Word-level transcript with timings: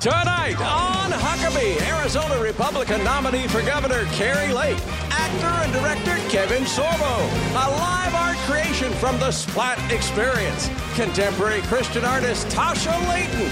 Tonight 0.00 0.56
on 0.58 1.10
Huckabee, 1.10 1.78
Arizona 1.82 2.42
Republican 2.42 3.04
nominee 3.04 3.46
for 3.46 3.60
Governor 3.60 4.06
Kari 4.12 4.50
Lake, 4.50 4.78
actor 5.10 5.46
and 5.46 5.70
director 5.74 6.16
Kevin 6.30 6.62
Sorbo, 6.62 7.20
a 7.50 7.68
live 7.70 8.14
art 8.14 8.38
creation 8.48 8.94
from 8.94 9.18
the 9.18 9.30
Splat 9.30 9.78
Experience, 9.92 10.70
contemporary 10.94 11.60
Christian 11.64 12.02
artist 12.06 12.46
Tasha 12.48 12.96
Layton. 13.10 13.46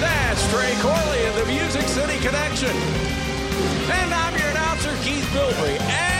That's 0.00 0.50
Trey 0.52 0.74
Corley 0.82 1.24
of 1.24 1.34
the 1.36 1.46
Music 1.46 1.88
City 1.88 2.18
Connection. 2.18 2.76
And 3.90 4.12
I'm 4.12 4.38
your 4.38 4.48
announcer, 4.48 4.94
Keith 5.02 5.24
Bilbrey. 5.32 6.19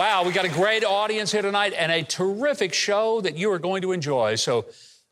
Wow, 0.00 0.24
we 0.24 0.32
got 0.32 0.46
a 0.46 0.48
great 0.48 0.82
audience 0.82 1.30
here 1.30 1.42
tonight 1.42 1.74
and 1.76 1.92
a 1.92 2.02
terrific 2.02 2.72
show 2.72 3.20
that 3.20 3.36
you 3.36 3.52
are 3.52 3.58
going 3.58 3.82
to 3.82 3.92
enjoy. 3.92 4.36
So 4.36 4.64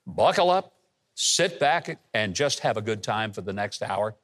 buckle 0.07 0.49
up, 0.49 0.73
sit 1.15 1.61
back, 1.61 1.99
and 2.15 2.35
just 2.35 2.61
have 2.61 2.79
a 2.79 2.81
good 2.81 3.03
time 3.03 3.35
for 3.35 3.43
the 3.43 3.53
next 3.53 3.83
hour. 3.83 4.15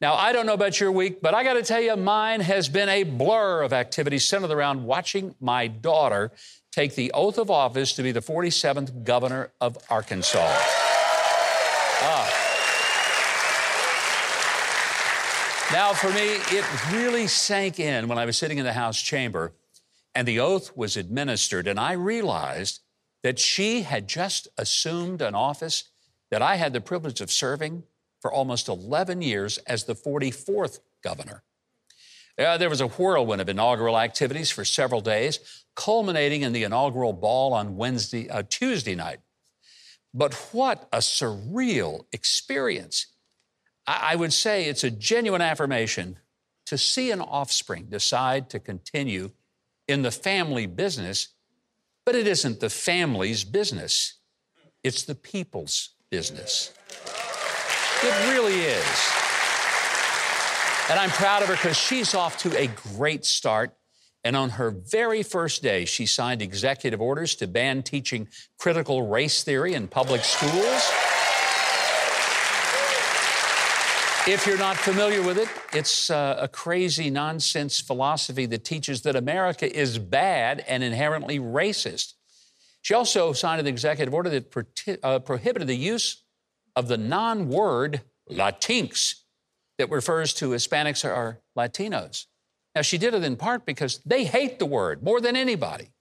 Now, 0.00 0.14
I 0.14 0.32
don't 0.32 0.46
know 0.46 0.54
about 0.54 0.80
your 0.80 0.90
week, 0.90 1.20
but 1.20 1.34
I 1.34 1.44
got 1.44 1.52
to 1.52 1.62
tell 1.62 1.82
you, 1.82 1.96
mine 1.96 2.40
has 2.40 2.66
been 2.66 2.88
a 2.88 3.02
blur 3.02 3.60
of 3.60 3.74
activities 3.74 4.24
centered 4.24 4.50
around 4.50 4.84
watching 4.84 5.34
my 5.38 5.66
daughter 5.66 6.32
take 6.72 6.94
the 6.94 7.12
oath 7.12 7.36
of 7.36 7.50
office 7.50 7.92
to 7.92 8.02
be 8.02 8.10
the 8.10 8.22
47th 8.22 9.04
governor 9.04 9.52
of 9.60 9.76
Arkansas. 9.90 10.48
Ah. 12.02 12.46
Now, 15.74 15.92
for 15.92 16.08
me, 16.08 16.38
it 16.56 16.64
really 16.90 17.26
sank 17.26 17.78
in 17.78 18.08
when 18.08 18.16
I 18.16 18.24
was 18.24 18.38
sitting 18.38 18.56
in 18.56 18.64
the 18.64 18.72
House 18.72 18.98
chamber 18.98 19.52
and 20.14 20.26
the 20.26 20.40
oath 20.40 20.76
was 20.76 20.96
administered, 20.96 21.66
and 21.66 21.78
I 21.78 21.92
realized 21.92 22.80
that 23.22 23.38
she 23.38 23.82
had 23.82 24.08
just 24.08 24.48
assumed 24.56 25.22
an 25.22 25.34
office 25.34 25.84
that 26.30 26.42
I 26.42 26.56
had 26.56 26.72
the 26.72 26.80
privilege 26.80 27.20
of 27.20 27.30
serving 27.30 27.84
for 28.20 28.32
almost 28.32 28.68
11 28.68 29.22
years 29.22 29.58
as 29.58 29.84
the 29.84 29.94
44th 29.94 30.80
governor. 31.02 31.42
Uh, 32.38 32.56
there 32.56 32.70
was 32.70 32.80
a 32.80 32.88
whirlwind 32.88 33.40
of 33.40 33.48
inaugural 33.48 33.98
activities 33.98 34.50
for 34.50 34.64
several 34.64 35.00
days, 35.00 35.64
culminating 35.74 36.42
in 36.42 36.52
the 36.52 36.62
inaugural 36.62 37.12
ball 37.12 37.52
on 37.52 37.76
Wednesday, 37.76 38.30
uh, 38.30 38.42
Tuesday 38.48 38.94
night. 38.94 39.18
But 40.14 40.34
what 40.52 40.88
a 40.92 40.98
surreal 40.98 42.06
experience! 42.12 43.06
I, 43.86 44.12
I 44.12 44.16
would 44.16 44.32
say 44.32 44.64
it's 44.64 44.84
a 44.84 44.90
genuine 44.90 45.42
affirmation 45.42 46.18
to 46.66 46.78
see 46.78 47.10
an 47.10 47.20
offspring 47.20 47.86
decide 47.90 48.48
to 48.50 48.58
continue 48.58 49.32
in 49.90 50.02
the 50.02 50.10
family 50.10 50.66
business, 50.66 51.28
but 52.06 52.14
it 52.14 52.26
isn't 52.26 52.60
the 52.60 52.70
family's 52.70 53.44
business. 53.44 54.18
It's 54.82 55.02
the 55.02 55.14
people's 55.14 55.90
business. 56.10 56.72
It 58.02 58.32
really 58.32 58.54
is. 58.54 59.12
And 60.88 60.98
I'm 60.98 61.10
proud 61.10 61.42
of 61.42 61.48
her 61.48 61.54
because 61.54 61.76
she's 61.76 62.14
off 62.14 62.38
to 62.38 62.58
a 62.58 62.68
great 62.96 63.24
start. 63.24 63.76
And 64.24 64.36
on 64.36 64.50
her 64.50 64.70
very 64.70 65.22
first 65.22 65.62
day, 65.62 65.84
she 65.84 66.06
signed 66.06 66.42
executive 66.42 67.00
orders 67.00 67.34
to 67.36 67.46
ban 67.46 67.82
teaching 67.82 68.28
critical 68.58 69.06
race 69.06 69.44
theory 69.44 69.74
in 69.74 69.88
public 69.88 70.22
schools. 70.22 70.90
If 74.26 74.46
you're 74.46 74.58
not 74.58 74.76
familiar 74.76 75.22
with 75.22 75.38
it, 75.38 75.48
it's 75.72 76.10
uh, 76.10 76.36
a 76.38 76.46
crazy 76.46 77.08
nonsense 77.08 77.80
philosophy 77.80 78.44
that 78.46 78.64
teaches 78.64 79.00
that 79.02 79.16
America 79.16 79.74
is 79.74 79.98
bad 79.98 80.62
and 80.68 80.84
inherently 80.84 81.38
racist. 81.38 82.12
She 82.82 82.92
also 82.92 83.32
signed 83.32 83.60
an 83.60 83.66
executive 83.66 84.12
order 84.12 84.28
that 84.28 84.50
pro- 84.50 84.64
uh, 85.02 85.20
prohibited 85.20 85.68
the 85.68 85.74
use 85.74 86.22
of 86.76 86.86
the 86.86 86.98
non 86.98 87.48
word 87.48 88.02
Latinx 88.30 89.22
that 89.78 89.90
refers 89.90 90.34
to 90.34 90.50
Hispanics 90.50 91.02
or 91.02 91.40
Latinos. 91.56 92.26
Now, 92.74 92.82
she 92.82 92.98
did 92.98 93.14
it 93.14 93.24
in 93.24 93.36
part 93.36 93.64
because 93.64 94.00
they 94.04 94.24
hate 94.24 94.58
the 94.58 94.66
word 94.66 95.02
more 95.02 95.22
than 95.22 95.34
anybody. 95.34 95.92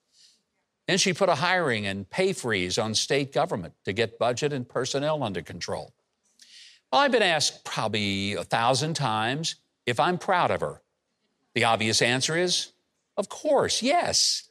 And 0.90 1.00
she 1.00 1.14
put 1.14 1.30
a 1.30 1.36
hiring 1.36 1.86
and 1.86 2.10
pay 2.10 2.34
freeze 2.34 2.78
on 2.78 2.96
state 2.96 3.32
government 3.32 3.76
to 3.86 3.94
get 3.94 4.20
budget 4.20 4.52
and 4.52 4.68
personnel 4.68 5.24
under 5.24 5.42
control. 5.42 5.94
Well, 6.92 7.02
I've 7.02 7.12
been 7.12 7.22
asked 7.22 7.64
probably 7.66 8.34
a 8.34 8.44
thousand 8.44 8.96
times 8.96 9.56
if 9.86 10.00
I'm 10.00 10.18
proud 10.18 10.50
of 10.50 10.62
her. 10.62 10.82
The 11.54 11.64
obvious 11.66 12.02
answer 12.02 12.36
is, 12.36 12.72
of 13.16 13.30
course, 13.30 13.84
yes. 13.84 14.50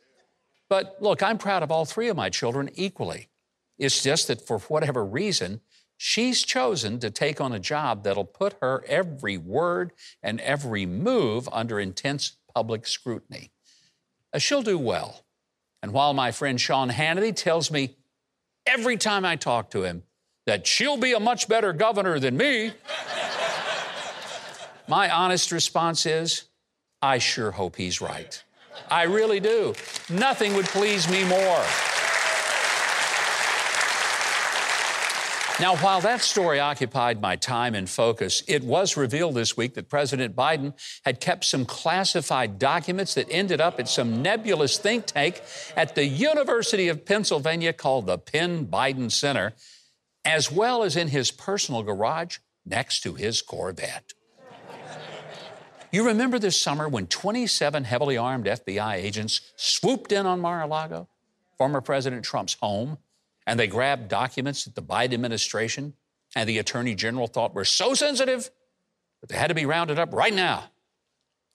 But 0.68 0.96
look, 1.00 1.22
I'm 1.22 1.38
proud 1.38 1.62
of 1.62 1.70
all 1.70 1.84
three 1.84 2.08
of 2.08 2.16
my 2.16 2.28
children 2.28 2.70
equally. 2.74 3.28
It's 3.78 4.02
just 4.02 4.28
that 4.28 4.46
for 4.46 4.58
whatever 4.60 5.04
reason, 5.04 5.60
she's 5.96 6.44
chosen 6.44 7.00
to 7.00 7.10
take 7.10 7.40
on 7.40 7.52
a 7.52 7.58
job 7.58 8.04
that'll 8.04 8.24
put 8.24 8.56
her 8.60 8.84
every 8.86 9.36
word 9.36 9.92
and 10.22 10.40
every 10.40 10.86
move 10.86 11.48
under 11.50 11.80
intense 11.80 12.36
public 12.54 12.86
scrutiny. 12.86 13.50
Uh, 14.32 14.38
she'll 14.38 14.62
do 14.62 14.78
well. 14.78 15.24
And 15.82 15.92
while 15.92 16.14
my 16.14 16.32
friend 16.32 16.60
Sean 16.60 16.90
Hannity 16.90 17.34
tells 17.34 17.70
me 17.70 17.96
every 18.66 18.96
time 18.96 19.24
I 19.24 19.36
talk 19.36 19.70
to 19.70 19.84
him 19.84 20.02
that 20.48 20.66
she'll 20.66 20.96
be 20.96 21.12
a 21.12 21.20
much 21.20 21.46
better 21.46 21.74
governor 21.74 22.18
than 22.18 22.34
me, 22.34 22.72
my 24.88 25.10
honest 25.10 25.52
response 25.52 26.06
is, 26.06 26.44
I 27.02 27.18
sure 27.18 27.50
hope 27.50 27.76
he's 27.76 28.00
right. 28.00 28.42
I 28.90 29.02
really 29.02 29.40
do. 29.40 29.74
Nothing 30.08 30.54
would 30.54 30.64
please 30.64 31.06
me 31.10 31.22
more. 31.24 31.62
Now, 35.60 35.76
while 35.76 36.00
that 36.00 36.22
story 36.22 36.60
occupied 36.60 37.20
my 37.20 37.36
time 37.36 37.74
and 37.74 37.90
focus, 37.90 38.42
it 38.46 38.64
was 38.64 38.96
revealed 38.96 39.34
this 39.34 39.54
week 39.54 39.74
that 39.74 39.90
President 39.90 40.34
Biden 40.34 40.72
had 41.04 41.20
kept 41.20 41.44
some 41.44 41.66
classified 41.66 42.58
documents 42.58 43.12
that 43.14 43.26
ended 43.30 43.60
up 43.60 43.78
at 43.78 43.88
some 43.88 44.22
nebulous 44.22 44.78
think 44.78 45.04
tank 45.04 45.42
at 45.76 45.94
the 45.94 46.06
University 46.06 46.88
of 46.88 47.04
Pennsylvania 47.04 47.74
called 47.74 48.06
the 48.06 48.16
Penn 48.16 48.66
Biden 48.66 49.12
Center, 49.12 49.52
as 50.28 50.52
well 50.52 50.82
as 50.82 50.94
in 50.94 51.08
his 51.08 51.30
personal 51.30 51.82
garage 51.82 52.36
next 52.66 53.00
to 53.00 53.14
his 53.14 53.40
Corvette. 53.40 54.12
You 55.90 56.06
remember 56.06 56.38
this 56.38 56.60
summer 56.60 56.86
when 56.86 57.06
27 57.06 57.84
heavily 57.84 58.18
armed 58.18 58.44
FBI 58.44 58.96
agents 58.96 59.40
swooped 59.56 60.12
in 60.12 60.26
on 60.26 60.38
Mar 60.40 60.60
a 60.60 60.66
Lago, 60.66 61.08
former 61.56 61.80
President 61.80 62.26
Trump's 62.26 62.58
home, 62.60 62.98
and 63.46 63.58
they 63.58 63.66
grabbed 63.66 64.08
documents 64.08 64.66
that 64.66 64.74
the 64.74 64.82
Biden 64.82 65.14
administration 65.14 65.94
and 66.36 66.46
the 66.46 66.58
Attorney 66.58 66.94
General 66.94 67.26
thought 67.26 67.54
were 67.54 67.64
so 67.64 67.94
sensitive 67.94 68.50
that 69.22 69.30
they 69.30 69.36
had 69.36 69.46
to 69.46 69.54
be 69.54 69.64
rounded 69.64 69.98
up 69.98 70.12
right 70.12 70.34
now. 70.34 70.64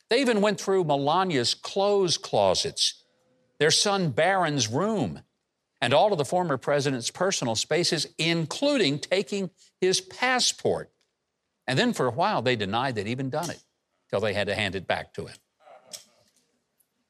They 0.09 0.19
even 0.19 0.41
went 0.41 0.59
through 0.59 0.85
Melania's 0.85 1.53
clothes 1.53 2.17
closets, 2.17 3.03
their 3.59 3.69
son 3.69 4.09
Barron's 4.09 4.67
room, 4.67 5.21
and 5.83 5.93
all 5.93 6.13
of 6.13 6.17
the 6.17 6.23
former 6.23 6.55
president's 6.55 7.11
personal 7.11 7.57
spaces, 7.57 8.07
including 8.17 8.97
taking 8.97 9.49
his 9.81 9.99
passport. 9.99 10.89
And 11.67 11.77
then 11.77 11.91
for 11.91 12.07
a 12.07 12.11
while, 12.11 12.41
they 12.41 12.55
denied 12.55 12.95
they'd 12.95 13.09
even 13.09 13.29
done 13.29 13.49
it 13.49 13.61
till 14.09 14.21
they 14.21 14.33
had 14.33 14.47
to 14.47 14.55
hand 14.55 14.75
it 14.75 14.87
back 14.87 15.13
to 15.15 15.25
him. 15.25 15.35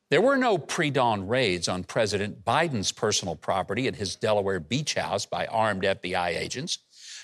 There 0.10 0.22
were 0.22 0.38
no 0.38 0.58
pre 0.58 0.90
dawn 0.90 1.28
raids 1.28 1.68
on 1.68 1.84
President 1.84 2.44
Biden's 2.44 2.92
personal 2.92 3.36
property 3.36 3.88
at 3.88 3.98
his 3.98 4.16
Delaware 4.16 4.60
beach 4.60 4.96
house 4.96 5.28
by 5.28 5.46
armed 5.46 5.84
FBI 5.84 6.30
agents, 6.30 6.80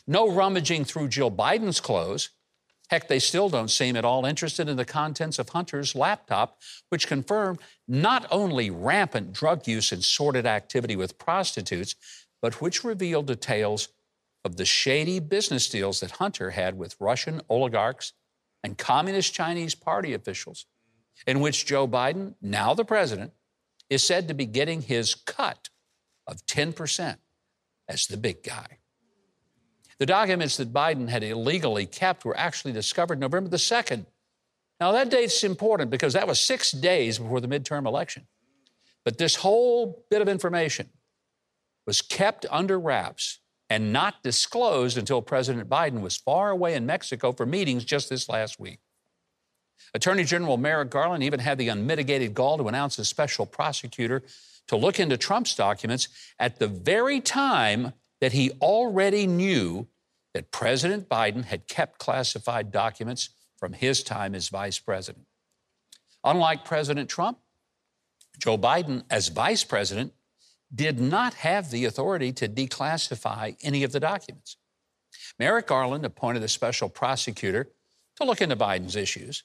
no 0.06 0.32
rummaging 0.32 0.86
through 0.86 1.08
Jill 1.08 1.32
Biden's 1.32 1.80
clothes. 1.80 2.30
Heck, 2.90 3.08
they 3.08 3.20
still 3.20 3.50
don't 3.50 3.70
seem 3.70 3.96
at 3.96 4.06
all 4.06 4.26
interested 4.26 4.68
in 4.68 4.78
the 4.78 4.86
contents 4.86 5.38
of 5.38 5.50
Hunter's 5.50 5.94
laptop, 5.94 6.60
which 6.90 7.08
confirmed 7.08 7.60
not 7.88 8.26
only 8.32 8.72
rampant 8.72 9.32
drug 9.32 9.68
use 9.68 9.92
and 9.92 10.04
sordid 10.04 10.48
activity 10.48 10.96
with 10.96 11.20
prostitutes, 11.20 11.96
but 12.42 12.62
which 12.62 12.84
revealed 12.84 13.28
details 13.28 13.90
of 14.44 14.56
the 14.56 14.66
shady 14.66 15.20
business 15.20 15.70
deals 15.70 16.00
that 16.00 16.12
Hunter 16.12 16.52
had 16.52 16.78
with 16.78 16.96
Russian 17.00 17.42
oligarchs 17.48 18.14
and 18.64 18.78
Communist 18.78 19.34
Chinese 19.34 19.76
Party 19.76 20.14
officials 20.14 20.66
in 21.28 21.42
which 21.42 21.66
Joe 21.66 21.88
Biden, 21.88 22.36
now 22.42 22.74
the 22.74 22.86
president, 22.86 23.34
is 23.90 24.04
said 24.04 24.28
to 24.28 24.34
be 24.34 24.46
getting 24.46 24.82
his 24.82 25.14
cut 25.14 25.70
of 26.26 26.46
10% 26.46 27.18
as 27.88 28.08
the 28.08 28.18
big 28.18 28.44
guy. 28.44 28.79
The 30.00 30.06
documents 30.06 30.58
that 30.58 30.74
Biden 30.74 31.10
had 31.10 31.24
illegally 31.24 31.86
kept 31.86 32.24
were 32.24 32.38
actually 32.38 32.72
discovered 32.72 33.20
November 33.20 33.50
the 33.50 33.58
2nd. 33.58 34.06
Now, 34.80 34.94
that 34.94 35.10
date's 35.10 35.44
important 35.44 35.92
because 35.92 36.14
that 36.14 36.28
was 36.28 36.40
six 36.40 36.72
days 36.72 37.20
before 37.20 37.42
the 37.42 37.50
midterm 37.50 37.86
election. 37.86 38.26
But 39.04 39.18
this 39.18 39.36
whole 39.36 40.06
bit 40.10 40.22
of 40.22 40.30
information 40.30 40.90
was 41.86 42.02
kept 42.02 42.46
under 42.50 42.80
wraps 42.80 43.40
and 43.70 43.92
not 43.92 44.24
disclosed 44.24 44.98
until 44.98 45.22
President 45.22 45.70
Biden 45.70 46.02
was 46.02 46.16
far 46.16 46.50
away 46.50 46.76
in 46.76 46.86
Mexico 46.86 47.34
for 47.34 47.46
meetings 47.46 47.84
just 47.84 48.10
this 48.10 48.30
last 48.30 48.60
week. 48.60 48.80
Attorney 49.94 50.24
General 50.24 50.58
Merrick 50.58 50.90
Garland 50.90 51.24
even 51.24 51.40
had 51.40 51.58
the 51.58 51.70
unmitigated 51.70 52.34
gall 52.34 52.58
to 52.58 52.68
announce 52.68 52.98
a 53.00 53.06
special 53.06 53.46
prosecutor 53.46 54.24
to 54.68 54.76
look 54.76 55.00
into 55.00 55.18
Trump's 55.18 55.56
documents 55.56 56.08
at 56.40 56.60
the 56.60 56.68
very 56.68 57.20
time 57.20 57.94
that 58.22 58.34
he 58.34 58.52
already 58.62 59.28
knew 59.28 59.88
that 60.34 60.52
President 60.52 61.10
Biden 61.10 61.46
had 61.46 61.68
kept 61.68 62.00
classified 62.00 62.72
documents 62.72 63.30
from 63.58 63.74
his 63.74 64.04
time 64.04 64.36
as 64.36 64.50
vice 64.50 64.80
president. 64.80 65.26
Unlike 66.24 66.66
President 66.66 67.10
Trump, 67.10 67.40
Joe 68.38 68.58
Biden, 68.58 69.04
as 69.10 69.30
vice 69.30 69.64
president, 69.64 70.14
did 70.74 71.00
not 71.00 71.34
have 71.36 71.72
the 71.72 71.86
authority 71.86 72.32
to 72.34 72.48
declassify 72.48 73.56
any 73.62 73.84
of 73.84 73.92
the 73.92 74.00
documents. 74.00 74.58
Merrick 75.38 75.68
Garland 75.68 76.06
appointed 76.06 76.44
a 76.44 76.48
special 76.48 76.90
prosecutor 76.90 77.70
to 78.18 78.24
look 78.24 78.42
into 78.42 78.56
Biden's 78.56 78.96
issues, 78.96 79.44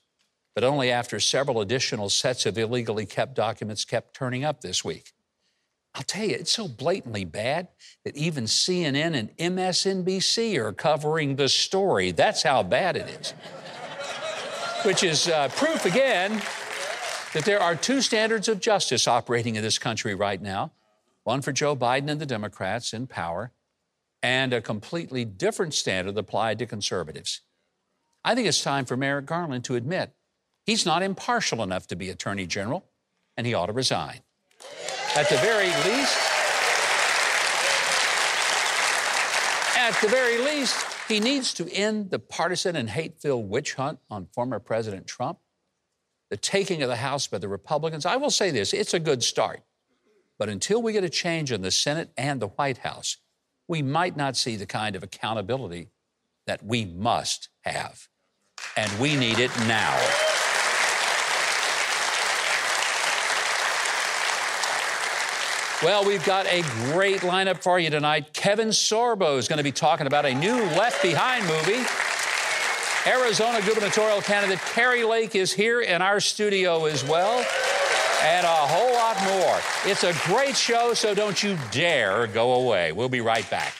but 0.55 0.65
only 0.65 0.91
after 0.91 1.19
several 1.19 1.61
additional 1.61 2.09
sets 2.09 2.47
of 2.47 2.59
illegally 2.59 3.07
kept 3.07 3.35
documents 3.35 3.85
kept 3.85 4.15
turning 4.15 4.45
up 4.45 4.61
this 4.61 4.85
week. 4.85 5.13
I'll 5.95 6.03
tell 6.03 6.25
you, 6.25 6.35
it's 6.35 6.51
so 6.51 6.67
blatantly 6.67 7.25
bad 7.25 7.69
that 8.05 8.17
even 8.17 8.45
CNN 8.45 9.15
and 9.15 9.37
MSNBC 9.37 10.57
are 10.57 10.73
covering 10.73 11.37
the 11.37 11.49
story. 11.49 12.11
That's 12.11 12.43
how 12.43 12.65
bad 12.65 12.97
it 12.97 13.09
is. 13.09 13.31
Which 14.85 15.05
is 15.05 15.29
uh, 15.29 15.49
proof 15.51 15.85
again 15.85 16.43
that 17.33 17.45
there 17.45 17.61
are 17.61 17.77
two 17.77 18.01
standards 18.01 18.49
of 18.49 18.61
justice 18.61 19.07
operating 19.07 19.55
in 19.55 19.63
this 19.63 19.79
country 19.79 20.15
right 20.15 20.41
now 20.41 20.73
one 21.25 21.41
for 21.41 21.53
Joe 21.53 21.75
Biden 21.75 22.11
and 22.11 22.21
the 22.21 22.27
Democrats 22.27 22.93
in 22.93 23.07
power, 23.07 23.51
and 24.23 24.53
a 24.53 24.61
completely 24.61 25.25
different 25.25 25.73
standard 25.73 26.19
applied 26.19 26.59
to 26.59 26.67
conservatives. 26.67 27.41
I 28.23 28.35
think 28.35 28.47
it's 28.47 28.63
time 28.63 28.85
for 28.85 28.97
Merrick 28.97 29.27
Garland 29.27 29.65
to 29.65 29.75
admit 29.75 30.13
he's 30.65 30.85
not 30.85 31.03
impartial 31.03 31.63
enough 31.63 31.87
to 31.89 31.97
be 31.97 32.11
Attorney 32.11 32.47
General, 32.47 32.85
and 33.39 33.47
he 33.47 33.55
ought 33.55 33.67
to 33.67 33.73
resign. 33.73 34.21
At 35.17 35.29
the 35.29 35.37
very 35.37 35.67
least, 35.67 36.19
at 39.77 39.97
the 40.03 40.09
very 40.09 40.39
least, 40.39 40.85
he 41.07 41.21
needs 41.21 41.55
to 41.55 41.73
end 41.73 42.11
the 42.11 42.19
partisan 42.19 42.75
and 42.75 42.91
hate 42.91 43.21
filled 43.21 43.49
witch 43.49 43.75
hunt 43.75 44.01
on 44.11 44.27
former 44.33 44.59
President 44.59 45.07
Trump, 45.07 45.39
the 46.31 46.37
taking 46.37 46.83
of 46.83 46.89
the 46.89 46.97
House 46.97 47.29
by 47.29 47.39
the 47.39 47.47
Republicans. 47.47 48.05
I 48.05 48.17
will 48.17 48.31
say 48.31 48.51
this 48.51 48.73
it's 48.73 48.93
a 48.93 48.99
good 48.99 49.23
start. 49.23 49.63
But 50.37 50.49
until 50.49 50.83
we 50.83 50.93
get 50.93 51.05
a 51.05 51.09
change 51.09 51.53
in 51.53 51.63
the 51.63 51.71
Senate 51.71 52.11
and 52.17 52.43
the 52.43 52.49
White 52.49 52.79
House, 52.79 53.19
we 53.69 53.83
might 53.83 54.17
not 54.17 54.37
see 54.37 54.57
the 54.57 54.67
kind 54.67 54.97
of 54.97 55.05
accountability 55.05 55.91
that 56.47 56.65
we 56.65 56.85
must 56.85 57.51
have. 57.61 58.09
And 58.77 58.91
we 58.99 59.15
need 59.15 59.39
it 59.39 59.57
now. 59.61 59.97
Well, 65.85 66.03
we've 66.07 66.25
got 66.25 66.47
a 66.47 66.63
great 66.93 67.21
lineup 67.21 67.59
for 67.59 67.79
you 67.79 67.91
tonight. 67.91 68.33
Kevin 68.33 68.69
Sorbo 68.69 69.37
is 69.37 69.49
going 69.49 69.59
to 69.59 69.63
be 69.63 69.71
talking 69.71 70.07
about 70.07 70.25
a 70.25 70.33
new 70.33 70.55
Left 70.55 71.03
Behind 71.03 71.45
movie. 71.47 71.85
Arizona 73.07 73.61
gubernatorial 73.61 74.23
candidate 74.23 74.61
Kari 74.61 75.05
Lake 75.05 75.35
is 75.35 75.53
here 75.53 75.83
in 75.83 76.01
our 76.01 76.21
studio 76.21 76.87
as 76.87 77.05
well, 77.05 77.45
and 78.23 78.47
a 78.47 78.49
whole 78.49 78.95
lot 78.95 79.23
more. 79.25 79.61
It's 79.85 80.05
a 80.05 80.15
great 80.27 80.57
show, 80.57 80.95
so 80.95 81.15
don't 81.15 81.43
you 81.43 81.59
dare 81.71 82.29
go 82.29 82.55
away. 82.55 82.93
We'll 82.93 83.11
be 83.11 83.21
right 83.21 83.49
back. 83.51 83.75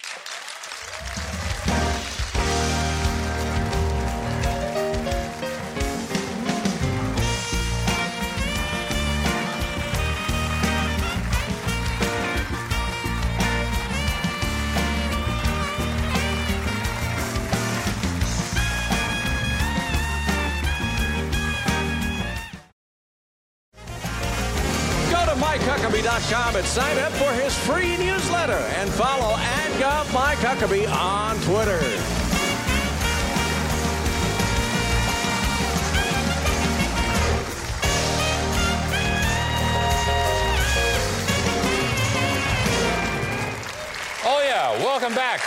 Welcome 44.95 45.17
back. 45.17 45.41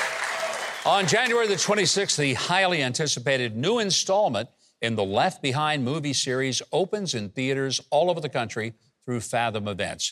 On 0.86 1.08
January 1.08 1.48
the 1.48 1.54
26th, 1.54 2.18
the 2.18 2.34
highly 2.34 2.84
anticipated 2.84 3.56
new 3.56 3.80
installment 3.80 4.50
in 4.82 4.98
the 4.98 5.06
Left 5.06 5.42
Behind 5.42 5.86
movie 5.86 6.12
series 6.12 6.62
opens 6.74 7.16
in 7.16 7.30
theaters 7.30 7.80
all 7.90 8.10
over 8.10 8.20
the 8.20 8.28
country 8.28 8.74
through 9.06 9.22
Fathom 9.22 9.70
Events. 9.70 10.12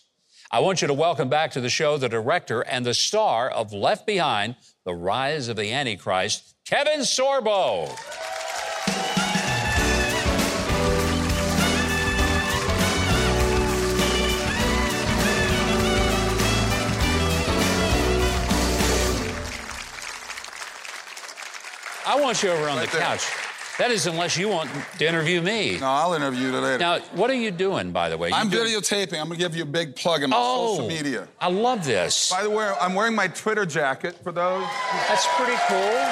I 0.50 0.62
want 0.62 0.82
you 0.82 0.88
to 0.88 0.94
welcome 0.94 1.28
back 1.28 1.52
to 1.52 1.60
the 1.60 1.68
show 1.68 1.98
the 1.98 2.08
director 2.08 2.62
and 2.62 2.86
the 2.86 2.94
star 2.94 3.50
of 3.50 3.74
Left 3.74 4.06
Behind, 4.08 4.56
The 4.86 4.96
Rise 4.96 5.50
of 5.50 5.58
the 5.58 5.74
Antichrist, 5.74 6.56
Kevin 6.66 7.02
Sorbo. 7.02 7.94
I 22.08 22.20
want 22.20 22.42
you 22.44 22.50
over 22.52 22.70
on 22.70 22.78
Right 22.78 22.86
the 22.90 22.98
there. 22.98 23.06
couch. 23.08 23.26
That 23.78 23.92
is, 23.92 24.08
unless 24.08 24.38
you 24.38 24.48
want 24.48 24.70
to 25.00 25.06
interview 25.08 25.42
me. 25.42 25.78
No, 25.80 25.88
I'll 25.88 26.14
interview 26.14 26.48
you 26.48 26.60
later. 26.60 26.78
Now, 26.78 27.00
what 27.14 27.30
are 27.30 27.34
you 27.36 27.52
doing, 27.52 27.92
by 27.92 28.08
the 28.08 28.18
way? 28.18 28.30
You 28.30 28.36
I'm 28.36 28.50
doing- 28.50 28.68
videotaping. 28.68 29.20
I'm 29.20 29.28
gonna 29.28 29.36
give 29.36 29.54
you 29.54 29.64
a 29.64 29.66
big 29.66 29.98
plug 29.98 30.24
in 30.24 30.30
my 30.30 30.38
Oh, 30.40 30.76
social 30.78 30.88
media. 30.88 31.28
I 31.42 31.50
love 31.50 31.84
this. 31.84 32.32
By 32.32 32.44
the 32.44 32.50
way, 32.50 32.72
I'm 32.80 32.94
wearing 32.96 33.16
my 33.16 33.28
Twitter 33.28 33.66
jacket 33.66 34.16
for 34.24 34.32
those 34.32 34.66
That's 35.10 35.28
pretty 35.36 35.58
cool. 35.68 36.06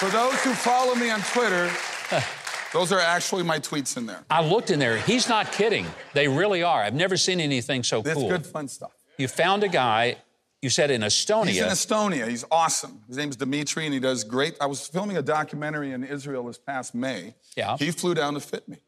for 0.00 0.08
those 0.10 0.34
who 0.42 0.52
follow 0.52 0.96
me 0.96 1.10
on 1.10 1.20
Twitter. 1.22 1.70
those 2.72 2.90
are 2.90 2.98
actually 3.00 3.44
my 3.44 3.60
tweets 3.60 3.96
in 3.96 4.06
there. 4.06 4.24
I 4.28 4.42
looked 4.44 4.70
in 4.70 4.80
there. 4.80 4.96
He's 4.98 5.28
not 5.28 5.52
kidding. 5.52 5.86
They 6.12 6.26
really 6.26 6.64
are. 6.64 6.82
I've 6.82 6.94
never 6.94 7.16
seen 7.16 7.38
anything 7.40 7.84
so 7.84 8.02
That's 8.02 8.18
cool. 8.18 8.28
good 8.28 8.44
fun 8.44 8.66
stuff. 8.66 8.90
You 9.16 9.28
found 9.28 9.62
a 9.62 9.68
guy. 9.68 10.16
You 10.62 10.70
said 10.70 10.90
in 10.90 11.02
Estonia. 11.02 11.46
He's 11.46 11.60
in 11.60 11.68
Estonia. 11.68 12.28
He's 12.28 12.44
awesome. 12.50 13.02
His 13.06 13.16
name's 13.16 13.36
Dimitri, 13.36 13.84
and 13.84 13.94
he 13.94 14.00
does 14.00 14.24
great. 14.24 14.56
I 14.60 14.66
was 14.66 14.86
filming 14.86 15.16
a 15.16 15.22
documentary 15.22 15.92
in 15.92 16.02
Israel 16.02 16.44
this 16.46 16.58
past 16.58 16.94
May. 16.94 17.34
Yeah. 17.56 17.76
He 17.76 17.92
flew 17.92 18.14
down 18.14 18.34
to 18.34 18.40
fit 18.40 18.68
me. 18.68 18.78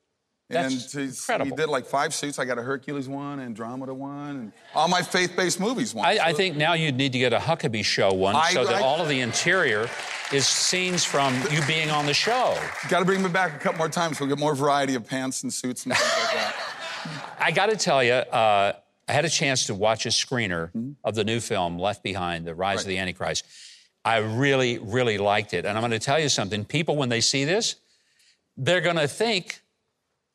That's 0.48 0.94
and 0.96 1.04
incredible. 1.04 1.56
he 1.56 1.62
did 1.62 1.68
like 1.68 1.86
five 1.86 2.12
suits. 2.12 2.40
I 2.40 2.44
got 2.44 2.58
a 2.58 2.62
Hercules 2.62 3.08
one, 3.08 3.38
Andromeda 3.38 3.94
one, 3.94 4.30
and 4.30 4.52
all 4.74 4.88
my 4.88 5.00
faith-based 5.00 5.60
movies 5.60 5.94
one. 5.94 6.04
I, 6.06 6.18
I 6.20 6.32
think 6.32 6.56
now 6.56 6.72
you'd 6.72 6.96
need 6.96 7.12
to 7.12 7.20
get 7.20 7.32
a 7.32 7.38
Huckabee 7.38 7.84
show 7.84 8.12
one 8.12 8.34
I- 8.34 8.52
so 8.52 8.64
that 8.64 8.74
I- 8.74 8.80
all 8.80 9.00
of 9.00 9.08
the 9.08 9.20
interior 9.20 9.88
is 10.32 10.48
scenes 10.48 11.04
from 11.04 11.40
you 11.52 11.64
being 11.68 11.90
on 11.90 12.04
the 12.04 12.14
show. 12.14 12.58
Got 12.88 12.98
to 12.98 13.04
bring 13.04 13.22
me 13.22 13.28
back 13.28 13.54
a 13.54 13.58
couple 13.60 13.78
more 13.78 13.88
times. 13.88 14.18
We'll 14.18 14.28
get 14.28 14.38
more 14.40 14.56
variety 14.56 14.96
of 14.96 15.06
pants 15.06 15.44
and 15.44 15.52
suits 15.52 15.84
and 15.84 15.94
things 15.94 16.24
like 16.24 16.34
that. 16.34 16.56
I 17.38 17.52
got 17.52 17.66
to 17.70 17.76
tell 17.76 18.02
you, 18.02 18.12
uh, 18.12 18.72
I 19.10 19.12
had 19.12 19.24
a 19.24 19.28
chance 19.28 19.66
to 19.66 19.74
watch 19.74 20.06
a 20.06 20.10
screener 20.10 20.70
Mm-hmm. 20.70 20.92
of 21.02 21.16
the 21.16 21.24
new 21.24 21.40
film 21.40 21.80
Left 21.80 22.00
Behind: 22.04 22.46
The 22.46 22.54
Rise 22.54 22.82
of 22.82 22.86
the 22.86 22.98
Antichrist. 22.98 23.44
I 24.04 24.18
really, 24.18 24.78
really 24.78 25.18
liked 25.18 25.52
it, 25.52 25.64
and 25.66 25.76
I'm 25.76 25.82
going 25.82 25.90
to 25.90 25.98
tell 25.98 26.20
you 26.20 26.28
something. 26.28 26.64
People, 26.64 26.94
when 26.94 27.08
they 27.08 27.20
see 27.20 27.44
this, 27.44 27.74
they're 28.56 28.80
going 28.80 28.96
to 28.96 29.08
think 29.08 29.62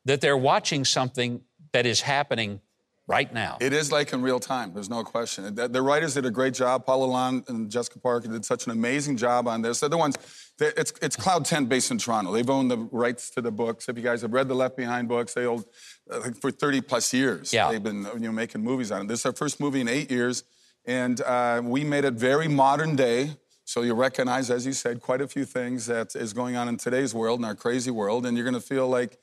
that 0.04 0.20
they're 0.20 0.36
watching 0.36 0.84
something 0.84 1.40
that 1.72 1.86
is 1.86 2.02
happening 2.02 2.60
right 3.06 3.32
now. 3.32 3.56
It 3.60 3.72
is 3.72 3.92
like 3.92 4.12
in 4.12 4.22
real 4.22 4.40
time. 4.40 4.72
There's 4.74 4.90
no 4.90 5.04
question. 5.04 5.54
The, 5.54 5.68
the 5.68 5.82
writers 5.82 6.14
did 6.14 6.26
a 6.26 6.30
great 6.30 6.54
job. 6.54 6.84
Paul 6.86 7.08
LaLonde 7.08 7.48
and 7.48 7.70
Jessica 7.70 7.98
Parker 8.00 8.28
did 8.28 8.44
such 8.44 8.66
an 8.66 8.72
amazing 8.72 9.16
job 9.16 9.46
on 9.46 9.62
this. 9.62 9.80
They're 9.80 9.88
the 9.88 9.96
ones. 9.98 10.16
they- 10.58 10.72
It's 10.76 10.92
it's 11.02 11.16
Cloud 11.16 11.44
10 11.44 11.66
based 11.66 11.90
in 11.90 11.98
Toronto. 11.98 12.32
They've 12.32 12.48
owned 12.50 12.70
the 12.70 12.78
rights 12.78 13.30
to 13.30 13.40
the 13.40 13.50
books. 13.52 13.88
If 13.88 13.96
you 13.96 14.02
guys 14.02 14.22
have 14.22 14.32
read 14.32 14.48
the 14.48 14.54
Left 14.54 14.76
Behind 14.76 15.08
books, 15.08 15.34
they 15.34 15.46
owned 15.46 15.64
uh, 16.10 16.30
for 16.40 16.50
30 16.50 16.80
plus 16.80 17.12
years. 17.12 17.52
Yeah. 17.52 17.70
They've 17.70 17.82
been 17.82 18.02
you 18.14 18.20
know 18.20 18.32
making 18.32 18.62
movies 18.62 18.90
on 18.90 19.02
it. 19.02 19.08
This 19.08 19.20
is 19.20 19.26
our 19.26 19.32
first 19.32 19.60
movie 19.60 19.80
in 19.80 19.88
eight 19.88 20.10
years, 20.10 20.44
and 20.84 21.20
uh, 21.20 21.60
we 21.64 21.84
made 21.84 22.04
it 22.04 22.14
very 22.14 22.48
modern 22.48 22.96
day. 22.96 23.36
So 23.68 23.82
you 23.82 23.94
recognize, 23.94 24.48
as 24.48 24.64
you 24.64 24.72
said, 24.72 25.00
quite 25.00 25.20
a 25.20 25.26
few 25.26 25.44
things 25.44 25.86
that 25.86 26.14
is 26.14 26.32
going 26.32 26.54
on 26.54 26.68
in 26.68 26.76
today's 26.76 27.12
world, 27.12 27.40
in 27.40 27.44
our 27.44 27.56
crazy 27.56 27.90
world, 27.90 28.24
and 28.24 28.36
you're 28.36 28.44
going 28.44 28.54
to 28.54 28.60
feel 28.60 28.86
like 28.88 29.18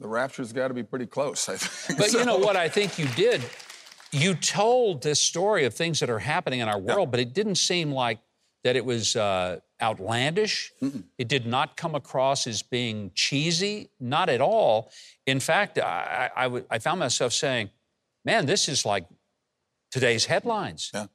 the 0.00 0.08
rapture's 0.08 0.52
got 0.52 0.68
to 0.68 0.74
be 0.74 0.82
pretty 0.82 1.06
close. 1.06 1.48
I 1.48 1.56
think. 1.56 1.98
But 1.98 2.10
So- 2.10 2.18
you 2.18 2.24
know 2.24 2.38
what 2.38 2.56
I 2.56 2.68
think 2.68 2.98
you 2.98 3.06
did? 3.16 3.42
You 4.12 4.34
told 4.34 5.02
this 5.02 5.20
story 5.20 5.64
of 5.66 5.74
things 5.74 6.00
that 6.00 6.10
are 6.10 6.18
happening 6.18 6.58
in 6.60 6.68
our 6.68 6.78
world, 6.80 7.10
but 7.12 7.20
it 7.20 7.32
didn't 7.32 7.54
seem 7.56 7.92
like 7.92 8.18
that 8.64 8.74
it 8.74 8.84
was 8.84 9.14
uh, 9.14 9.60
outlandish. 9.80 10.72
It 11.16 11.28
did 11.28 11.46
not 11.46 11.76
come 11.76 11.94
across 11.94 12.46
as 12.48 12.60
being 12.62 13.12
cheesy, 13.14 13.88
not 14.00 14.28
at 14.28 14.40
all. 14.40 14.90
In 15.26 15.38
fact, 15.38 15.78
I, 15.78 16.28
I, 16.36 16.42
w- 16.44 16.64
I 16.70 16.78
found 16.80 16.98
myself 16.98 17.32
saying, 17.32 17.70
man, 18.24 18.46
this 18.46 18.68
is 18.68 18.84
like 18.84 19.06
today's 19.92 20.24
headlines. 20.26 20.90
Yeah. 20.92 21.06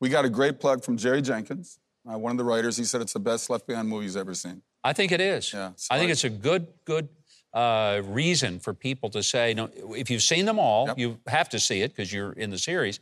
We 0.00 0.08
got 0.08 0.24
a 0.24 0.28
great 0.30 0.58
plug 0.60 0.82
from 0.82 0.96
Jerry 0.96 1.22
Jenkins, 1.22 1.78
uh, 2.10 2.18
one 2.18 2.32
of 2.32 2.38
the 2.38 2.44
writers. 2.44 2.76
He 2.76 2.84
said 2.84 3.00
it's 3.00 3.12
the 3.12 3.20
best 3.20 3.48
Left 3.48 3.66
Behind 3.66 3.88
movie 3.88 4.04
he's 4.06 4.16
ever 4.16 4.34
seen. 4.34 4.62
I 4.82 4.92
think 4.92 5.12
it 5.12 5.20
is. 5.20 5.52
Yeah, 5.52 5.72
I 5.90 5.98
think 5.98 6.10
it's 6.10 6.24
a 6.24 6.30
good, 6.30 6.66
good 6.86 7.08
uh, 7.52 8.02
reason 8.04 8.58
for 8.60 8.72
people 8.74 9.10
to 9.10 9.22
say, 9.22 9.54
no, 9.54 9.68
if 9.96 10.10
you've 10.10 10.22
seen 10.22 10.44
them 10.44 10.58
all, 10.58 10.86
Yep. 10.88 10.98
you 10.98 11.18
have 11.26 11.48
to 11.50 11.58
see 11.58 11.82
it 11.82 11.88
because 11.90 12.12
you're 12.12 12.32
in 12.32 12.50
the 12.50 12.58
series. 12.58 13.00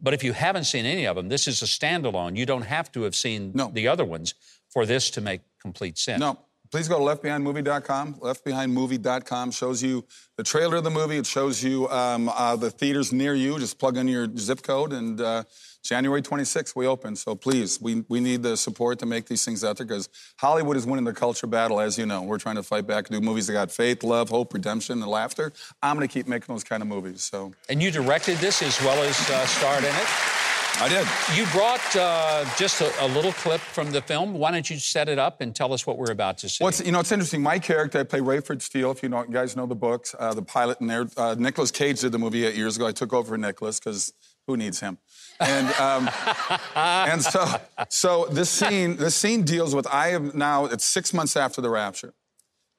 But 0.00 0.14
if 0.14 0.24
you 0.24 0.32
haven't 0.32 0.64
seen 0.64 0.84
any 0.84 1.06
of 1.06 1.16
them, 1.16 1.28
this 1.28 1.46
is 1.48 1.62
a 1.62 1.66
standalone. 1.66 2.36
You 2.36 2.44
don't 2.46 2.62
have 2.66 2.90
to 2.92 3.02
have 3.02 3.14
seen 3.14 3.52
No. 3.54 3.70
the 3.70 3.88
other 3.88 4.04
ones 4.04 4.34
for 4.68 4.84
this 4.84 5.10
to 5.10 5.20
make 5.20 5.40
complete 5.60 5.96
sense. 5.98 6.20
No, 6.20 6.38
please 6.72 6.88
go 6.88 6.98
to 6.98 7.04
leftbehindmovie.com. 7.04 8.14
Leftbehindmovie.com 8.14 9.50
shows 9.50 9.82
you 9.82 10.04
the 10.36 10.42
trailer 10.42 10.76
of 10.76 10.84
the 10.84 10.90
movie. 10.90 11.18
It 11.18 11.26
shows 11.26 11.62
you 11.62 11.88
um, 11.90 12.28
uh, 12.30 12.56
the 12.56 12.70
theaters 12.70 13.12
near 13.12 13.34
you. 13.34 13.58
Just 13.58 13.78
plug 13.78 13.98
in 13.98 14.08
your 14.08 14.26
zip 14.36 14.62
code, 14.62 14.92
and 14.92 15.20
uh, 15.20 15.44
January 15.84 16.22
26th 16.22 16.74
we 16.74 16.86
open. 16.86 17.14
So 17.14 17.34
please, 17.34 17.80
we, 17.80 18.04
we 18.08 18.20
need 18.20 18.42
the 18.42 18.56
support 18.56 18.98
to 19.00 19.06
make 19.06 19.26
these 19.26 19.44
things 19.44 19.62
out 19.62 19.76
there 19.76 19.86
because 19.86 20.08
Hollywood 20.38 20.76
is 20.76 20.86
winning 20.86 21.04
the 21.04 21.12
culture 21.12 21.46
battle, 21.46 21.78
as 21.78 21.98
you 21.98 22.06
know. 22.06 22.22
We're 22.22 22.38
trying 22.38 22.56
to 22.56 22.62
fight 22.62 22.86
back, 22.86 23.08
do 23.08 23.20
movies 23.20 23.46
that 23.48 23.52
got 23.52 23.70
faith, 23.70 24.02
love, 24.02 24.30
hope, 24.30 24.54
redemption, 24.54 25.02
and 25.02 25.10
laughter. 25.10 25.52
I'm 25.82 25.96
going 25.96 26.08
to 26.08 26.12
keep 26.12 26.26
making 26.26 26.52
those 26.52 26.64
kind 26.64 26.82
of 26.82 26.88
movies. 26.88 27.22
So 27.22 27.52
And 27.68 27.82
you 27.82 27.90
directed 27.90 28.38
this 28.38 28.62
as 28.62 28.80
well 28.80 29.02
as 29.02 29.18
uh, 29.28 29.46
starred 29.46 29.84
in 29.84 29.94
it. 29.94 30.41
I 30.80 30.88
did. 30.88 31.06
You 31.36 31.46
brought 31.52 31.96
uh, 31.96 32.44
just 32.56 32.80
a, 32.80 33.04
a 33.04 33.08
little 33.08 33.32
clip 33.32 33.60
from 33.60 33.92
the 33.92 34.02
film. 34.02 34.34
Why 34.34 34.50
don't 34.50 34.68
you 34.68 34.78
set 34.78 35.08
it 35.08 35.18
up 35.18 35.40
and 35.40 35.54
tell 35.54 35.72
us 35.72 35.86
what 35.86 35.98
we're 35.98 36.10
about 36.10 36.38
to 36.38 36.48
see? 36.48 36.64
What's 36.64 36.84
you 36.84 36.92
know? 36.92 37.00
It's 37.00 37.12
interesting. 37.12 37.42
My 37.42 37.58
character, 37.58 38.00
I 38.00 38.02
play 38.04 38.20
Rayford 38.20 38.62
Steele. 38.62 38.90
If 38.90 39.02
you 39.02 39.08
know, 39.08 39.22
you 39.22 39.32
guys 39.32 39.54
know 39.54 39.66
the 39.66 39.74
books, 39.74 40.14
uh, 40.18 40.34
the 40.34 40.42
pilot 40.42 40.80
in 40.80 40.86
there. 40.86 41.06
Uh, 41.16 41.36
Nicolas 41.38 41.70
Cage 41.70 42.00
did 42.00 42.12
the 42.12 42.18
movie 42.18 42.44
eight 42.44 42.56
years 42.56 42.76
ago. 42.76 42.86
I 42.86 42.92
took 42.92 43.12
over 43.12 43.36
Nicholas 43.38 43.78
because 43.78 44.12
who 44.46 44.56
needs 44.56 44.80
him? 44.80 44.98
And 45.38 45.68
um, 45.74 46.10
and 46.74 47.22
so 47.22 47.46
so 47.88 48.26
this 48.30 48.50
scene 48.50 48.96
this 48.96 49.14
scene 49.14 49.42
deals 49.42 49.74
with 49.74 49.86
I 49.86 50.08
am 50.08 50.32
now. 50.34 50.66
It's 50.66 50.84
six 50.84 51.12
months 51.14 51.36
after 51.36 51.60
the 51.60 51.70
rapture. 51.70 52.14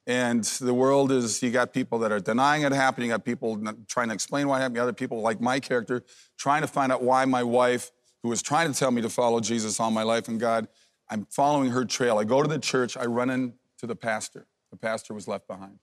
And 0.05 0.43
the 0.43 0.73
world 0.73 1.11
is, 1.11 1.41
you 1.41 1.49
got 1.49 1.71
people 1.71 1.99
that 1.99 2.11
are 2.11 2.19
denying 2.19 2.63
it 2.63 2.73
happened. 2.73 3.05
You 3.05 3.11
got 3.13 3.23
people 3.23 3.61
trying 3.87 4.09
to 4.09 4.13
explain 4.13 4.47
why 4.47 4.57
it 4.57 4.61
happened. 4.61 4.75
You 4.75 4.79
got 4.79 4.83
other 4.83 4.93
people 4.93 5.21
like 5.21 5.39
my 5.39 5.59
character 5.59 6.03
trying 6.37 6.61
to 6.61 6.67
find 6.67 6.91
out 6.91 7.01
why 7.01 7.23
my 7.25 7.43
wife, 7.43 7.91
who 8.21 8.29
was 8.29 8.41
trying 8.41 8.71
to 8.71 8.77
tell 8.77 8.91
me 8.91 9.01
to 9.01 9.09
follow 9.09 9.39
Jesus 9.39 9.79
all 9.79 9.91
my 9.91 10.03
life 10.03 10.27
and 10.27 10.39
God, 10.39 10.67
I'm 11.09 11.25
following 11.29 11.71
her 11.71 11.85
trail. 11.85 12.17
I 12.17 12.23
go 12.25 12.41
to 12.41 12.49
the 12.49 12.59
church. 12.59 12.97
I 12.97 13.05
run 13.05 13.29
into 13.29 13.53
the 13.81 13.95
pastor. 13.95 14.45
The 14.71 14.77
pastor 14.77 15.13
was 15.13 15.27
left 15.27 15.47
behind. 15.47 15.79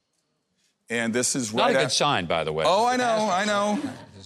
And 0.90 1.14
this 1.14 1.36
is 1.36 1.54
Not 1.54 1.62
right 1.62 1.70
a 1.70 1.78
good 1.78 1.86
af- 1.86 1.92
sign, 1.92 2.26
by 2.26 2.42
the 2.42 2.52
way. 2.52 2.64
Oh, 2.66 2.84
I 2.84 2.96
know, 2.96 3.30
I 3.30 3.44
know. 3.44 3.78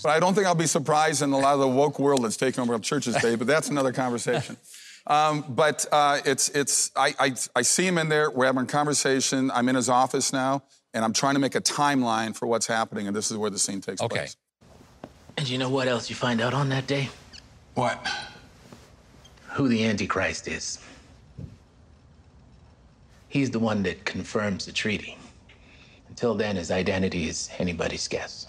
But 0.02 0.10
I 0.10 0.18
don't 0.20 0.34
think 0.34 0.46
I'll 0.46 0.54
be 0.54 0.66
surprised 0.66 1.20
in 1.20 1.30
a 1.32 1.38
lot 1.38 1.54
of 1.54 1.60
the 1.60 1.68
woke 1.68 1.98
world 1.98 2.24
that's 2.24 2.38
taken 2.38 2.62
over 2.62 2.78
churches 2.78 3.14
today, 3.16 3.36
but 3.36 3.46
that's 3.46 3.68
another 3.68 3.92
conversation. 3.92 4.56
Um, 5.06 5.44
but 5.48 5.84
uh, 5.92 6.20
it's, 6.24 6.48
it's, 6.50 6.90
I, 6.96 7.14
I, 7.18 7.34
I 7.54 7.62
see 7.62 7.86
him 7.86 7.98
in 7.98 8.08
there. 8.08 8.30
We're 8.30 8.46
having 8.46 8.62
a 8.62 8.66
conversation. 8.66 9.50
I'm 9.50 9.68
in 9.68 9.76
his 9.76 9.88
office 9.88 10.32
now, 10.32 10.62
and 10.94 11.04
I'm 11.04 11.12
trying 11.12 11.34
to 11.34 11.40
make 11.40 11.54
a 11.54 11.60
timeline 11.60 12.34
for 12.34 12.46
what's 12.46 12.66
happening, 12.66 13.06
and 13.06 13.14
this 13.14 13.30
is 13.30 13.36
where 13.36 13.50
the 13.50 13.58
scene 13.58 13.80
takes 13.80 14.00
Okay. 14.00 14.16
place. 14.20 14.36
And 15.36 15.48
you 15.48 15.58
know 15.58 15.68
what 15.68 15.88
else 15.88 16.08
you 16.08 16.16
find 16.16 16.40
out 16.40 16.54
on 16.54 16.68
that 16.70 16.86
day? 16.86 17.10
What? 17.74 18.06
Who 19.52 19.68
the 19.68 19.84
Antichrist 19.84 20.48
is. 20.48 20.78
He's 23.28 23.50
the 23.50 23.58
one 23.58 23.82
that 23.82 24.04
confirms 24.04 24.64
the 24.64 24.72
treaty. 24.72 25.18
Until 26.08 26.34
then, 26.34 26.54
his 26.56 26.70
identity 26.70 27.28
is 27.28 27.50
anybody's 27.58 28.06
guess. 28.06 28.46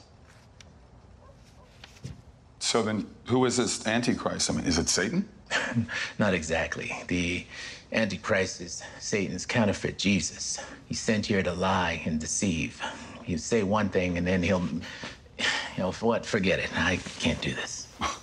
So 2.60 2.84
then, 2.84 3.08
who 3.26 3.46
is 3.46 3.58
this 3.58 3.86
Antichrist? 3.88 4.50
I 4.50 4.54
mean, 4.54 4.66
is 4.66 4.78
it 4.78 4.88
Satan? 4.88 5.28
Not 6.20 6.34
exactly. 6.34 6.92
The 7.08 7.46
Antichrist 7.92 8.62
is 8.62 8.84
Satan's 9.00 9.46
counterfeit 9.46 9.98
Jesus. 9.98 10.60
He's 10.88 11.00
sent 11.00 11.26
here 11.26 11.44
to 11.44 11.54
lie 11.54 12.02
and 12.06 12.20
deceive. 12.20 12.82
He'll 13.24 13.40
say 13.40 13.64
one 13.64 13.90
thing 13.90 14.18
and 14.18 14.26
then 14.26 14.44
he'll, 14.44 14.68
you 14.68 15.46
know, 15.78 15.92
for 15.92 16.08
what? 16.08 16.26
Forget 16.26 16.60
it. 16.60 16.70
I 16.78 16.98
can't 17.20 17.42
do 17.42 17.54
this. 17.54 17.88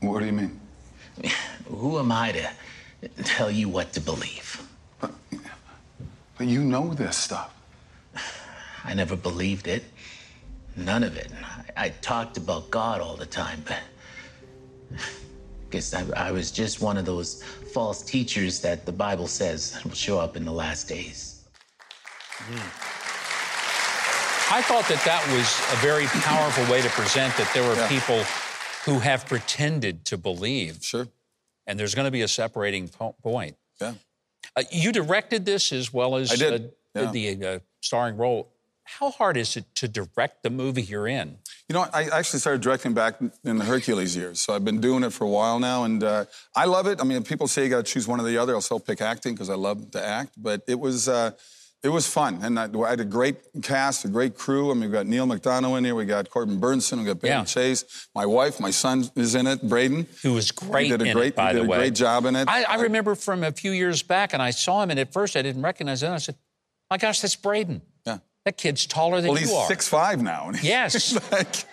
What 0.00 0.20
do 0.20 0.26
you 0.26 0.32
mean? 0.32 0.60
Who 1.66 1.98
am 1.98 2.12
I 2.12 2.32
to 2.32 3.22
tell 3.22 3.50
you 3.50 3.70
what 3.70 3.94
to 3.94 4.00
believe? 4.00 4.68
But 5.00 6.46
you 6.46 6.62
know 6.62 6.92
this 6.92 7.16
stuff. 7.16 7.54
I 8.84 8.92
never 8.92 9.16
believed 9.16 9.66
it. 9.66 9.84
None 10.76 11.04
of 11.04 11.16
it. 11.16 11.30
I, 11.76 11.86
I 11.86 11.88
talked 11.88 12.36
about 12.36 12.70
God 12.70 13.00
all 13.00 13.16
the 13.16 13.24
time, 13.24 13.64
but 13.66 13.80
guess 15.74 15.92
I, 15.92 16.04
I 16.28 16.30
was 16.30 16.52
just 16.52 16.80
one 16.80 16.96
of 16.96 17.04
those 17.04 17.42
false 17.42 18.00
teachers 18.02 18.60
that 18.60 18.86
the 18.86 18.92
Bible 18.92 19.26
says 19.26 19.80
will 19.84 19.90
show 19.92 20.20
up 20.20 20.36
in 20.36 20.44
the 20.44 20.52
last 20.52 20.88
days. 20.88 21.44
I 24.50 24.62
thought 24.62 24.86
that 24.88 25.02
that 25.04 25.26
was 25.32 25.48
a 25.72 25.76
very 25.84 26.06
powerful 26.06 26.64
way 26.72 26.80
to 26.80 26.88
present 26.90 27.36
that 27.38 27.50
there 27.54 27.66
were 27.66 27.74
Yeah. 27.74 27.88
people 27.88 28.22
who 28.84 29.00
have 29.00 29.26
pretended 29.26 30.04
to 30.06 30.16
believe, 30.18 30.78
Sure. 30.82 31.08
and 31.66 31.78
there's 31.80 31.94
going 31.94 32.04
to 32.04 32.10
be 32.12 32.22
a 32.22 32.28
separating 32.28 32.86
po- 32.88 33.16
point. 33.22 33.56
Yeah. 33.80 33.94
Uh, 34.54 34.62
you 34.70 34.92
directed 34.92 35.44
this 35.44 35.72
as 35.72 35.92
well 35.92 36.16
as 36.16 36.30
I 36.30 36.36
did, 36.36 36.64
uh, 36.94 37.00
yeah. 37.00 37.10
the 37.10 37.46
uh, 37.46 37.58
starring 37.80 38.16
role. 38.16 38.52
How 38.84 39.10
hard 39.10 39.36
is 39.36 39.56
it 39.56 39.64
to 39.76 39.88
direct 39.88 40.42
the 40.44 40.50
movie 40.50 40.82
you're 40.82 41.08
in? 41.08 41.38
You 41.68 41.72
know, 41.74 41.86
I 41.94 42.04
actually 42.12 42.40
started 42.40 42.60
directing 42.60 42.92
back 42.92 43.14
in 43.42 43.56
the 43.56 43.64
Hercules 43.64 44.14
years, 44.14 44.38
so 44.38 44.54
I've 44.54 44.66
been 44.66 44.82
doing 44.82 45.02
it 45.02 45.14
for 45.14 45.24
a 45.24 45.28
while 45.30 45.58
now, 45.58 45.84
and 45.84 46.04
uh, 46.04 46.26
I 46.54 46.66
love 46.66 46.86
it. 46.86 47.00
I 47.00 47.04
mean, 47.04 47.16
if 47.16 47.26
people 47.26 47.48
say 47.48 47.64
you 47.64 47.70
got 47.70 47.86
to 47.86 47.90
choose 47.90 48.06
one 48.06 48.20
or 48.20 48.24
the 48.24 48.36
other, 48.36 48.54
I'll 48.54 48.60
still 48.60 48.78
pick 48.80 49.00
acting 49.00 49.32
because 49.32 49.48
I 49.48 49.54
love 49.54 49.90
to 49.92 50.04
act. 50.04 50.32
But 50.36 50.60
it 50.68 50.78
was, 50.78 51.08
uh, 51.08 51.30
it 51.82 51.88
was 51.88 52.06
fun, 52.06 52.40
and 52.42 52.58
I, 52.60 52.68
I 52.84 52.90
had 52.90 53.00
a 53.00 53.04
great 53.06 53.36
cast, 53.62 54.04
a 54.04 54.08
great 54.08 54.34
crew. 54.36 54.70
I 54.70 54.74
mean, 54.74 54.90
we 54.90 54.92
got 54.92 55.06
Neal 55.06 55.26
McDonough 55.26 55.78
in 55.78 55.86
here, 55.86 55.94
we 55.94 56.04
got 56.04 56.28
Corbin 56.28 56.60
Bernsen, 56.60 56.98
we 56.98 57.04
got 57.06 57.20
Ben 57.22 57.30
Yeah. 57.30 57.44
Chase, 57.44 58.08
my 58.14 58.26
wife, 58.26 58.60
my 58.60 58.70
son 58.70 59.08
is 59.16 59.34
in 59.34 59.46
it, 59.46 59.66
Braeden. 59.66 60.06
Who 60.22 60.34
was 60.34 60.50
great 60.50 60.90
He 60.90 60.90
did 60.98 61.00
a 61.08 61.12
great, 61.14 61.28
it, 61.28 61.36
by 61.36 61.54
did 61.54 61.62
the 61.62 61.64
a 61.64 61.68
way. 61.68 61.78
great 61.78 61.94
job 61.94 62.26
in 62.26 62.36
it. 62.36 62.46
I, 62.46 62.64
I 62.64 62.74
remember 62.82 63.14
from 63.14 63.42
a 63.42 63.52
few 63.52 63.70
years 63.70 64.02
back, 64.02 64.34
and 64.34 64.42
I 64.42 64.50
saw 64.50 64.82
him, 64.82 64.90
and 64.90 65.00
at 65.00 65.14
first 65.14 65.34
I 65.34 65.40
didn't 65.40 65.62
recognize 65.62 66.02
him. 66.02 66.12
I 66.12 66.18
said, 66.18 66.36
"My 66.90 66.98
gosh, 66.98 67.20
that's 67.22 67.36
Braeden. 67.36 67.80
Yeah. 68.44 68.50
That 68.50 68.56
kid's 68.58 68.86
taller 68.86 69.20
than 69.20 69.30
Well, 69.32 69.40
you 69.40 69.48
are. 69.48 69.52
Well, 69.52 69.60
he's 69.62 69.68
six 69.68 69.88
five 69.88 70.22
now. 70.22 70.48
and 70.48 70.62
Yes. 70.62 71.18
like, 71.32 71.64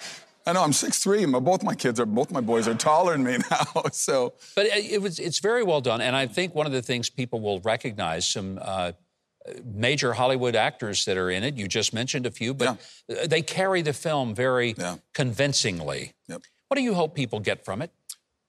I 0.46 0.54
know 0.54 0.64
I'm 0.64 0.74
six 0.74 1.00
three. 1.00 1.26
Both 1.26 1.64
my 1.64 1.76
kids 1.76 2.00
are, 2.00 2.06
both 2.06 2.32
my 2.32 2.42
boys 2.42 2.68
are 2.68 2.76
taller 2.76 3.12
than 3.14 3.24
me 3.24 3.38
now. 3.52 3.84
So 3.92 4.34
But 4.56 4.68
it, 4.68 4.94
it 4.94 5.02
was 5.02 5.20
it's 5.20 5.40
very 5.40 5.64
well 5.64 5.82
done, 5.82 6.02
and 6.02 6.16
I 6.16 6.28
think 6.28 6.56
one 6.56 6.66
of 6.66 6.72
the 6.72 6.82
things 6.82 7.10
people 7.10 7.42
will 7.42 7.60
recognize 7.62 8.28
some 8.28 8.58
uh, 8.62 8.94
major 9.66 10.14
Hollywood 10.14 10.56
actors 10.56 11.06
that 11.06 11.18
are 11.18 11.30
in 11.30 11.44
it. 11.44 11.56
You 11.58 11.68
just 11.68 11.94
mentioned 11.94 12.26
a 12.26 12.32
few, 12.32 12.54
but 12.54 12.80
they 13.26 13.42
carry 13.42 13.82
the 13.82 13.94
film 13.94 14.34
very 14.36 14.76
Yeah. 14.78 14.98
convincingly. 15.14 16.14
Yep. 16.28 16.42
What 16.70 16.78
do 16.78 16.84
you 16.84 16.94
hope 16.94 17.16
people 17.16 17.40
get 17.40 17.66
from 17.66 17.82
it? 17.82 17.92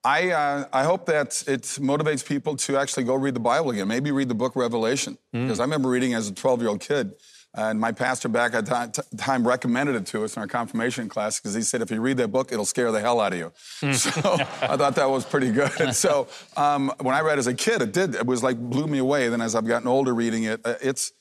I, 0.05 0.31
uh, 0.31 0.65
I 0.73 0.83
hope 0.85 1.07
that 1.07 1.43
it 1.47 1.63
motivates 1.81 2.27
people 2.27 2.57
to 2.57 2.77
actually 2.77 3.05
go 3.05 3.15
read 3.15 3.35
the 3.35 3.41
Bible 3.41 3.71
again. 3.71 3.87
Maybe 3.89 4.11
read 4.11 4.29
the 4.29 4.35
book 4.35 4.55
Revelation. 4.57 5.17
Because 5.33 5.61
I 5.61 5.63
remember 5.65 5.89
reading 5.89 6.15
as 6.15 6.29
a 6.29 6.35
12 6.35 6.61
year 6.61 6.71
old 6.71 6.81
kid. 6.81 7.15
And 7.55 7.79
my 7.79 7.93
pastor 7.93 8.29
back 8.29 8.55
at 8.55 8.65
that 8.67 8.99
time 9.19 9.47
recommended 9.47 9.95
it 9.95 10.07
to 10.07 10.25
us 10.25 10.37
in 10.37 10.41
our 10.41 10.49
confirmation 10.49 11.09
class 11.09 11.39
because 11.39 11.55
he 11.55 11.61
said, 11.61 11.83
if 11.83 11.91
you 11.91 12.01
read 12.01 12.17
that 12.17 12.29
book, 12.29 12.51
it'll 12.51 12.65
scare 12.65 12.91
the 12.91 13.01
hell 13.01 13.21
out 13.21 13.35
of 13.35 13.39
you. 13.39 13.53
so 13.93 14.37
I 14.63 14.77
thought 14.77 14.95
that 14.95 15.11
was 15.11 15.27
pretty 15.27 15.51
good. 15.51 15.71
And 15.79 15.95
so 15.95 16.29
um, 16.57 16.91
when 17.01 17.15
I 17.15 17.21
read 17.21 17.39
as 17.39 17.47
a 17.47 17.55
kid, 17.55 17.83
it 17.83 17.93
did. 17.93 18.15
It 18.15 18.27
was 18.27 18.43
like 18.43 18.57
blew 18.59 18.87
me 18.87 18.99
away. 18.99 19.29
Then 19.29 19.43
as 19.43 19.55
I've 19.55 19.67
gotten 19.67 19.87
older 19.87 20.15
reading 20.15 20.45
it, 20.45 20.61
uh, 20.65 20.75
it's, 20.81 21.13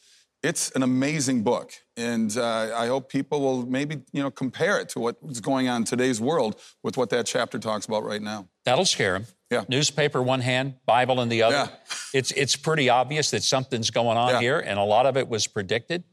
it's 0.44 0.72
an 0.72 0.84
amazing 0.84 1.44
book. 1.44 1.72
And 1.98 2.36
uh, 2.36 2.72
I 2.76 2.88
hope 2.88 3.10
people 3.10 3.42
will 3.42 3.66
maybe, 3.66 4.02
you 4.12 4.24
know, 4.24 4.32
compare 4.32 4.80
it 4.80 4.90
to 4.90 5.00
what's 5.00 5.40
going 5.40 5.68
on 5.70 5.82
in 5.82 5.86
today's 5.86 6.20
world 6.20 6.60
with 6.84 6.98
what 6.98 7.10
that 7.12 7.26
chapter 7.26 7.60
talks 7.60 7.86
about 7.86 8.04
right 8.04 8.22
now. 8.22 8.48
That'll 8.66 8.86
scare 8.86 9.14
them. 9.14 9.28
Yeah. 9.52 9.66
Newspaper 9.68 10.22
one 10.22 10.40
hand, 10.42 10.76
Bible 10.86 11.22
in 11.22 11.30
the 11.30 11.44
other. 11.44 11.56
Yeah. 11.56 11.68
It's 12.14 12.32
it's 12.32 12.58
pretty 12.58 12.90
obvious 12.90 13.32
that 13.32 13.42
something's 13.42 13.90
going 13.90 14.18
on 14.18 14.30
Yeah. 14.32 14.40
here, 14.42 14.60
and 14.60 14.78
a 14.78 14.84
lot 14.84 15.06
of 15.06 15.16
it 15.16 15.30
was 15.30 15.48
predicted. 15.48 16.04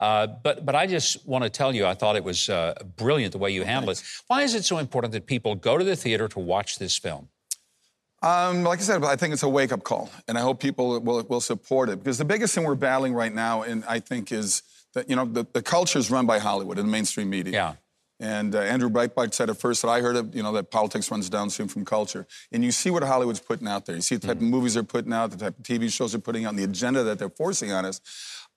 Uh, 0.00 0.26
but 0.42 0.66
but 0.66 0.74
I 0.74 0.88
just 0.88 1.24
want 1.28 1.44
to 1.44 1.50
tell 1.50 1.72
you, 1.72 1.86
I 1.86 1.94
thought 1.94 2.16
it 2.16 2.24
was 2.24 2.48
uh, 2.48 2.74
brilliant 2.96 3.30
the 3.32 3.38
way 3.38 3.52
you 3.52 3.62
handled 3.64 3.96
it. 3.98 4.02
Why 4.26 4.42
is 4.42 4.56
it 4.56 4.64
so 4.64 4.78
important 4.78 5.12
that 5.12 5.26
people 5.26 5.54
go 5.54 5.78
to 5.78 5.84
the 5.84 5.94
theater 5.94 6.26
to 6.28 6.40
watch 6.40 6.78
this 6.80 6.98
film? 6.98 7.28
Um, 8.24 8.64
like 8.64 8.78
I 8.78 8.82
said, 8.82 9.04
I 9.04 9.16
think 9.16 9.34
it's 9.34 9.42
a 9.42 9.48
wake-up 9.48 9.84
call, 9.84 10.10
and 10.26 10.38
I 10.38 10.40
hope 10.40 10.58
people 10.58 10.98
will, 11.00 11.22
will 11.24 11.42
support 11.42 11.90
it 11.90 11.98
because 11.98 12.16
the 12.16 12.24
biggest 12.24 12.54
thing 12.54 12.64
we're 12.64 12.74
battling 12.74 13.12
right 13.12 13.32
now, 13.32 13.62
and 13.62 13.84
I 13.86 14.00
think, 14.00 14.32
is 14.32 14.62
that 14.94 15.10
you 15.10 15.16
know 15.16 15.26
the, 15.26 15.46
the 15.52 15.60
culture 15.60 15.98
is 15.98 16.10
run 16.10 16.24
by 16.24 16.38
Hollywood 16.38 16.78
and 16.78 16.88
the 16.88 16.92
mainstream 16.92 17.28
media. 17.28 17.52
Yeah. 17.52 17.74
And 18.20 18.54
uh, 18.54 18.60
Andrew 18.60 18.88
Breitbart 18.88 19.34
said 19.34 19.50
it 19.50 19.54
first 19.54 19.82
that 19.82 19.88
I 19.88 20.00
heard 20.00 20.16
it, 20.16 20.34
you 20.34 20.42
know, 20.42 20.52
that 20.52 20.70
politics 20.70 21.10
runs 21.10 21.28
downstream 21.28 21.68
from 21.68 21.84
culture. 21.84 22.26
And 22.52 22.64
you 22.64 22.70
see 22.70 22.90
what 22.90 23.02
Hollywood's 23.02 23.40
putting 23.40 23.66
out 23.66 23.84
there. 23.86 23.96
You 23.96 24.02
see 24.02 24.14
the 24.14 24.28
type 24.28 24.38
mm. 24.38 24.42
of 24.42 24.46
movies 24.46 24.74
they're 24.74 24.84
putting 24.84 25.12
out, 25.12 25.32
the 25.32 25.36
type 25.36 25.58
of 25.58 25.64
TV 25.64 25.92
shows 25.92 26.12
they're 26.12 26.20
putting 26.20 26.46
out, 26.46 26.50
and 26.50 26.58
the 26.58 26.64
agenda 26.64 27.02
that 27.02 27.18
they're 27.18 27.28
forcing 27.28 27.72
on 27.72 27.84
us. 27.84 28.00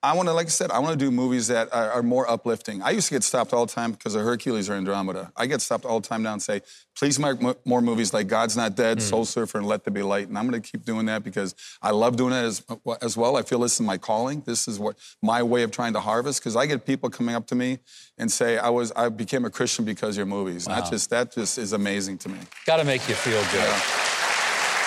I 0.04 0.14
want 0.14 0.30
to, 0.30 0.34
like 0.34 0.46
I 0.46 0.50
said, 0.50 0.70
I 0.70 0.78
want 0.78 0.98
to 0.98 1.06
do 1.06 1.10
movies 1.10 1.48
that 1.48 1.74
are, 1.74 1.92
are, 1.92 2.04
more 2.04 2.30
uplifting. 2.30 2.84
I 2.84 2.92
used 2.92 3.08
to 3.08 3.16
get 3.16 3.24
stopped 3.24 3.52
all 3.52 3.66
the 3.66 3.72
time 3.72 3.92
because 3.92 4.14
of 4.14 4.22
Hercules 4.22 4.70
or 4.70 4.74
Andromeda. 4.74 5.32
I 5.36 5.48
get 5.48 5.60
stopped 5.60 5.86
all 5.86 6.00
the 6.00 6.08
time 6.08 6.22
now 6.22 6.34
and 6.34 6.42
say, 6.42 6.62
please 6.96 7.18
make 7.18 7.40
more 7.66 7.82
movies 7.82 8.14
like 8.14 8.28
God's 8.28 8.56
Not 8.56 8.76
Dead, 8.76 9.00
mm. 9.00 9.02
Soul 9.02 9.26
Surfer, 9.26 9.58
and 9.58 9.66
Let 9.66 9.86
There 9.86 9.94
Be 9.94 10.04
Light. 10.04 10.28
And 10.28 10.38
I'm 10.38 10.48
going 10.48 10.62
to 10.62 10.72
keep 10.72 10.86
doing 10.86 11.08
that 11.08 11.24
because 11.24 11.56
I 11.82 11.92
love 11.92 12.16
doing 12.16 12.32
it 12.32 12.44
as, 12.44 12.64
as 13.02 13.18
well. 13.18 13.38
I 13.38 13.42
feel 13.42 13.60
this 13.60 13.74
is 13.74 13.82
my 13.82 13.98
calling. 13.98 14.42
This 14.46 14.68
is 14.68 14.78
what 14.80 14.98
my 15.24 15.42
way 15.42 15.64
of 15.64 15.72
trying 15.72 15.94
to 15.94 16.00
harvest. 16.00 16.42
Because 16.42 16.56
I 16.56 16.68
get 16.68 16.86
people 16.86 17.10
coming 17.10 17.34
up 17.34 17.48
to 17.48 17.56
me 17.56 17.80
and 18.20 18.32
say, 18.32 18.60
I 18.60 18.70
was, 18.70 18.92
I 18.96 19.10
became 19.10 19.46
a 19.46 19.50
Christian 19.50 19.84
because 19.84 20.12
of 20.12 20.18
your 20.18 20.26
movies. 20.28 20.68
Wow. 20.68 20.88
Just, 20.88 21.10
that 21.10 21.34
just 21.34 21.58
is 21.58 21.74
amazing 21.74 22.20
to 22.20 22.30
me. 22.30 22.38
Got 22.68 22.78
to 22.78 22.84
make 22.84 23.10
you 23.10 23.16
feel 23.16 23.42
good. 23.52 23.68
Yeah. 23.68 24.27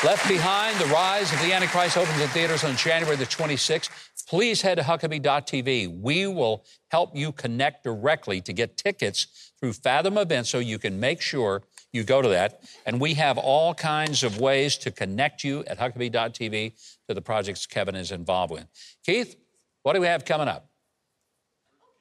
Left 0.03 0.27
Behind, 0.27 0.75
The 0.79 0.87
Rise 0.87 1.31
of 1.31 1.43
the 1.43 1.53
Antichrist 1.53 1.99
opens 1.99 2.19
in 2.19 2.29
theaters 2.29 2.65
on 2.65 2.75
January 2.75 3.17
the 3.17 3.27
26th. 3.27 3.91
Please 4.27 4.63
head 4.63 4.77
to 4.77 4.83
Huckabee.tv. 4.83 6.01
We 6.01 6.27
will 6.27 6.65
help 6.91 7.15
you 7.15 7.33
connect 7.33 7.85
directly 7.85 8.41
to 8.41 8.55
get 8.55 8.79
tickets 8.79 9.53
through 9.61 9.75
Fathom 9.75 10.17
Events 10.17 10.49
so 10.49 10.59
you 10.59 10.79
can 10.79 10.99
make 10.99 11.21
sure 11.21 11.65
you 11.93 12.03
go 12.03 12.23
to 12.23 12.31
that. 12.31 12.63
And 12.87 12.99
we 12.99 13.13
have 13.15 13.37
all 13.37 13.75
kinds 13.75 14.23
of 14.23 14.41
ways 14.41 14.79
to 14.79 14.91
connect 14.91 15.45
you 15.45 15.65
at 15.67 15.79
Huckabee.tv 15.79 16.73
to 17.07 17.15
the 17.15 17.21
projects 17.21 17.67
Kevin 17.67 17.95
is 17.95 18.11
involved 18.11 18.53
with. 18.53 18.65
Keith, 19.05 19.37
what 19.83 19.93
do 19.93 20.01
we 20.01 20.07
have 20.07 20.25
coming 20.25 20.49
up? 20.49 20.71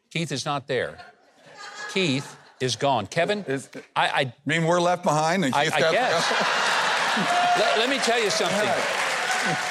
Keith 0.10 0.32
is 0.32 0.46
not 0.46 0.68
there. 0.68 1.00
Keith 1.92 2.38
is 2.62 2.78
gone. 2.78 3.08
Kevin, 3.08 3.44
is, 3.46 3.70
I, 3.94 4.08
I, 4.08 4.34
mean 4.46 4.64
we're 4.64 4.80
left 4.80 5.04
behind. 5.04 5.44
And 5.44 5.54
Keith 5.54 5.74
I, 5.74 5.90
I 5.90 5.92
guess. 5.92 6.66
let, 7.58 7.80
let, 7.80 7.90
me 7.90 7.98
tell 8.00 8.22
you 8.22 8.30
something. 8.30 8.70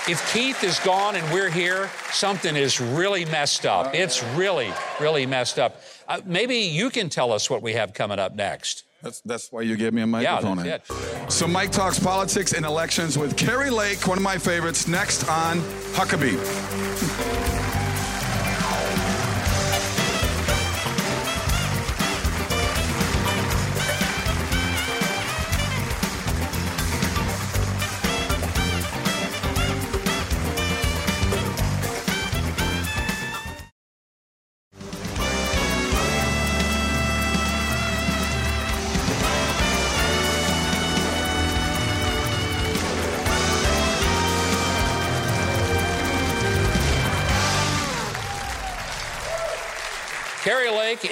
If 0.09 0.33
Keith 0.33 0.65
is 0.65 0.79
gone 0.81 1.17
and 1.17 1.33
we're 1.33 1.51
here, 1.51 1.91
something 2.11 2.57
is 2.57 2.81
really 2.81 3.25
messed 3.27 3.67
up. 3.67 3.95
It's 3.95 4.23
really, 4.35 4.73
really 5.01 5.27
messed 5.27 5.59
up. 5.59 5.81
Uh, 6.09 6.21
maybe 6.25 6.57
you 6.57 6.91
can 6.91 7.09
tell 7.09 7.33
us 7.33 7.51
what 7.51 7.63
we 7.63 7.75
have 7.75 7.93
coming 7.93 8.19
up 8.19 8.35
next. 8.35 8.85
That's, 9.03 9.21
that's 9.21 9.53
why 9.53 9.63
you 9.63 9.77
gave 9.77 9.93
me 9.93 10.03
a 10.03 10.07
microphone. 10.07 10.65
Yeah, 10.65 10.79
so 11.29 11.47
Mike 11.47 11.71
talks 11.71 12.01
politics 12.01 12.53
and 12.53 12.67
elections 12.67 13.17
with 13.17 13.37
Kari 13.37 13.71
Lake, 13.71 14.07
one 14.09 14.19
of 14.19 14.25
my 14.25 14.39
favorites, 14.39 14.89
next 14.89 15.29
on 15.29 15.61
Huckabee. 15.93 17.28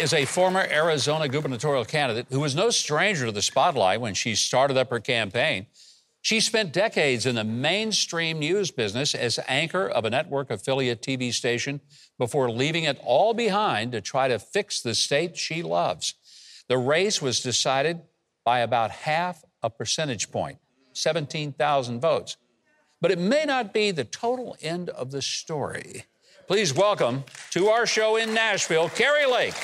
Is 0.06 0.14
a 0.14 0.24
former 0.24 0.64
Arizona 0.70 1.26
gubernatorial 1.26 1.84
candidate 1.84 2.28
who 2.30 2.38
was 2.38 2.54
no 2.54 2.70
stranger 2.70 3.26
to 3.26 3.32
the 3.32 3.42
spotlight 3.42 4.00
when 4.00 4.14
she 4.14 4.36
started 4.36 4.76
up 4.76 4.88
her 4.88 5.00
campaign. 5.00 5.66
She 6.22 6.38
spent 6.38 6.72
decades 6.72 7.26
in 7.26 7.34
the 7.34 7.42
mainstream 7.42 8.38
news 8.38 8.70
business 8.70 9.16
as 9.16 9.40
anchor 9.48 9.88
of 9.88 10.04
a 10.04 10.10
network 10.10 10.48
affiliate 10.48 11.02
TV 11.02 11.34
station 11.34 11.80
before 12.20 12.48
leaving 12.48 12.84
it 12.84 13.00
all 13.02 13.34
behind 13.34 13.90
to 13.90 14.00
try 14.00 14.28
to 14.28 14.38
fix 14.38 14.80
the 14.80 14.94
state 14.94 15.36
she 15.36 15.60
loves. 15.60 16.14
The 16.68 16.78
race 16.78 17.20
was 17.20 17.40
decided 17.40 18.00
by 18.44 18.60
about 18.60 18.92
half 18.92 19.44
a 19.60 19.70
percentage 19.70 20.30
point, 20.30 20.58
17,000 20.92 22.00
votes. 22.00 22.36
But 23.00 23.10
it 23.10 23.18
may 23.18 23.44
not 23.44 23.74
be 23.74 23.90
the 23.90 24.04
total 24.04 24.56
end 24.62 24.88
of 24.88 25.10
the 25.10 25.20
story. 25.20 26.04
Please 26.46 26.72
welcome 26.72 27.24
to 27.50 27.66
our 27.70 27.86
show 27.86 28.14
in 28.14 28.32
Nashville, 28.32 28.88
Kari 28.90 29.26
Lake. 29.26 29.56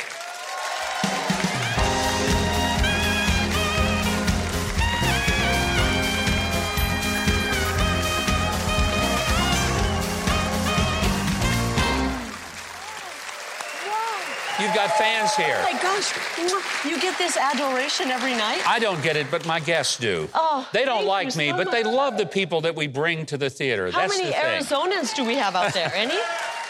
You've 14.73 14.89
got 14.89 14.97
fans 14.97 15.35
here. 15.35 15.59
Oh 15.59 15.71
my 15.71 15.83
gosh, 15.83 16.87
you 16.87 16.99
get 16.99 17.19
this 17.19 17.37
adoration 17.37 18.11
every 18.11 18.33
night? 18.33 18.63
I 18.67 18.79
don't 18.79 19.03
get 19.03 19.19
it, 19.19 19.31
but 19.31 19.45
my 19.45 19.61
guests 19.61 19.99
do. 19.99 20.31
Oh, 20.33 20.67
they 20.73 20.87
don't 20.87 21.05
like 21.05 21.37
me, 21.37 21.51
so 21.51 21.59
but 21.59 21.67
much. 21.67 21.75
they 21.75 21.83
love 21.85 22.17
the 22.17 22.25
people 22.25 22.63
that 22.63 22.75
we 22.75 22.87
bring 22.87 23.27
to 23.27 23.37
the 23.37 23.51
theater. 23.51 23.91
How 23.91 24.01
That's 24.01 24.17
many 24.17 24.33
Arizonans 24.33 25.15
do 25.15 25.27
we 25.27 25.35
have 25.35 25.55
out 25.55 25.75
there? 25.75 25.93
Any? 25.95 26.17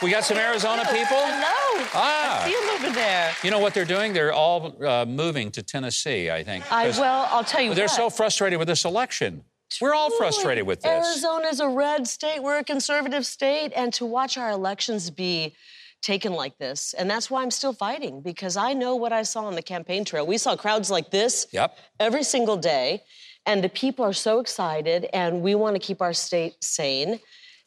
We 0.03 0.11
got 0.11 0.25
some 0.25 0.37
Arizona 0.37 0.83
people? 0.87 1.17
Hello. 1.17 1.87
Ah. 1.95 2.43
I 2.43 2.49
see 2.49 2.57
them 2.57 2.87
over 2.87 2.93
there. 2.93 3.33
You 3.45 3.53
know 3.53 3.61
what 3.61 3.73
they're 3.73 3.85
doing? 3.85 4.13
They're 4.13 4.33
all 4.33 4.75
uh, 4.85 5.05
moving 5.05 5.53
to 5.53 5.63
Tennessee, 5.63 6.29
I 6.29 6.43
think. 6.43 6.73
I, 6.73 6.91
well, 6.91 7.29
I'll 7.31 7.45
tell 7.45 7.63
you 7.63 7.73
They're 7.73 7.85
what. 7.85 7.91
so 7.93 8.11
frustrated 8.11 8.59
with 8.59 8.67
this 8.67 8.85
election. 8.85 9.45
We're 9.81 9.95
all 9.95 10.11
frustrated 10.19 10.67
with 10.67 10.83
this. 10.83 10.91
Arizona's 10.91 11.61
a 11.61 11.69
red 11.69 12.09
state. 12.09 12.43
We're 12.43 12.59
a 12.59 12.65
conservative 12.65 13.25
state. 13.25 13.73
And 13.77 13.95
to 13.95 14.05
watch 14.05 14.37
our 14.37 14.51
elections 14.51 15.09
be 15.09 15.55
taken 16.03 16.33
like 16.33 16.59
this. 16.59 16.95
And 16.95 17.09
that's 17.09 17.31
why 17.31 17.43
I'm 17.43 17.51
still 17.51 17.73
fighting, 17.73 18.21
because 18.21 18.57
I 18.57 18.73
know 18.75 18.97
what 18.97 19.13
I 19.13 19.23
saw 19.23 19.45
on 19.45 19.55
the 19.55 19.63
campaign 19.63 20.05
trail. 20.05 20.27
We 20.27 20.39
saw 20.39 20.57
crowds 20.57 20.91
like 20.91 21.11
this 21.11 21.47
yep. 21.53 21.79
every 21.99 22.25
single 22.25 22.57
day. 22.57 23.03
And 23.45 23.65
the 23.65 23.69
people 23.69 24.05
are 24.05 24.13
so 24.13 24.39
excited, 24.39 25.09
and 25.13 25.43
we 25.43 25.57
want 25.57 25.75
to 25.75 25.81
keep 25.81 26.01
our 26.01 26.13
state 26.13 26.55
sane 26.63 27.19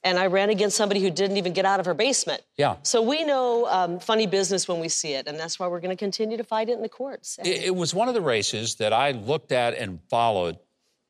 and 0.06 0.20
I 0.20 0.28
ran 0.28 0.52
against 0.52 0.78
somebody 0.78 1.02
who 1.02 1.10
didn't 1.10 1.38
even 1.38 1.52
get 1.52 1.66
out 1.66 1.80
of 1.80 1.88
her 1.88 1.96
basement. 1.96 2.44
Yeah. 2.58 2.76
So 2.84 3.02
we 3.02 3.24
know 3.24 3.66
um, 3.66 4.00
funny 4.00 4.28
business 4.28 4.68
when 4.68 4.80
we 4.80 4.88
see 4.88 5.14
it, 5.14 5.28
and 5.28 5.38
that's 5.38 5.60
why 5.60 5.68
we're 5.68 5.80
going 5.80 5.96
to 5.96 6.00
continue 6.00 6.38
to 6.38 6.44
fight 6.44 6.70
it 6.70 6.74
in 6.74 6.84
the 6.84 6.90
courts. 6.90 7.40
It, 7.44 7.64
it, 7.64 7.76
was 7.76 7.94
one 7.94 8.08
of 8.08 8.14
the 8.14 8.22
races 8.22 8.76
that 8.76 8.94
I 8.94 9.12
looked 9.12 9.52
at 9.52 9.74
and 9.74 10.00
followed. 10.10 10.60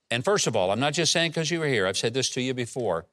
And 0.10 0.24
first 0.24 0.48
of 0.48 0.56
all, 0.56 0.72
I'm 0.72 0.80
not 0.80 0.94
just 0.94 1.12
saying 1.12 1.32
because 1.32 1.52
you 1.52 1.60
were 1.60 1.68
here. 1.68 1.86
I've 1.86 1.98
said 1.98 2.14
this 2.14 2.30
to 2.32 2.42
you 2.42 2.54
before. 2.54 3.06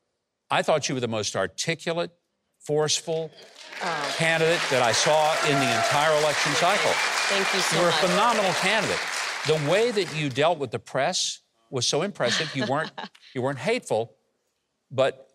I 0.48 0.62
thought 0.62 0.88
you 0.88 0.94
were 0.94 1.00
the 1.00 1.08
most 1.08 1.34
articulate, 1.34 2.12
forceful 2.60 3.32
oh. 3.82 4.14
candidate 4.16 4.60
that 4.70 4.82
I 4.82 4.92
saw 4.92 5.32
in 5.46 5.54
the 5.58 5.76
entire 5.76 6.16
election 6.20 6.52
cycle. 6.54 6.92
Thank 7.28 7.52
you 7.54 7.60
so 7.60 7.76
You're 7.76 7.86
much. 7.86 8.02
a 8.02 8.08
phenomenal 8.08 8.52
candidate. 8.54 9.00
The 9.46 9.70
way 9.70 9.90
that 9.90 10.14
you 10.16 10.28
dealt 10.28 10.58
with 10.58 10.70
the 10.70 10.78
press 10.78 11.40
was 11.70 11.86
so 11.86 12.02
impressive. 12.02 12.54
You 12.54 12.66
weren't 12.66 12.92
you 13.34 13.42
weren't 13.42 13.58
hateful, 13.58 14.14
but 14.90 15.28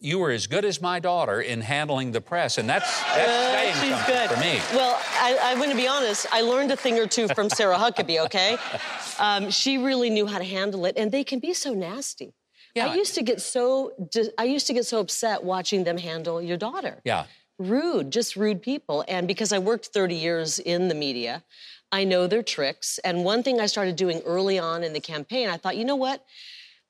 you 0.00 0.18
were 0.18 0.32
as 0.32 0.48
good 0.48 0.64
as 0.64 0.82
my 0.82 0.98
daughter 0.98 1.40
in 1.40 1.60
handling 1.60 2.10
the 2.10 2.20
press, 2.20 2.58
and 2.58 2.68
that's, 2.68 3.00
that's 3.02 3.30
uh, 3.30 3.52
saying 3.52 3.74
something 3.74 4.14
good. 4.14 4.30
for 4.30 4.40
me. 4.40 4.60
Well, 4.72 5.00
I, 5.12 5.38
I'm 5.42 5.58
going 5.58 5.70
to 5.70 5.76
be 5.76 5.86
honest. 5.86 6.26
I 6.32 6.40
learned 6.40 6.72
a 6.72 6.76
thing 6.76 6.98
or 6.98 7.06
two 7.06 7.28
from 7.28 7.48
Sarah 7.48 7.76
Huckabee. 7.76 8.24
Okay, 8.24 8.56
um, 9.20 9.50
she 9.50 9.78
really 9.78 10.10
knew 10.10 10.26
how 10.26 10.38
to 10.38 10.44
handle 10.44 10.86
it, 10.86 10.96
and 10.96 11.12
they 11.12 11.22
can 11.22 11.38
be 11.38 11.54
so 11.54 11.72
nasty. 11.72 12.34
Yeah. 12.74 12.88
I 12.88 12.94
used 12.94 13.14
to 13.14 13.22
get 13.22 13.40
so 13.40 13.92
I 14.38 14.44
used 14.44 14.66
to 14.68 14.72
get 14.72 14.86
so 14.86 15.00
upset 15.00 15.44
watching 15.44 15.84
them 15.84 15.98
handle 15.98 16.40
your 16.40 16.56
daughter. 16.56 17.00
Yeah. 17.04 17.26
Rude, 17.58 18.10
just 18.10 18.36
rude 18.36 18.62
people. 18.62 19.04
And 19.08 19.28
because 19.28 19.52
I 19.52 19.58
worked 19.58 19.86
30 19.86 20.14
years 20.14 20.58
in 20.58 20.88
the 20.88 20.94
media, 20.94 21.42
I 21.90 22.04
know 22.04 22.26
their 22.26 22.42
tricks. 22.42 22.98
And 23.04 23.24
one 23.24 23.42
thing 23.42 23.60
I 23.60 23.66
started 23.66 23.96
doing 23.96 24.22
early 24.24 24.58
on 24.58 24.82
in 24.82 24.92
the 24.92 25.00
campaign, 25.00 25.48
I 25.48 25.58
thought, 25.58 25.76
you 25.76 25.84
know 25.84 25.96
what? 25.96 26.24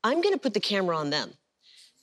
I'm 0.05 0.21
going 0.21 0.35
to 0.35 0.41
put 0.41 0.55
the 0.55 0.61
camera 0.61 0.97
on 0.97 1.11
them. 1.11 1.35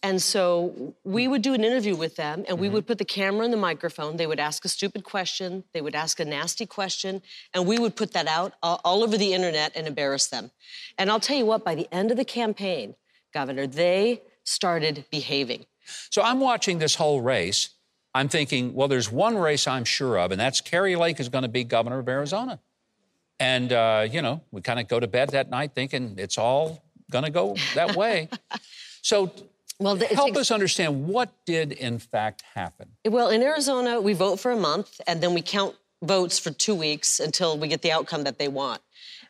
And 0.01 0.21
so 0.21 0.95
we 1.03 1.27
would 1.27 1.41
do 1.41 1.53
an 1.53 1.63
interview 1.63 1.95
with 1.95 2.15
them 2.15 2.45
and 2.47 2.57
we 2.57 2.67
mm-hmm. 2.67 2.75
would 2.75 2.87
put 2.87 2.99
the 2.99 3.05
camera 3.05 3.43
and 3.43 3.51
the 3.51 3.57
microphone. 3.57 4.15
They 4.15 4.27
would 4.27 4.39
ask 4.39 4.63
a 4.63 4.69
stupid 4.69 5.03
question, 5.03 5.65
they 5.73 5.81
would 5.81 5.95
ask 5.95 6.19
a 6.21 6.25
nasty 6.25 6.65
question, 6.65 7.21
and 7.53 7.67
we 7.67 7.79
would 7.79 7.97
put 7.97 8.13
that 8.13 8.27
out 8.27 8.53
all 8.61 9.03
over 9.03 9.17
the 9.17 9.33
internet 9.33 9.73
and 9.75 9.87
embarrass 9.87 10.27
them. 10.27 10.51
And 10.97 11.09
I'll 11.09 11.19
tell 11.19 11.37
you 11.37 11.45
what, 11.45 11.65
by 11.65 11.75
the 11.75 11.87
end 11.93 12.11
of 12.11 12.17
the 12.17 12.25
campaign, 12.25 12.95
Governor, 13.33 13.67
they 13.67 14.21
started 14.43 15.05
behaving. 15.11 15.65
So 16.09 16.21
I'm 16.21 16.39
watching 16.39 16.79
this 16.79 16.95
whole 16.95 17.21
race. 17.21 17.69
I'm 18.13 18.27
thinking, 18.29 18.73
well, 18.73 18.87
there's 18.87 19.11
one 19.11 19.37
race 19.37 19.67
I'm 19.67 19.85
sure 19.85 20.17
of, 20.17 20.31
and 20.31 20.39
that's 20.39 20.61
Kari 20.61 20.95
Lake 20.95 21.19
is 21.19 21.29
going 21.29 21.43
to 21.43 21.47
be 21.49 21.63
governor 21.63 21.99
of 21.99 22.09
Arizona. 22.09 22.59
And, 23.39 23.71
uh, 23.71 24.07
you 24.11 24.21
know, 24.21 24.41
we 24.51 24.61
kind 24.61 24.79
of 24.79 24.87
go 24.87 24.99
to 24.99 25.07
bed 25.07 25.29
that 25.29 25.49
night 25.49 25.71
thinking 25.73 26.15
it's 26.17 26.37
all 26.37 26.83
going 27.11 27.23
to 27.23 27.29
go 27.31 27.55
that 27.75 27.95
way. 27.95 28.29
So 29.01 29.31
Well, 29.79 29.95
the- 29.95 30.07
help 30.07 30.35
us 30.35 30.51
understand 30.51 31.07
what 31.07 31.29
did 31.45 31.71
in 31.71 31.99
fact 31.99 32.43
happen. 32.53 32.89
Well, 33.05 33.29
in 33.29 33.41
Arizona, 33.41 34.01
we 34.01 34.11
vote 34.11 34.41
for 34.41 34.51
a 34.51 34.57
month 34.57 34.99
and 35.07 35.23
then 35.23 35.33
we 35.33 35.41
count 35.41 35.75
votes 36.03 36.37
for 36.37 36.51
two 36.51 36.75
weeks 36.75 37.21
until 37.21 37.57
we 37.57 37.69
get 37.69 37.81
the 37.81 37.93
outcome 37.93 38.25
that 38.25 38.37
they 38.37 38.49
want. 38.49 38.81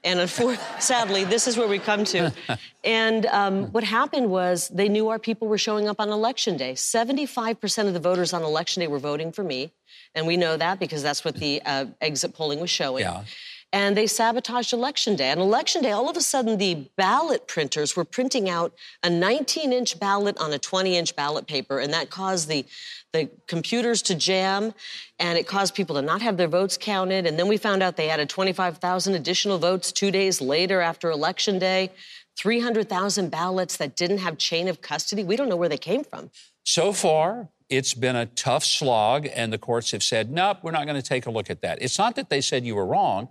And 0.03 0.19
unfortunately, 0.19 0.65
sadly, 0.79 1.23
this 1.25 1.47
is 1.47 1.57
where 1.57 1.67
we 1.67 1.79
come 1.79 2.03
to. 2.05 2.33
And 2.81 3.25
um, 3.25 3.65
what 3.73 3.83
happened 3.83 4.29
was 4.31 4.69
they 4.69 4.87
knew 4.87 5.09
our 5.09 5.19
people 5.19 5.49
were 5.49 5.57
showing 5.57 5.89
up 5.89 5.99
on 5.99 6.07
election 6.07 6.55
day. 6.55 6.75
75% 6.75 7.87
of 7.87 7.93
the 7.93 7.99
voters 7.99 8.31
on 8.31 8.41
election 8.41 8.79
day 8.79 8.87
were 8.87 8.99
voting 8.99 9.33
for 9.33 9.43
me. 9.43 9.73
And 10.15 10.25
we 10.25 10.37
know 10.37 10.55
that 10.55 10.79
because 10.79 11.03
that's 11.03 11.25
what 11.25 11.35
the 11.35 11.61
uh, 11.65 11.87
exit 11.99 12.33
polling 12.33 12.61
was 12.61 12.69
showing. 12.69 13.03
Yeah. 13.03 13.25
And 13.71 13.95
they 13.95 14.07
sabotaged 14.07 14.73
election 14.73 15.15
day. 15.15 15.29
And 15.29 15.39
election 15.39 15.83
day, 15.83 15.91
all 15.91 16.09
of 16.09 16.17
a 16.17 16.21
sudden, 16.21 16.57
the 16.57 16.87
ballot 16.95 17.47
printers 17.47 17.95
were 17.95 18.03
printing 18.03 18.49
out 18.49 18.73
a 19.03 19.09
19 19.09 19.71
inch 19.71 19.99
ballot 19.99 20.37
on 20.39 20.51
a 20.51 20.57
20 20.57 20.97
inch 20.97 21.15
ballot 21.15 21.45
paper. 21.45 21.79
And 21.79 21.93
that 21.93 22.09
caused 22.09 22.47
the, 22.47 22.65
the 23.13 23.29
computers 23.47 24.01
to 24.03 24.15
jam 24.15 24.73
and 25.19 25.37
it 25.37 25.45
caused 25.45 25.75
people 25.75 25.95
to 25.97 26.01
not 26.01 26.21
have 26.23 26.37
their 26.37 26.47
votes 26.47 26.77
counted. 26.77 27.27
And 27.27 27.37
then 27.37 27.47
we 27.47 27.57
found 27.57 27.83
out 27.83 27.95
they 27.95 28.09
added 28.09 28.27
25,000 28.29 29.13
additional 29.13 29.59
votes 29.59 29.91
two 29.91 30.09
days 30.09 30.41
later 30.41 30.81
after 30.81 31.11
election 31.11 31.59
day. 31.59 31.91
300,000 32.37 33.29
ballots 33.29 33.75
that 33.77 33.97
didn't 33.97 34.19
have 34.19 34.37
chain 34.37 34.69
of 34.69 34.81
custody. 34.81 35.25
We 35.25 35.35
don't 35.35 35.49
know 35.49 35.57
where 35.57 35.67
they 35.67 35.77
came 35.77 36.05
from. 36.05 36.31
So 36.63 36.93
far, 36.93 37.49
it's 37.69 37.93
been 37.93 38.15
a 38.15 38.25
tough 38.25 38.63
slog, 38.63 39.27
and 39.35 39.51
the 39.51 39.57
courts 39.57 39.91
have 39.91 40.03
said, 40.03 40.31
nope, 40.31 40.59
we're 40.63 40.71
not 40.71 40.85
going 40.85 40.99
to 40.99 41.07
take 41.07 41.25
a 41.25 41.31
look 41.31 41.49
at 41.49 41.61
that. 41.61 41.81
It's 41.81 41.99
not 41.99 42.15
that 42.15 42.29
they 42.29 42.41
said 42.41 42.65
you 42.65 42.75
were 42.75 42.85
wrong. 42.85 43.29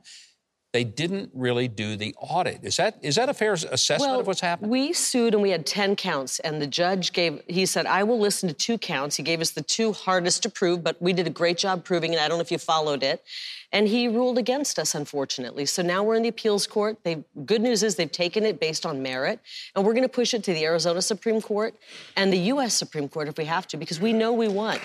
They 0.74 0.85
didn't 0.85 1.31
really 1.33 1.66
do 1.66 1.96
the 1.96 2.14
audit. 2.20 2.62
Is 2.62 2.76
that 2.76 2.98
is 3.00 3.16
that 3.16 3.31
a 3.31 3.35
fair 3.35 3.54
assessment 3.54 4.20
of 4.20 4.26
what's 4.26 4.42
happened? 4.42 4.70
We 4.70 4.92
sued 4.92 5.33
and 5.33 5.42
we 5.42 5.48
had 5.48 5.64
10 5.64 5.96
counts, 5.96 6.40
and 6.40 6.61
the 6.61 6.66
judge 6.66 7.14
gave, 7.14 7.40
he 7.46 7.64
said, 7.64 7.87
I 7.87 8.02
will 8.02 8.18
listen 8.18 8.50
to 8.50 8.54
two 8.54 8.76
counts. 8.76 9.16
He 9.16 9.22
gave 9.22 9.40
us 9.40 9.52
the 9.52 9.62
two 9.62 9.94
hardest 9.94 10.42
to 10.42 10.50
prove, 10.50 10.85
but 10.85 11.00
we 11.00 11.14
did 11.14 11.26
a 11.26 11.31
great 11.31 11.57
job 11.57 11.85
proving 11.85 12.12
it. 12.12 12.20
I 12.20 12.28
don't 12.28 12.37
know 12.37 12.42
if 12.42 12.50
you 12.50 12.59
followed 12.59 13.02
it. 13.02 13.24
And 13.72 13.88
he 13.88 14.09
ruled 14.09 14.37
against 14.37 14.78
us, 14.78 14.94
unfortunately. 14.94 15.64
So 15.64 15.83
now 15.83 16.02
we're 16.02 16.16
in 16.16 16.22
the 16.22 16.28
appeals 16.28 16.66
court. 16.66 16.98
They, 17.02 17.24
good 17.46 17.62
news 17.62 17.83
is 17.83 17.96
they've 17.96 18.12
taken 18.12 18.44
it 18.44 18.61
based 18.61 18.85
on 18.85 19.02
merit, 19.02 19.40
and 19.74 19.87
we're 19.87 19.94
going 19.94 20.02
to 20.02 20.09
push 20.09 20.35
it 20.35 20.44
to 20.44 20.52
the 20.52 20.64
Arizona 20.64 21.00
Supreme 21.00 21.40
Court 21.40 21.74
and 22.16 22.31
the 22.31 22.38
U.S. 22.52 22.74
Supreme 22.74 23.09
Court 23.09 23.28
if 23.28 23.38
we 23.38 23.46
have 23.46 23.66
to, 23.68 23.78
because 23.78 24.00
we 24.00 24.12
know 24.12 24.35
we 24.35 24.48
won. 24.48 24.78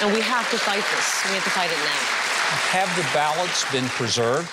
And 0.00 0.14
we 0.14 0.22
have 0.22 0.50
to 0.50 0.56
fight 0.56 0.76
this. 0.76 1.24
We 1.26 1.34
have 1.34 1.44
to 1.44 1.50
fight 1.50 1.70
it 1.70 1.76
now. 1.76 2.24
Have 2.72 2.96
the 2.96 3.02
ballots 3.12 3.70
been 3.70 3.84
preserved? 3.90 4.50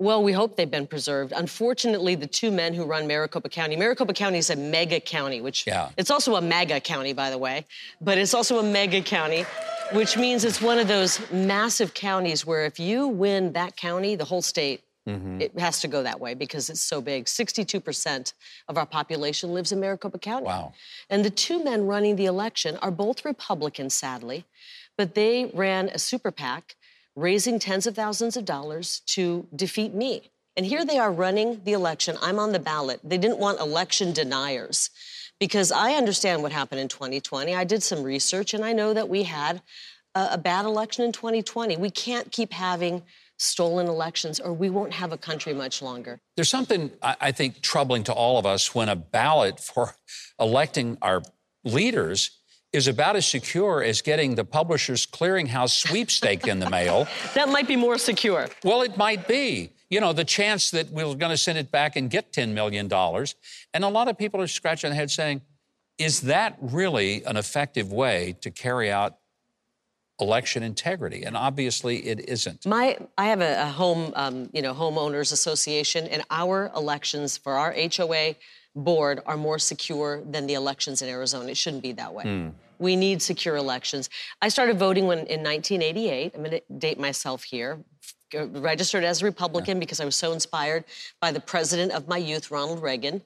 Well, 0.00 0.24
we 0.24 0.32
hope 0.32 0.56
they've 0.56 0.70
been 0.70 0.88
preserved. 0.88 1.32
Unfortunately, 1.36 2.16
the 2.16 2.26
two 2.26 2.50
men 2.50 2.74
who 2.74 2.84
run 2.84 3.06
Maricopa 3.06 3.48
County, 3.48 3.76
Maricopa 3.76 4.12
County 4.12 4.38
is 4.38 4.50
a 4.50 4.56
mega 4.56 4.98
county, 4.98 5.40
which 5.40 5.66
Yeah. 5.66 5.90
it's 5.96 6.10
also 6.10 6.34
a 6.34 6.40
mega 6.40 6.80
county, 6.80 7.12
by 7.12 7.30
the 7.30 7.38
way, 7.38 7.64
but 8.00 8.18
it's 8.18 8.34
also 8.34 8.58
a 8.58 8.62
mega 8.62 9.00
county, 9.00 9.44
which 9.92 10.16
means 10.16 10.44
it's 10.44 10.60
one 10.60 10.80
of 10.80 10.88
those 10.88 11.20
massive 11.30 11.94
counties 11.94 12.44
where 12.44 12.64
if 12.64 12.80
you 12.80 13.06
win 13.06 13.52
that 13.52 13.76
county, 13.76 14.16
the 14.16 14.24
whole 14.24 14.42
state, 14.42 14.82
mm-hmm. 15.08 15.40
it 15.40 15.56
has 15.60 15.80
to 15.82 15.88
go 15.88 16.02
that 16.02 16.18
way 16.18 16.34
because 16.34 16.68
it's 16.70 16.80
so 16.80 17.00
big. 17.00 17.26
62% 17.26 18.32
of 18.68 18.76
our 18.76 18.86
population 18.86 19.54
lives 19.54 19.70
in 19.70 19.78
Maricopa 19.78 20.18
County. 20.18 20.46
Wow. 20.46 20.72
And 21.08 21.24
the 21.24 21.30
two 21.30 21.62
men 21.62 21.86
running 21.86 22.16
the 22.16 22.26
election 22.26 22.76
are 22.78 22.90
both 22.90 23.24
Republicans, 23.24 23.94
sadly, 23.94 24.44
but 24.96 25.14
they 25.14 25.52
ran 25.54 25.88
a 25.90 26.00
super 26.00 26.32
PAC 26.32 26.74
raising 27.16 27.58
tens 27.58 27.86
of 27.86 27.94
thousands 27.94 28.36
of 28.36 28.44
dollars 28.44 29.00
to 29.06 29.46
defeat 29.54 29.94
me. 29.94 30.30
And 30.56 30.64
here 30.64 30.84
they 30.84 30.98
are 30.98 31.12
running 31.12 31.60
the 31.64 31.72
election. 31.72 32.16
I'm 32.22 32.38
on 32.38 32.52
the 32.52 32.58
ballot. 32.58 33.00
They 33.02 33.18
didn't 33.18 33.38
want 33.38 33.60
election 33.60 34.12
deniers 34.12 34.90
because 35.40 35.72
I 35.72 35.92
understand 35.92 36.42
what 36.42 36.52
happened 36.52 36.80
in 36.80 36.88
2020. 36.88 37.54
I 37.54 37.64
did 37.64 37.82
some 37.82 38.02
research 38.02 38.54
and 38.54 38.64
I 38.64 38.72
know 38.72 38.94
that 38.94 39.08
we 39.08 39.24
had 39.24 39.62
a, 40.14 40.28
a 40.32 40.38
bad 40.38 40.64
election 40.64 41.04
in 41.04 41.12
2020. 41.12 41.76
We 41.76 41.90
can't 41.90 42.30
keep 42.30 42.52
having 42.52 43.02
stolen 43.36 43.88
elections 43.88 44.38
or 44.38 44.52
we 44.52 44.70
won't 44.70 44.92
have 44.92 45.12
a 45.12 45.18
country 45.18 45.52
much 45.52 45.82
longer. 45.82 46.20
There's 46.36 46.48
something 46.48 46.92
I, 47.02 47.16
I 47.20 47.32
think 47.32 47.60
troubling 47.60 48.04
to 48.04 48.12
all 48.12 48.38
of 48.38 48.46
us 48.46 48.74
when 48.74 48.88
a 48.88 48.96
ballot 48.96 49.58
for 49.58 49.94
electing 50.38 50.98
our 51.02 51.22
leaders 51.64 52.30
is 52.74 52.88
about 52.88 53.14
as 53.14 53.26
secure 53.26 53.82
as 53.82 54.02
getting 54.02 54.34
the 54.34 54.44
publisher's 54.44 55.06
clearinghouse 55.06 55.70
sweepstake 55.70 56.48
in 56.48 56.58
the 56.58 56.68
mail. 56.68 57.06
That 57.34 57.48
might 57.48 57.68
be 57.68 57.76
more 57.76 57.98
secure. 57.98 58.48
Well, 58.62 58.82
it 58.82 58.96
might 58.96 59.26
be. 59.28 59.70
You 59.90 60.00
know, 60.00 60.12
the 60.12 60.24
chance 60.24 60.70
that 60.72 60.90
we're 60.90 61.14
going 61.14 61.30
to 61.30 61.36
send 61.36 61.58
it 61.58 61.70
back 61.70 61.96
and 61.96 62.10
get 62.10 62.32
$10 62.32 62.52
million. 62.52 62.90
And 62.92 63.84
a 63.84 63.88
lot 63.88 64.08
of 64.08 64.18
people 64.18 64.40
are 64.40 64.46
scratching 64.46 64.90
their 64.90 64.96
head 64.96 65.10
saying, 65.10 65.42
is 65.98 66.22
that 66.22 66.56
really 66.60 67.22
an 67.24 67.36
effective 67.36 67.92
way 67.92 68.36
to 68.40 68.50
carry 68.50 68.90
out 68.90 69.18
election 70.20 70.62
integrity? 70.62 71.24
And 71.24 71.36
obviously 71.36 72.06
it 72.06 72.28
isn't. 72.28 72.66
My, 72.66 72.98
I 73.16 73.26
have 73.26 73.40
a, 73.40 73.62
a 73.62 73.66
home, 73.66 74.12
um, 74.16 74.50
you 74.52 74.62
know, 74.62 74.74
homeowners 74.74 75.32
association, 75.32 76.06
and 76.06 76.22
our 76.30 76.70
elections 76.74 77.36
for 77.36 77.54
our 77.54 77.72
HOA 77.72 78.34
board 78.74 79.20
are 79.26 79.36
more 79.36 79.58
secure 79.58 80.22
than 80.24 80.46
the 80.46 80.54
elections 80.54 81.02
in 81.02 81.08
Arizona. 81.08 81.48
It 81.50 81.56
shouldn't 81.56 81.82
be 81.82 81.92
that 81.92 82.12
way. 82.12 82.50
We 82.78 82.96
need 82.96 83.22
secure 83.22 83.56
elections. 83.56 84.10
I 84.42 84.48
started 84.48 84.78
voting 84.78 85.06
when 85.06 85.18
in 85.18 85.42
1988. 85.42 86.32
I'm 86.34 86.40
going 86.42 86.50
to 86.50 86.62
date 86.78 86.98
myself 86.98 87.44
here. 87.44 87.78
Registered 88.34 89.04
as 89.04 89.22
a 89.22 89.24
Republican 89.26 89.78
because 89.78 90.00
I 90.00 90.04
was 90.04 90.16
so 90.16 90.32
inspired 90.32 90.84
by 91.20 91.30
the 91.30 91.38
president 91.40 91.92
of 91.92 92.08
my 92.08 92.16
youth, 92.16 92.50
Ronald 92.50 92.82
Reagan, 92.82 93.22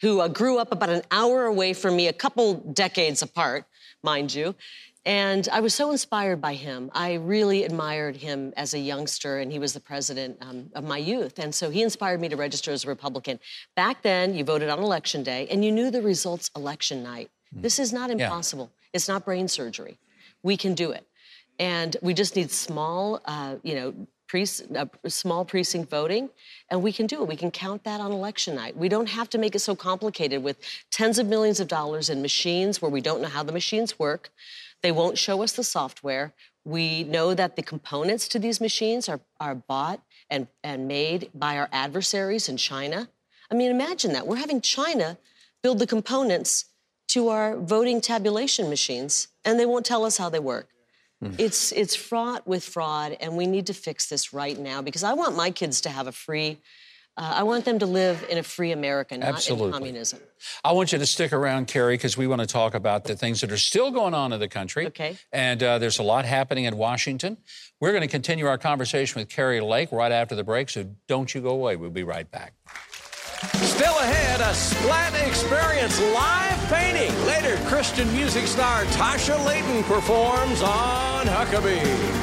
who 0.00 0.20
uh, 0.20 0.28
grew 0.28 0.58
up 0.58 0.72
about 0.72 0.88
an 0.88 1.02
hour 1.10 1.44
away 1.44 1.74
from 1.74 1.94
me, 1.94 2.08
a 2.08 2.12
couple 2.12 2.54
decades 2.54 3.20
apart, 3.20 3.66
mind 4.02 4.34
you. 4.34 4.54
And 5.06 5.48
I 5.52 5.60
was 5.60 5.72
so 5.72 5.92
inspired 5.92 6.40
by 6.40 6.54
him. 6.54 6.90
I 6.92 7.14
really 7.14 7.62
admired 7.62 8.16
him 8.16 8.52
as 8.56 8.74
a 8.74 8.78
youngster, 8.78 9.38
and 9.38 9.52
he 9.52 9.60
was 9.60 9.72
the 9.72 9.78
president 9.80 10.36
um, 10.40 10.68
of 10.74 10.82
my 10.82 10.98
youth. 10.98 11.38
And 11.38 11.54
so 11.54 11.70
he 11.70 11.82
inspired 11.82 12.20
me 12.20 12.28
to 12.28 12.36
register 12.36 12.72
as 12.72 12.84
a 12.84 12.88
Republican. 12.88 13.38
Back 13.76 14.02
then, 14.02 14.34
you 14.34 14.42
voted 14.42 14.68
on 14.68 14.80
election 14.80 15.22
day, 15.22 15.46
and 15.48 15.64
you 15.64 15.70
knew 15.70 15.92
the 15.92 16.02
results 16.02 16.50
election 16.56 17.04
night. 17.04 17.30
This 17.52 17.78
is 17.78 17.92
not 17.92 18.10
impossible. 18.10 18.72
It's 18.92 19.06
not 19.06 19.24
brain 19.24 19.46
surgery. 19.46 19.96
We 20.42 20.56
can 20.56 20.74
do 20.74 20.90
it, 20.90 21.06
and 21.60 21.96
we 22.02 22.12
just 22.12 22.34
need 22.34 22.50
small, 22.50 23.20
uh, 23.26 23.56
you 23.62 23.76
know, 23.76 23.94
pre- 24.26 24.44
uh, 24.76 24.86
small 25.06 25.44
precinct 25.44 25.88
voting, 25.88 26.30
and 26.70 26.82
we 26.82 26.92
can 26.92 27.06
do 27.06 27.22
it. 27.22 27.28
We 27.28 27.36
can 27.36 27.52
count 27.52 27.84
that 27.84 28.00
on 28.00 28.10
election 28.10 28.56
night. 28.56 28.76
We 28.76 28.88
don't 28.88 29.08
have 29.08 29.30
to 29.30 29.38
make 29.38 29.54
it 29.54 29.60
so 29.60 29.76
complicated 29.76 30.42
with 30.42 30.58
tens 30.90 31.18
of 31.18 31.26
millions 31.26 31.60
of 31.60 31.68
dollars 31.68 32.10
in 32.10 32.20
machines 32.22 32.82
where 32.82 32.90
we 32.90 33.00
don't 33.00 33.22
know 33.22 33.28
how 33.28 33.44
the 33.44 33.52
machines 33.52 33.98
work. 33.98 34.30
They 34.82 34.92
won't 34.92 35.18
show 35.18 35.42
us 35.42 35.52
the 35.52 35.64
software. 35.64 36.32
We 36.64 37.04
know 37.04 37.34
that 37.34 37.56
the 37.56 37.62
components 37.62 38.28
to 38.28 38.38
these 38.38 38.60
machines 38.60 39.08
are, 39.08 39.20
are 39.40 39.54
bought 39.54 40.00
and, 40.30 40.48
and 40.62 40.88
made 40.88 41.30
by 41.34 41.58
our 41.58 41.68
adversaries 41.72 42.48
in 42.48 42.56
China. 42.56 43.08
I 43.50 43.54
mean, 43.54 43.70
imagine 43.70 44.12
that. 44.12 44.26
We're 44.26 44.36
having 44.36 44.60
China 44.60 45.18
build 45.62 45.78
the 45.78 45.86
components 45.86 46.66
to 47.08 47.28
our 47.28 47.56
voting 47.56 48.00
tabulation 48.00 48.68
machines, 48.68 49.28
and 49.44 49.58
they 49.58 49.66
won't 49.66 49.86
tell 49.86 50.04
us 50.04 50.16
how 50.16 50.28
they 50.28 50.40
work. 50.40 50.68
Hmm. 51.22 51.32
It's, 51.38 51.72
it's 51.72 51.94
fraught 51.94 52.46
with 52.46 52.64
fraud, 52.64 53.16
and 53.20 53.36
we 53.36 53.46
need 53.46 53.66
to 53.68 53.74
fix 53.74 54.08
this 54.08 54.32
right 54.32 54.58
now 54.58 54.82
because 54.82 55.04
I 55.04 55.14
want 55.14 55.36
my 55.36 55.50
kids 55.50 55.80
to 55.82 55.88
have 55.88 56.06
a 56.06 56.12
free, 56.12 56.58
uh, 57.16 57.34
I 57.36 57.42
want 57.44 57.64
them 57.64 57.78
to 57.78 57.86
live 57.86 58.26
in 58.28 58.36
a 58.36 58.42
free 58.42 58.72
America, 58.72 59.16
not 59.16 59.28
Absolutely. 59.28 59.68
in 59.68 59.72
communism. 59.72 60.20
I 60.62 60.72
want 60.72 60.92
you 60.92 60.98
to 60.98 61.06
stick 61.06 61.32
around, 61.32 61.66
Kari, 61.66 61.94
because 61.94 62.16
we 62.16 62.26
want 62.26 62.42
to 62.42 62.46
talk 62.46 62.74
about 62.74 63.04
the 63.04 63.16
things 63.16 63.40
that 63.40 63.50
are 63.50 63.56
still 63.56 63.90
going 63.90 64.12
on 64.12 64.32
in 64.32 64.40
the 64.40 64.48
country. 64.48 64.86
Okay. 64.88 65.16
And 65.32 65.62
uh, 65.62 65.78
there's 65.78 65.98
a 65.98 66.02
lot 66.02 66.26
happening 66.26 66.64
in 66.64 66.76
Washington. 66.76 67.38
We're 67.80 67.92
going 67.92 68.02
to 68.02 68.08
continue 68.08 68.46
our 68.46 68.58
conversation 68.58 69.20
with 69.20 69.30
Kari 69.30 69.60
Lake 69.60 69.92
right 69.92 70.12
after 70.12 70.34
the 70.34 70.44
break, 70.44 70.68
so 70.68 70.86
don't 71.08 71.34
you 71.34 71.40
go 71.40 71.50
away. 71.50 71.76
We'll 71.76 71.90
be 71.90 72.04
right 72.04 72.30
back. 72.30 72.52
Still 73.54 73.98
ahead, 73.98 74.40
a 74.40 74.54
Splat 74.54 75.14
Experience 75.26 76.00
live 76.12 76.58
painting. 76.70 77.14
Later, 77.26 77.56
Christian 77.66 78.10
music 78.12 78.46
star 78.46 78.84
Tasha 78.86 79.42
Layton 79.44 79.84
performs 79.84 80.62
on 80.62 81.26
Huckabee. 81.26 82.15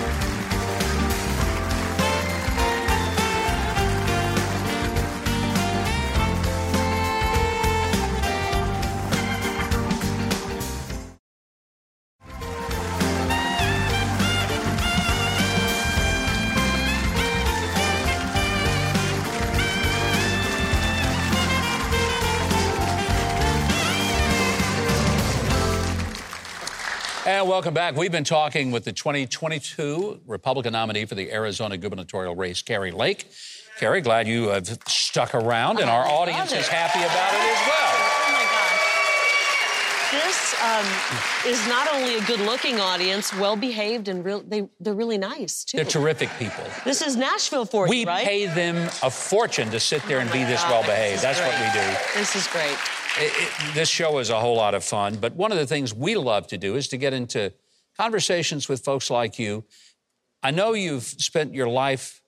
And 27.44 27.50
welcome 27.50 27.74
back. 27.74 27.98
We've 27.98 28.10
been 28.10 28.24
talking 28.24 28.72
with 28.72 28.86
the 28.86 28.94
2022 28.94 30.22
Republican 30.26 30.72
nominee 30.72 31.04
for 31.04 31.16
the 31.16 31.30
Arizona 31.30 31.76
gubernatorial 31.76 32.38
race, 32.38 32.62
Kari 32.62 32.92
Lake. 32.92 33.30
Kari, 33.78 34.00
glad 34.00 34.30
you 34.30 34.48
have 34.48 34.66
stuck 34.88 35.36
around, 35.36 35.82
and 35.82 35.90
our 35.90 36.08
audience 36.08 36.54
is 36.54 36.70
happy 36.70 37.00
about 37.00 37.34
it 37.34 37.42
as 37.42 37.68
well. 37.68 37.96
Oh 40.14 40.24
this 40.24 40.56
um, 40.64 41.52
is 41.52 41.68
not 41.68 41.94
only 41.94 42.16
a 42.16 42.22
good-looking 42.22 42.80
audience, 42.80 43.34
well-behaved, 43.34 44.08
and 44.08 44.24
real, 44.24 44.42
they 44.48 44.70
they're 44.80 44.94
really 44.94 45.18
nice 45.18 45.66
too. 45.66 45.76
They're 45.76 45.86
terrific 45.86 46.30
people. 46.40 46.64
This 46.86 47.02
is 47.02 47.18
Nashville 47.18 47.66
for 47.66 47.90
We 47.90 48.02
you, 48.02 48.06
right? 48.06 48.22
We 48.22 48.26
pay 48.26 48.46
them 48.46 48.90
a 49.04 49.12
fortune 49.12 49.70
to 49.72 49.82
sit 49.82 50.02
there 50.04 50.20
and 50.20 50.32
be 50.32 50.46
this 50.46 50.64
well-behaved. 50.70 51.22
That's 51.22 51.42
what 51.42 51.52
we 51.60 51.66
do. 51.78 51.98
This 52.18 52.38
is 52.38 52.48
great. 52.48 52.78
It- 53.20 53.32
it- 53.44 53.74
this 53.76 53.90
show 53.90 54.18
is 54.20 54.30
a 54.30 54.40
whole 54.40 54.56
lot 54.56 54.74
of 54.74 54.84
fun, 54.84 55.16
but 55.18 55.34
one 55.36 55.52
of 55.52 55.58
the 55.58 55.68
things 55.68 55.94
we 55.94 56.16
love 56.16 56.48
to 56.48 56.58
do 56.58 56.76
is 56.76 56.88
to 56.90 56.98
get 56.98 57.14
into 57.14 57.54
conversations 57.98 58.68
with 58.68 58.84
folks 58.84 59.10
like 59.10 59.38
you. 59.38 59.64
I 60.42 60.52
know 60.52 60.74
you've 60.74 61.04
spent 61.04 61.54
your 61.54 61.68
life 61.70 62.22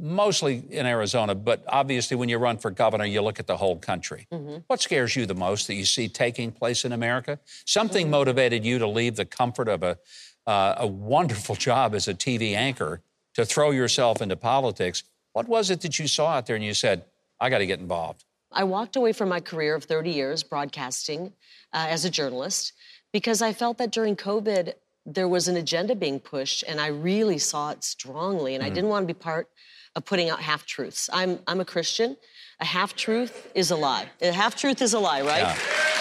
mostly 0.00 0.62
in 0.70 0.86
Arizona, 0.86 1.34
but 1.34 1.64
obviously 1.66 2.16
when 2.16 2.28
you 2.28 2.38
run 2.38 2.56
for 2.56 2.70
governor, 2.70 3.04
you 3.04 3.20
look 3.20 3.40
at 3.40 3.48
the 3.48 3.56
whole 3.56 3.76
country. 3.78 4.28
What 4.68 4.80
scares 4.80 5.16
you 5.16 5.26
the 5.26 5.34
most 5.34 5.66
that 5.66 5.74
you 5.74 5.84
see 5.84 6.08
taking 6.08 6.52
place 6.52 6.84
in 6.84 6.92
America? 6.92 7.40
Something 7.66 8.08
motivated 8.08 8.64
you 8.64 8.78
to 8.78 8.86
leave 8.86 9.16
the 9.16 9.24
comfort 9.24 9.66
of 9.68 9.82
a, 9.82 9.98
uh, 10.46 10.76
a 10.78 10.86
wonderful 10.86 11.54
job 11.68 11.94
as 11.96 12.06
a 12.06 12.14
TV 12.14 12.54
anchor 12.54 13.02
to 13.34 13.44
throw 13.44 13.72
yourself 13.72 14.22
into 14.22 14.36
politics. 14.36 15.02
What 15.32 15.48
was 15.48 15.68
it 15.70 15.80
that 15.80 15.98
you 15.98 16.06
saw 16.06 16.28
out 16.28 16.46
there 16.46 16.54
and 16.56 16.64
you 16.64 16.74
said, 16.74 17.04
I 17.40 17.50
got 17.50 17.58
to 17.58 17.66
get 17.66 17.80
involved? 17.80 18.24
I 18.52 18.64
walked 18.64 18.96
away 18.96 19.12
from 19.12 19.28
my 19.28 19.40
career 19.40 19.74
of 19.74 19.84
30 19.84 20.10
years 20.10 20.42
broadcasting 20.42 21.32
uh, 21.72 21.86
as 21.88 22.04
a 22.04 22.10
journalist 22.10 22.72
because 23.12 23.42
I 23.42 23.52
felt 23.52 23.78
that 23.78 23.90
during 23.90 24.16
COVID, 24.16 24.72
there 25.06 25.28
was 25.28 25.48
an 25.48 25.56
agenda 25.56 25.94
being 25.94 26.20
pushed, 26.20 26.64
and 26.68 26.80
I 26.80 26.88
really 26.88 27.38
saw 27.38 27.70
it 27.70 27.82
strongly. 27.82 28.54
And 28.54 28.62
I 28.62 28.68
didn't 28.68 28.90
want 28.90 29.08
to 29.08 29.14
be 29.14 29.18
part 29.18 29.48
of 29.96 30.04
putting 30.04 30.28
out 30.28 30.40
half 30.40 30.66
truths. 30.66 31.08
I'm, 31.12 31.38
I'm 31.46 31.60
a 31.60 31.64
Christian. 31.64 32.16
A 32.60 32.64
half 32.64 32.94
truth 32.94 33.50
is 33.54 33.70
a 33.70 33.76
lie. 33.76 34.08
A 34.20 34.32
half 34.32 34.54
truth 34.54 34.82
is 34.82 34.92
a 34.92 34.98
lie, 34.98 35.22
right? 35.22 35.40
Yeah. 35.40 35.97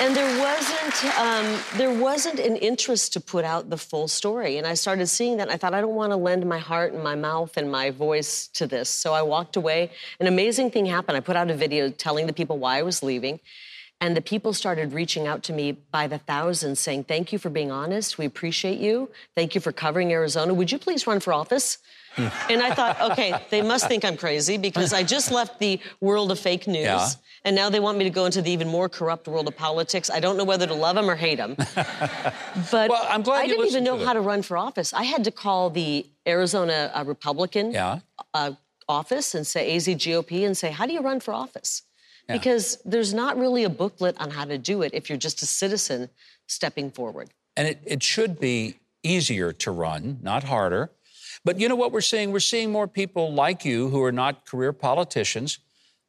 And 0.00 0.14
there 0.14 0.40
wasn't 0.40 1.18
um, 1.18 1.60
there 1.76 1.92
wasn't 1.92 2.38
an 2.38 2.54
interest 2.56 3.12
to 3.14 3.20
put 3.20 3.44
out 3.44 3.68
the 3.68 3.76
full 3.76 4.06
story. 4.06 4.56
And 4.56 4.66
I 4.66 4.74
started 4.74 5.08
seeing 5.08 5.38
that. 5.38 5.50
I 5.50 5.56
thought 5.56 5.74
I 5.74 5.80
don't 5.80 5.96
want 5.96 6.12
to 6.12 6.16
lend 6.16 6.46
my 6.46 6.58
heart 6.58 6.92
and 6.92 7.02
my 7.02 7.16
mouth 7.16 7.56
and 7.56 7.70
my 7.70 7.90
voice 7.90 8.46
to 8.54 8.68
this. 8.68 8.88
So 8.88 9.12
I 9.12 9.22
walked 9.22 9.56
away. 9.56 9.90
An 10.20 10.28
amazing 10.28 10.70
thing 10.70 10.86
happened. 10.86 11.16
I 11.16 11.20
put 11.20 11.34
out 11.34 11.50
a 11.50 11.54
video 11.54 11.90
telling 11.90 12.28
the 12.28 12.32
people 12.32 12.58
why 12.58 12.78
I 12.78 12.82
was 12.82 13.02
leaving. 13.02 13.40
And 14.00 14.16
the 14.16 14.20
people 14.20 14.52
started 14.52 14.92
reaching 14.92 15.26
out 15.26 15.42
to 15.44 15.52
me 15.52 15.72
by 15.72 16.06
the 16.06 16.18
thousands 16.18 16.78
saying, 16.78 17.04
Thank 17.04 17.32
you 17.32 17.38
for 17.40 17.50
being 17.50 17.72
honest. 17.72 18.18
We 18.18 18.24
appreciate 18.24 18.78
you. 18.78 19.10
Thank 19.34 19.56
you 19.56 19.60
for 19.60 19.72
covering 19.72 20.12
Arizona. 20.12 20.54
Would 20.54 20.70
you 20.70 20.78
please 20.78 21.08
run 21.08 21.18
for 21.18 21.32
office? 21.32 21.78
and 22.50 22.62
I 22.62 22.74
thought, 22.74 23.00
okay, 23.12 23.34
they 23.50 23.62
must 23.62 23.88
think 23.88 24.04
I'm 24.04 24.16
crazy 24.16 24.58
because 24.58 24.92
I 24.92 25.02
just 25.02 25.30
left 25.30 25.58
the 25.58 25.80
world 26.00 26.30
of 26.30 26.38
fake 26.38 26.66
news. 26.66 26.84
Yeah. 26.84 27.08
And 27.44 27.54
now 27.54 27.70
they 27.70 27.80
want 27.80 27.96
me 27.98 28.04
to 28.04 28.10
go 28.10 28.24
into 28.26 28.42
the 28.42 28.50
even 28.50 28.68
more 28.68 28.88
corrupt 28.88 29.28
world 29.28 29.46
of 29.48 29.56
politics. 29.56 30.10
I 30.10 30.20
don't 30.20 30.36
know 30.36 30.44
whether 30.44 30.66
to 30.66 30.74
love 30.74 30.96
them 30.96 31.08
or 31.08 31.16
hate 31.16 31.36
them. 31.36 31.56
But 32.70 32.90
Well, 32.90 33.06
I'm 33.08 33.22
glad 33.22 33.44
I 33.44 33.46
didn't 33.46 33.66
even 33.66 33.84
know 33.84 33.98
to 33.98 34.04
how 34.04 34.12
to 34.12 34.20
run 34.20 34.42
for 34.42 34.56
office. 34.56 34.92
I 34.92 35.04
had 35.04 35.24
to 35.24 35.30
call 35.30 35.70
the 35.70 36.06
Arizona 36.26 36.90
uh, 36.94 37.04
Republican 37.06 37.70
Yeah. 37.72 38.00
uh, 38.34 38.52
office 38.88 39.34
and 39.34 39.46
say 39.46 39.74
AZ 39.76 39.86
GOP 39.86 40.44
and 40.46 40.56
say, 40.56 40.70
how 40.70 40.86
do 40.86 40.92
you 40.92 41.00
run 41.00 41.20
for 41.20 41.32
office? 41.34 41.82
Because 42.30 42.76
there's 42.84 43.14
not 43.14 43.38
really 43.38 43.64
a 43.64 43.70
booklet 43.70 44.14
on 44.20 44.30
how 44.30 44.44
to 44.44 44.58
do 44.58 44.82
it 44.82 44.92
if 44.92 45.08
you're 45.08 45.16
just 45.16 45.40
a 45.40 45.46
citizen 45.46 46.10
stepping 46.46 46.90
forward. 46.90 47.30
And 47.56 47.66
it, 47.66 47.80
it 47.86 48.02
should 48.02 48.38
be 48.38 48.74
easier 49.02 49.50
to 49.52 49.70
run, 49.70 50.18
not 50.22 50.44
harder. 50.44 50.90
But 51.48 51.58
you 51.58 51.66
know 51.66 51.76
what 51.76 51.92
we're 51.92 52.02
seeing? 52.02 52.30
We're 52.30 52.40
seeing 52.40 52.70
more 52.70 52.86
people 52.86 53.32
like 53.32 53.64
you 53.64 53.88
who 53.88 54.02
are 54.02 54.12
not 54.12 54.44
career 54.44 54.74
politicians 54.74 55.60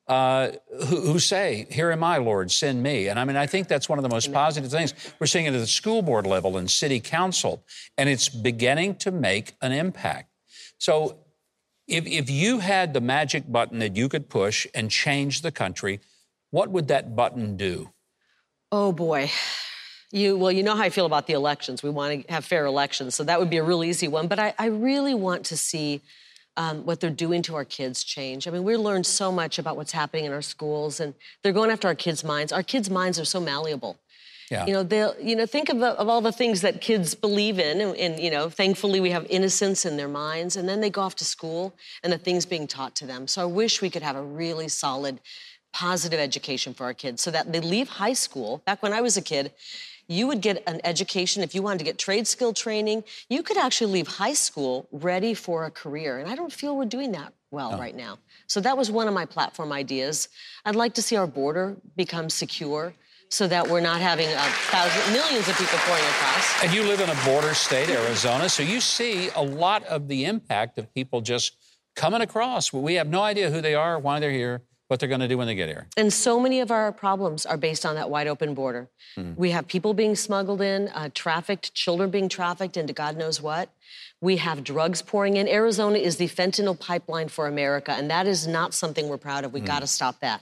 uh, 0.06 0.50
who, 0.88 1.00
who 1.00 1.18
say, 1.18 1.66
Here 1.72 1.92
am 1.92 2.04
I, 2.04 2.18
Lord, 2.18 2.52
send 2.52 2.84
me. 2.84 3.08
And 3.08 3.18
I 3.18 3.24
mean, 3.24 3.38
I 3.38 3.48
think 3.48 3.70
that's 3.70 3.88
one 3.88 3.98
of 3.98 4.04
the 4.04 4.10
most 4.10 4.34
positive 4.34 4.70
things. 4.70 4.94
We're 5.18 5.28
seeing 5.28 5.46
it 5.46 5.54
at 5.54 5.60
the 5.62 5.66
school 5.66 6.02
board 6.02 6.28
level 6.28 6.58
and 6.58 6.70
city 6.70 7.00
council, 7.00 7.64
and 7.98 8.10
it's 8.10 8.28
beginning 8.28 8.96
to 8.96 9.12
make 9.12 9.56
an 9.62 9.72
impact. 9.72 10.30
So 10.78 11.20
if, 11.88 12.06
if 12.06 12.30
you 12.30 12.60
had 12.60 12.94
the 12.94 13.00
magic 13.00 13.50
button 13.50 13.80
that 13.80 13.96
you 13.96 14.10
could 14.10 14.28
push 14.28 14.68
and 14.76 14.92
change 14.92 15.42
the 15.42 15.54
country, 15.54 16.02
what 16.52 16.70
would 16.70 16.90
that 16.90 17.16
button 17.16 17.56
do? 17.56 17.92
Oh 18.74 18.92
boy. 18.92 19.32
You 20.12 20.38
well, 20.38 20.52
you 20.52 20.64
know 20.64 20.76
how 20.76 20.84
I 20.84 20.90
feel 20.90 21.06
about 21.06 21.28
the 21.28 21.34
elections. 21.34 21.84
We 21.84 21.90
want 21.90 22.26
to 22.26 22.34
have 22.34 22.44
fair 22.44 22.66
elections, 22.66 23.16
so 23.16 23.24
that 23.26 23.40
would 23.40 23.50
be 23.50 23.58
a 23.58 23.64
real 23.64 23.84
easy 23.84 24.08
one. 24.08 24.28
But 24.28 24.40
I, 24.40 24.54
I 24.58 24.66
really 24.66 25.14
want 25.14 25.46
to 25.48 25.58
see 25.58 26.02
um, 26.58 26.84
what 26.86 27.00
they're 27.00 27.10
doing 27.10 27.42
to 27.44 27.56
our 27.56 27.66
kids 27.66 28.04
change. 28.04 28.48
I 28.48 28.52
mean, 28.52 28.64
we 28.64 28.76
learned 28.76 29.06
so 29.06 29.32
much 29.32 29.60
about 29.60 29.78
what's 29.78 29.92
happening 29.92 30.26
in 30.26 30.34
our 30.34 30.42
schools, 30.42 31.00
and 31.00 31.14
they're 31.42 31.54
going 31.54 31.70
after 31.70 31.88
our 31.88 31.96
kids' 31.96 32.24
minds. 32.24 32.52
Our 32.52 32.64
kids' 32.64 32.90
minds 32.90 33.20
are 33.20 33.26
so 33.26 33.40
malleable. 33.40 33.98
Yeah. 34.52 34.66
You 34.66 34.74
know, 34.74 34.84
they'll 34.84 35.16
you 35.22 35.36
know 35.36 35.46
think 35.46 35.70
of, 35.70 35.80
the, 35.80 35.92
of 35.92 36.10
all 36.10 36.22
the 36.22 36.32
things 36.32 36.62
that 36.62 36.82
kids 36.82 37.14
believe 37.14 37.60
in, 37.60 37.80
and, 37.80 37.96
and 37.96 38.20
you 38.20 38.32
know, 38.32 38.50
thankfully 38.50 39.00
we 39.00 39.12
have 39.12 39.28
innocence 39.30 39.86
in 39.86 39.96
their 39.96 40.08
minds, 40.08 40.56
and 40.56 40.68
then 40.68 40.82
they 40.82 40.90
go 40.90 41.02
off 41.02 41.16
to 41.18 41.26
school 41.26 41.76
and 42.04 42.12
the 42.12 42.18
things 42.18 42.46
being 42.46 42.68
taught 42.68 42.96
to 42.96 43.06
them. 43.06 43.28
So 43.28 43.44
I 43.44 43.46
wish 43.46 43.82
we 43.82 43.90
could 43.90 44.02
have 44.02 44.16
a 44.16 44.24
really 44.24 44.68
solid, 44.68 45.20
positive 45.72 46.20
education 46.20 46.74
for 46.74 46.86
our 46.86 46.96
kids, 46.96 47.22
so 47.22 47.30
that 47.30 47.54
they 47.54 47.60
leave 47.60 47.90
high 47.90 48.14
school. 48.14 48.64
Back 48.66 48.82
when 48.82 48.92
I 48.92 49.02
was 49.02 49.16
a 49.18 49.22
kid, 49.22 49.54
you 50.10 50.28
would 50.28 50.42
get 50.42 50.62
an 50.68 50.82
education 50.84 51.44
if 51.44 51.56
you 51.56 51.62
wanted 51.62 51.78
to 51.78 51.86
get 51.86 51.98
trade 51.98 52.28
skill 52.28 52.52
training. 52.52 53.04
You 53.30 53.44
could 53.44 53.58
actually 53.58 53.94
leave 53.94 54.08
high 54.08 54.34
school 54.34 54.88
ready 54.92 55.34
for 55.34 55.66
a 55.66 55.72
career, 55.72 56.18
and 56.18 56.30
I 56.30 56.36
don't 56.36 56.52
feel 56.52 56.76
we're 56.76 56.86
doing 56.86 57.14
that 57.14 57.32
well 57.52 57.78
right 57.78 57.96
now. 57.96 58.18
So 58.48 58.60
that 58.62 58.76
was 58.78 58.92
one 58.92 59.08
of 59.08 59.14
my 59.14 59.26
platform 59.26 59.72
ideas. 59.72 60.28
I'd 60.66 60.76
like 60.76 60.96
to 60.96 61.02
see 61.02 61.16
our 61.16 61.28
border 61.28 61.78
become 61.96 62.30
secure 62.30 62.94
so 63.30 63.48
that 63.48 63.68
we're 63.68 63.82
not 63.82 64.02
having 64.02 64.28
uh, 64.28 64.42
thousands, 64.72 65.14
millions 65.14 65.48
of 65.48 65.56
people 65.56 65.78
pouring 65.80 66.04
across. 66.04 66.64
And 66.64 66.74
you 66.74 66.84
live 66.84 67.00
in 67.00 67.10
a 67.10 67.26
border 67.26 67.54
state, 67.54 67.90
Arizona, 67.90 68.50
so 68.50 68.64
you 68.64 68.82
see 68.82 69.30
a 69.36 69.44
lot 69.44 69.84
of 69.86 70.08
the 70.08 70.26
impact 70.26 70.80
of 70.80 70.92
people 70.96 71.22
just 71.22 71.56
coming 71.96 72.22
across. 72.22 72.74
We 72.74 72.96
have 72.96 73.08
no 73.08 73.22
idea 73.22 73.52
who 73.52 73.62
they 73.62 73.76
are, 73.76 74.00
why 74.00 74.20
they're 74.20 74.32
here, 74.32 74.64
what 74.90 75.00
they're 75.00 75.08
going 75.08 75.22
to 75.22 75.28
do 75.28 75.38
when 75.38 75.46
they 75.46 75.54
get 75.54 75.70
here. 75.70 75.88
And 75.96 76.12
so 76.12 76.40
many 76.40 76.62
of 76.62 76.72
our 76.72 76.92
problems 76.92 77.46
are 77.46 77.58
based 77.58 77.86
on 77.86 77.94
that 77.94 78.10
wide 78.10 78.26
open 78.26 78.56
border. 78.56 78.90
Mm-hmm. 79.16 79.40
We 79.40 79.52
have 79.52 79.68
people 79.68 79.94
being 79.94 80.16
smuggled 80.16 80.62
in, 80.62 80.88
uh, 80.90 81.10
trafficked, 81.14 81.76
children 81.76 82.10
being 82.10 82.28
trafficked 82.28 82.76
into 82.76 82.92
God 82.92 83.16
knows 83.16 83.40
what. 83.40 83.70
We 84.20 84.38
have 84.38 84.64
drugs 84.64 85.04
pouring 85.04 85.38
in. 85.38 85.48
Arizona 85.48 86.00
is 86.00 86.18
the 86.18 86.28
fentanyl 86.28 86.78
pipeline 86.78 87.30
for 87.30 87.48
America, 87.48 87.92
and 87.92 88.10
that 88.10 88.26
is 88.26 88.48
not 88.48 88.74
something 88.74 89.08
we're 89.08 89.18
proud 89.18 89.46
of. 89.46 89.54
We've 89.54 89.62
mm-hmm. 89.62 89.74
got 89.74 89.82
to 89.82 89.88
stop 89.88 90.20
that. 90.22 90.42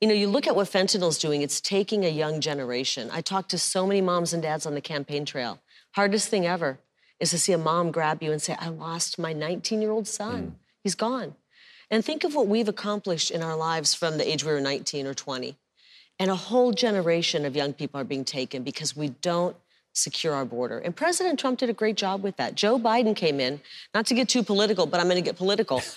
You 0.00 0.06
know, 0.06 0.14
you 0.14 0.28
look 0.28 0.46
at 0.46 0.54
what 0.54 0.68
fentanyl's 0.68 1.18
doing, 1.18 1.42
it's 1.42 1.60
taking 1.60 2.04
a 2.04 2.08
young 2.08 2.40
generation. 2.40 3.10
I 3.12 3.22
talked 3.22 3.50
to 3.50 3.58
so 3.58 3.88
many 3.88 4.00
moms 4.00 4.32
and 4.32 4.40
dads 4.40 4.66
on 4.66 4.74
the 4.74 4.80
campaign 4.80 5.24
trail. 5.24 5.58
Hardest 5.96 6.28
thing 6.28 6.46
ever 6.46 6.78
is 7.18 7.30
to 7.30 7.40
see 7.40 7.52
a 7.52 7.58
mom 7.58 7.90
grab 7.90 8.22
you 8.22 8.30
and 8.30 8.40
say, 8.40 8.56
I 8.56 8.68
lost 8.68 9.18
my 9.18 9.32
19 9.32 9.82
year 9.82 9.90
old 9.90 10.06
son. 10.06 10.42
Mm. 10.42 10.52
He's 10.84 10.94
gone. 10.94 11.34
And 11.90 12.04
think 12.04 12.24
of 12.24 12.34
what 12.34 12.46
we've 12.46 12.68
accomplished 12.68 13.30
in 13.30 13.42
our 13.42 13.56
lives 13.56 13.94
from 13.94 14.18
the 14.18 14.28
age 14.30 14.44
we 14.44 14.52
were 14.52 14.60
19 14.60 15.06
or 15.06 15.14
20. 15.14 15.56
And 16.18 16.30
a 16.30 16.36
whole 16.36 16.72
generation 16.72 17.44
of 17.44 17.56
young 17.56 17.72
people 17.72 18.00
are 18.00 18.04
being 18.04 18.24
taken 18.24 18.62
because 18.62 18.94
we 18.94 19.08
don't 19.08 19.56
secure 19.92 20.34
our 20.34 20.44
border. 20.44 20.78
And 20.78 20.94
President 20.94 21.40
Trump 21.40 21.58
did 21.58 21.68
a 21.68 21.72
great 21.72 21.96
job 21.96 22.22
with 22.22 22.36
that. 22.36 22.54
Joe 22.54 22.78
Biden 22.78 23.16
came 23.16 23.40
in, 23.40 23.60
not 23.92 24.06
to 24.06 24.14
get 24.14 24.28
too 24.28 24.44
political, 24.44 24.86
but 24.86 25.00
I'm 25.00 25.06
going 25.08 25.16
to 25.16 25.28
get 25.28 25.36
political. 25.36 25.82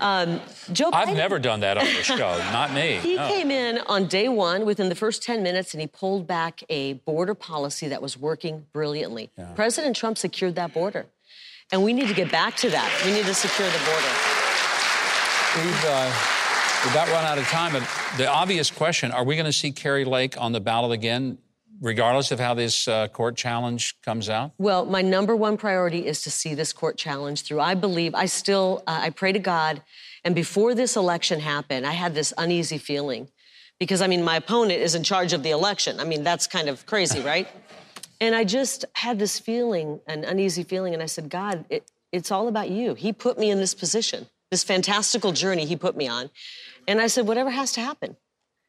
Um, 0.00 0.40
Joe 0.72 0.90
Biden 0.90 0.94
I've 0.94 1.08
Biden, 1.08 1.16
never 1.16 1.38
done 1.38 1.60
that 1.60 1.78
on 1.78 1.84
the 1.84 2.02
show, 2.02 2.16
not 2.52 2.72
me. 2.72 2.96
He 2.96 3.16
No. 3.16 3.28
came 3.28 3.50
in 3.50 3.78
on 3.86 4.06
day 4.06 4.28
one 4.28 4.66
within 4.66 4.88
the 4.88 4.94
first 4.94 5.22
10 5.22 5.42
minutes 5.42 5.72
and 5.74 5.80
he 5.80 5.86
pulled 5.86 6.26
back 6.26 6.62
a 6.68 6.94
border 6.94 7.34
policy 7.34 7.88
that 7.88 8.02
was 8.02 8.16
working 8.18 8.66
brilliantly. 8.72 9.30
President 9.54 9.94
Trump 9.96 10.18
secured 10.18 10.54
that 10.56 10.74
border. 10.74 11.06
And 11.72 11.82
we 11.84 11.92
need 11.92 12.08
to 12.08 12.14
get 12.14 12.30
back 12.30 12.56
to 12.58 12.70
that. 12.70 13.02
We 13.04 13.12
need 13.12 13.24
to 13.26 13.34
secure 13.34 13.68
the 13.68 13.78
border. 13.78 14.35
We've, 15.56 15.84
uh, 15.86 16.12
we've 16.84 16.92
about 16.92 17.08
run 17.08 17.24
out 17.24 17.38
of 17.38 17.44
time, 17.46 17.72
but 17.72 17.82
the 18.18 18.28
obvious 18.28 18.70
question 18.70 19.10
are 19.10 19.24
we 19.24 19.36
going 19.36 19.46
to 19.46 19.52
see 19.52 19.72
Kari 19.72 20.04
Lake 20.04 20.38
on 20.38 20.52
the 20.52 20.60
ballot 20.60 20.92
again, 20.92 21.38
regardless 21.80 22.30
of 22.30 22.38
how 22.38 22.52
this 22.52 22.86
uh, 22.86 23.08
court 23.08 23.36
challenge 23.36 23.98
comes 24.02 24.28
out? 24.28 24.52
Well, 24.58 24.84
my 24.84 25.00
number 25.00 25.34
one 25.34 25.56
priority 25.56 26.06
is 26.06 26.20
to 26.22 26.30
see 26.30 26.52
this 26.52 26.74
court 26.74 26.98
challenge 26.98 27.40
through. 27.40 27.60
I 27.60 27.74
believe, 27.74 28.14
I 28.14 28.26
still, 28.26 28.82
uh, 28.86 28.98
I 29.04 29.08
pray 29.08 29.32
to 29.32 29.38
God. 29.38 29.82
And 30.24 30.34
before 30.34 30.74
this 30.74 30.94
election 30.94 31.40
happened, 31.40 31.86
I 31.86 31.92
had 31.92 32.14
this 32.14 32.34
uneasy 32.36 32.76
feeling 32.76 33.30
because, 33.78 34.02
I 34.02 34.08
mean, 34.08 34.22
my 34.22 34.36
opponent 34.36 34.82
is 34.82 34.94
in 34.94 35.04
charge 35.04 35.32
of 35.32 35.42
the 35.42 35.52
election. 35.52 36.00
I 36.00 36.04
mean, 36.04 36.22
that's 36.22 36.46
kind 36.46 36.68
of 36.68 36.84
crazy, 36.84 37.20
right? 37.20 37.48
And 38.18 38.34
I 38.34 38.44
just 38.44 38.86
had 38.94 39.18
this 39.18 39.38
feeling, 39.38 40.00
an 40.06 40.24
uneasy 40.24 40.62
feeling, 40.62 40.94
and 40.94 41.02
I 41.02 41.06
said, 41.06 41.28
God, 41.28 41.66
it, 41.68 41.90
it's 42.12 42.30
all 42.30 42.48
about 42.48 42.70
you. 42.70 42.94
He 42.94 43.12
put 43.12 43.38
me 43.38 43.50
in 43.50 43.58
this 43.58 43.74
position, 43.74 44.26
this 44.50 44.64
fantastical 44.64 45.32
journey 45.32 45.64
he 45.64 45.76
put 45.76 45.96
me 45.96 46.08
on. 46.08 46.30
And 46.86 47.00
I 47.00 47.08
said, 47.08 47.26
whatever 47.26 47.50
has 47.50 47.72
to 47.72 47.80
happen. 47.80 48.16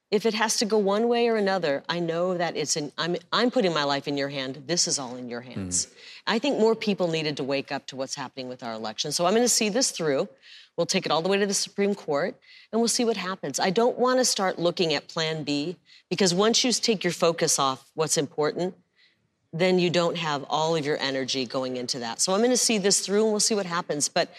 if 0.09 0.25
it 0.25 0.33
has 0.33 0.55
to 0.57 0.65
go 0.65 0.77
one 0.77 1.09
way 1.09 1.27
or 1.27 1.35
another, 1.35 1.83
I 1.89 1.99
know 1.99 2.37
that 2.37 2.55
it's 2.55 2.77
in, 2.77 2.93
I'm, 2.97 3.17
I'm 3.33 3.51
putting 3.51 3.73
my 3.73 3.83
life 3.83 4.07
in 4.07 4.15
your 4.15 4.29
hand. 4.29 4.63
This 4.65 4.87
is 4.87 4.97
all 4.97 5.17
in 5.17 5.27
your 5.27 5.41
hands. 5.41 5.85
Mm. 5.85 5.91
I 6.27 6.39
think 6.39 6.59
more 6.59 6.75
people 6.75 7.09
needed 7.09 7.35
to 7.37 7.43
wake 7.43 7.73
up 7.73 7.85
to 7.87 7.97
what's 7.97 8.15
happening 8.15 8.47
with 8.47 8.63
our 8.63 8.71
election. 8.71 9.11
So 9.11 9.25
I'm 9.25 9.33
going 9.33 9.43
to 9.43 9.49
see 9.49 9.67
this 9.67 9.91
through. 9.91 10.29
We'll 10.77 10.85
take 10.85 11.05
it 11.05 11.11
all 11.11 11.21
the 11.21 11.27
way 11.27 11.37
to 11.37 11.45
the 11.45 11.53
Supreme 11.53 11.93
Court 11.93 12.35
and 12.71 12.79
we'll 12.79 12.87
see 12.87 13.03
what 13.03 13.17
happens. 13.17 13.59
I 13.59 13.69
don't 13.69 13.97
want 13.99 14.19
to 14.19 14.25
start 14.25 14.57
looking 14.57 14.93
at 14.93 15.09
plan 15.09 15.43
B 15.43 15.75
because 16.09 16.33
once 16.33 16.63
you 16.63 16.71
take 16.71 17.03
your 17.03 17.13
focus 17.13 17.59
off 17.59 17.91
what's 17.93 18.17
important, 18.17 18.75
then 19.51 19.79
you 19.79 19.89
don't 19.89 20.17
have 20.17 20.45
all 20.49 20.75
of 20.75 20.85
your 20.85 20.97
energy 20.99 21.45
going 21.45 21.77
into 21.77 21.99
that. 21.99 22.21
So 22.21 22.33
I'm 22.33 22.39
going 22.39 22.51
to 22.51 22.57
see 22.57 22.77
this 22.77 22.99
through 23.01 23.23
and 23.23 23.31
we'll 23.31 23.39
see 23.39 23.55
what 23.55 23.65
happens. 23.65 24.07
But 24.07 24.29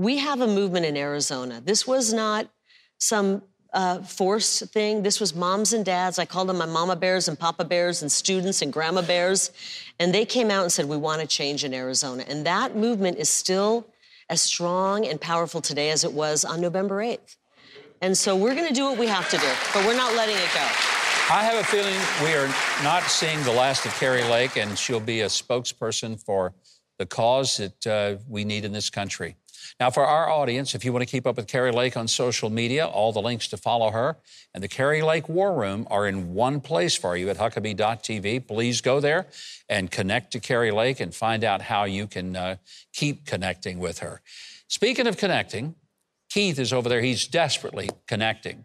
we 0.00 0.16
have 0.16 0.40
a 0.40 0.46
movement 0.46 0.86
in 0.86 0.96
Arizona. 0.96 1.60
This 1.62 1.86
was 1.86 2.10
not 2.10 2.48
some 2.96 3.42
uh, 3.74 4.00
force 4.00 4.60
thing. 4.60 5.02
This 5.02 5.20
was 5.20 5.34
moms 5.34 5.74
and 5.74 5.84
dads. 5.84 6.18
I 6.18 6.24
called 6.24 6.48
them 6.48 6.56
my 6.56 6.64
mama 6.64 6.96
bears 6.96 7.28
and 7.28 7.38
papa 7.38 7.66
bears 7.66 8.00
and 8.00 8.10
students 8.10 8.62
and 8.62 8.72
grandma 8.72 9.02
bears. 9.02 9.50
And 9.98 10.14
they 10.14 10.24
came 10.24 10.50
out 10.50 10.62
and 10.62 10.72
said, 10.72 10.86
We 10.86 10.96
want 10.96 11.20
to 11.20 11.26
change 11.26 11.64
in 11.64 11.74
Arizona. 11.74 12.24
And 12.26 12.46
that 12.46 12.74
movement 12.74 13.18
is 13.18 13.28
still 13.28 13.86
as 14.30 14.40
strong 14.40 15.06
and 15.06 15.20
powerful 15.20 15.60
today 15.60 15.90
as 15.90 16.02
it 16.02 16.14
was 16.14 16.46
on 16.46 16.62
November 16.62 17.04
8th. 17.04 17.36
And 18.00 18.16
so 18.16 18.34
we're 18.34 18.54
going 18.54 18.68
to 18.68 18.74
do 18.74 18.84
what 18.84 18.96
we 18.96 19.06
have 19.06 19.28
to 19.28 19.36
do, 19.36 19.52
but 19.74 19.84
we're 19.84 19.98
not 19.98 20.14
letting 20.16 20.36
it 20.36 20.48
go. 20.54 20.66
I 21.30 21.42
have 21.44 21.60
a 21.60 21.64
feeling 21.64 22.00
we 22.24 22.34
are 22.34 22.48
not 22.82 23.02
seeing 23.02 23.42
the 23.42 23.52
last 23.52 23.84
of 23.84 23.92
Kari 24.00 24.24
Lake, 24.24 24.56
and 24.56 24.78
she'll 24.78 24.98
be 24.98 25.20
a 25.20 25.26
spokesperson 25.26 26.18
for 26.24 26.54
the 26.96 27.04
cause 27.04 27.58
that 27.58 27.86
uh, 27.86 28.16
we 28.26 28.46
need 28.46 28.64
in 28.64 28.72
this 28.72 28.88
country. 28.88 29.36
Now, 29.78 29.90
for 29.90 30.04
our 30.04 30.28
audience, 30.28 30.74
if 30.74 30.84
you 30.84 30.92
want 30.92 31.02
to 31.02 31.10
keep 31.10 31.26
up 31.26 31.36
with 31.36 31.46
Kari 31.46 31.72
Lake 31.72 31.96
on 31.96 32.08
social 32.08 32.50
media, 32.50 32.86
all 32.86 33.12
the 33.12 33.22
links 33.22 33.48
to 33.48 33.56
follow 33.56 33.90
her 33.90 34.16
and 34.54 34.62
the 34.62 34.68
Kari 34.68 35.02
Lake 35.02 35.28
War 35.28 35.54
Room 35.54 35.86
are 35.90 36.06
in 36.06 36.34
one 36.34 36.60
place 36.60 36.96
for 36.96 37.16
you 37.16 37.28
at 37.28 37.36
Huckabee.tv. 37.36 38.46
Please 38.46 38.80
go 38.80 39.00
there 39.00 39.26
and 39.68 39.90
connect 39.90 40.32
to 40.32 40.40
Kari 40.40 40.70
Lake 40.70 41.00
and 41.00 41.14
find 41.14 41.44
out 41.44 41.62
how 41.62 41.84
you 41.84 42.06
can 42.06 42.36
uh, 42.36 42.56
keep 42.92 43.26
connecting 43.26 43.78
with 43.78 44.00
her. 44.00 44.20
Speaking 44.68 45.06
of 45.06 45.16
connecting, 45.16 45.74
Keith 46.28 46.58
is 46.58 46.72
over 46.72 46.88
there. 46.88 47.00
He's 47.00 47.26
desperately 47.26 47.90
connecting 48.06 48.64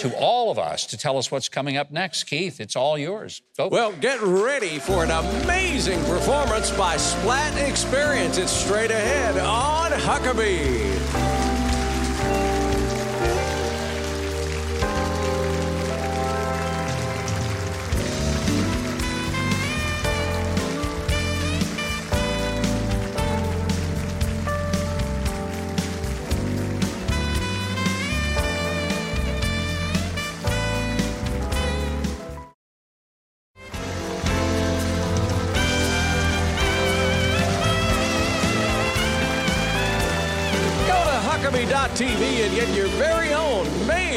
to 0.00 0.16
all 0.16 0.50
of 0.50 0.58
us 0.58 0.86
to 0.86 0.96
tell 0.96 1.18
us 1.18 1.30
what's 1.30 1.50
coming 1.50 1.76
up 1.76 1.90
next. 1.90 2.24
Keith, 2.24 2.58
it's 2.58 2.74
all 2.74 2.96
yours. 2.96 3.42
Go. 3.58 3.68
Well, 3.68 3.92
get 3.92 4.20
ready 4.22 4.78
for 4.78 5.04
an 5.04 5.10
amazing 5.10 6.02
performance 6.04 6.70
by 6.70 6.96
Splat 6.96 7.56
Experience. 7.68 8.38
It's 8.38 8.50
straight 8.50 8.90
ahead 8.90 9.36
on 9.36 9.90
Huckabee. 9.92 11.29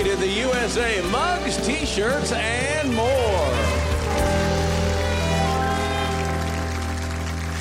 Made 0.04 0.12
in 0.12 0.20
the 0.20 0.28
USA 0.28 1.02
mugs, 1.10 1.66
t 1.66 1.86
shirts, 1.86 2.32
and 2.32 2.94
more. 2.94 3.06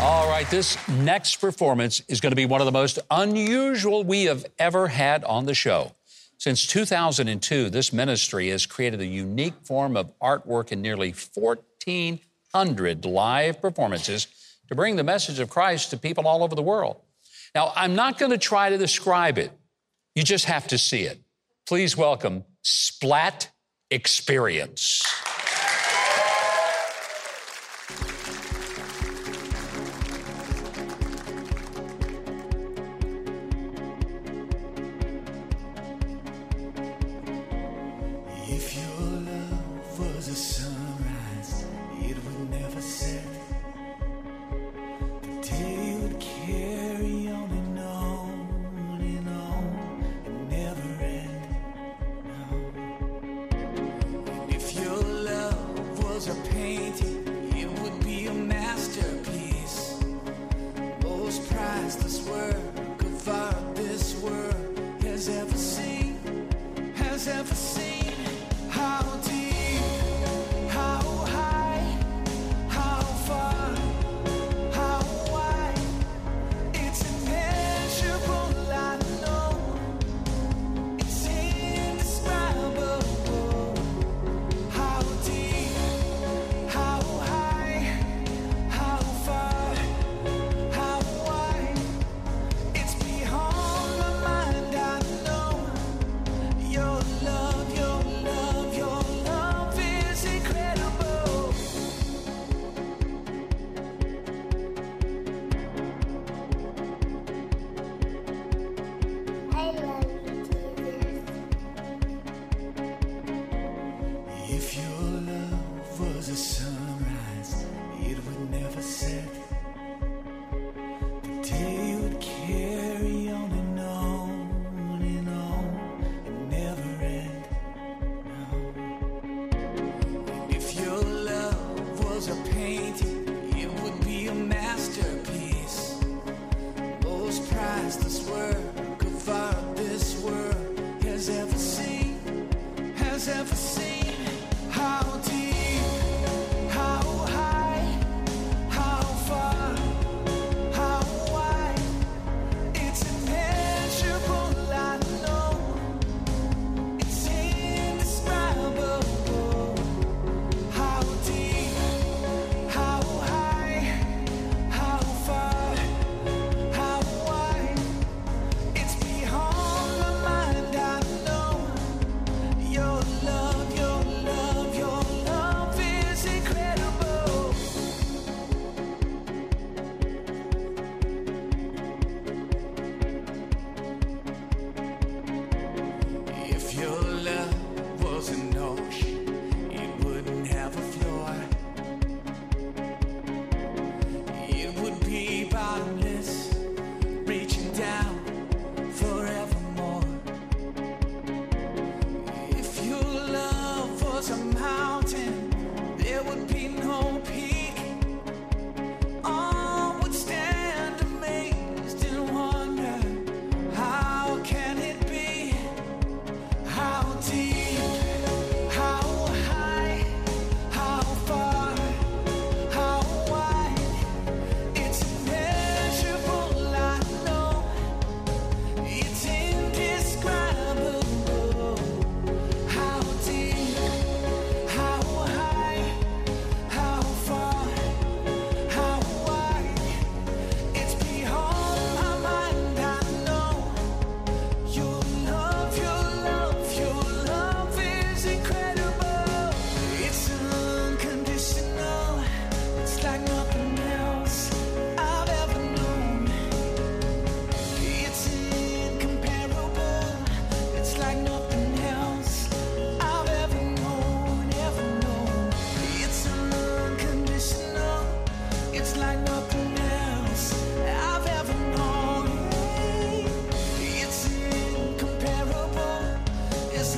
All 0.00 0.28
right, 0.28 0.46
this 0.50 0.76
next 0.88 1.36
performance 1.36 2.02
is 2.08 2.20
going 2.20 2.32
to 2.32 2.36
be 2.36 2.46
one 2.46 2.60
of 2.60 2.64
the 2.64 2.72
most 2.72 2.98
unusual 3.10 4.02
we 4.02 4.24
have 4.24 4.44
ever 4.58 4.88
had 4.88 5.22
on 5.24 5.46
the 5.46 5.54
show. 5.54 5.92
Since 6.38 6.66
2002, 6.66 7.70
this 7.70 7.92
ministry 7.92 8.48
has 8.48 8.66
created 8.66 9.00
a 9.00 9.06
unique 9.06 9.54
form 9.62 9.96
of 9.96 10.10
artwork 10.18 10.72
in 10.72 10.82
nearly 10.82 11.14
1,400 11.34 13.04
live 13.04 13.60
performances 13.60 14.26
to 14.68 14.74
bring 14.74 14.96
the 14.96 15.04
message 15.04 15.38
of 15.38 15.48
Christ 15.48 15.90
to 15.90 15.96
people 15.96 16.26
all 16.26 16.42
over 16.42 16.56
the 16.56 16.62
world. 16.62 17.00
Now, 17.54 17.72
I'm 17.76 17.94
not 17.94 18.18
going 18.18 18.32
to 18.32 18.38
try 18.38 18.70
to 18.70 18.78
describe 18.78 19.38
it 19.38 19.52
you 20.14 20.22
just 20.22 20.46
have 20.46 20.66
to 20.68 20.78
see 20.78 21.02
it. 21.02 21.20
Please 21.66 21.96
welcome 21.96 22.44
Splat 22.62 23.50
Experience. 23.90 25.21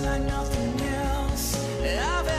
like 0.05 0.23
nothing 0.23 0.81
else. 0.83 1.55
I've 1.83 2.34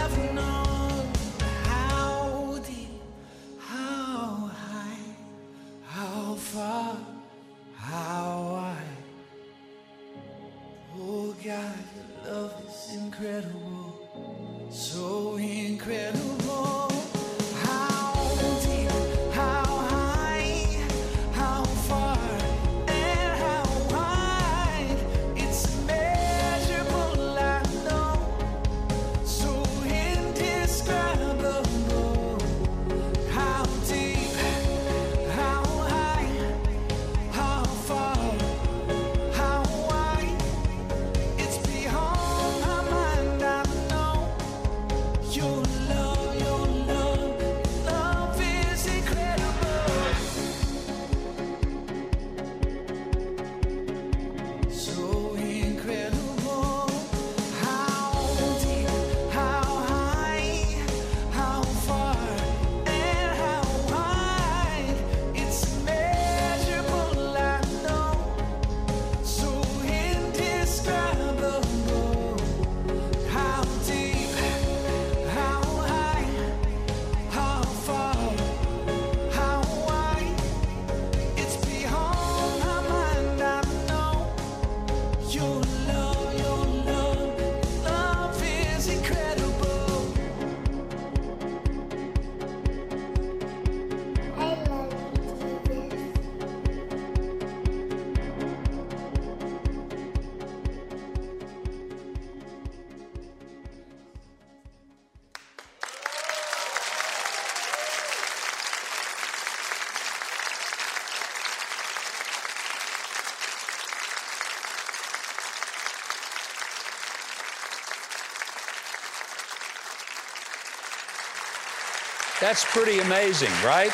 That's 122.46 122.64
pretty 122.64 123.00
amazing, 123.00 123.50
right? 123.66 123.89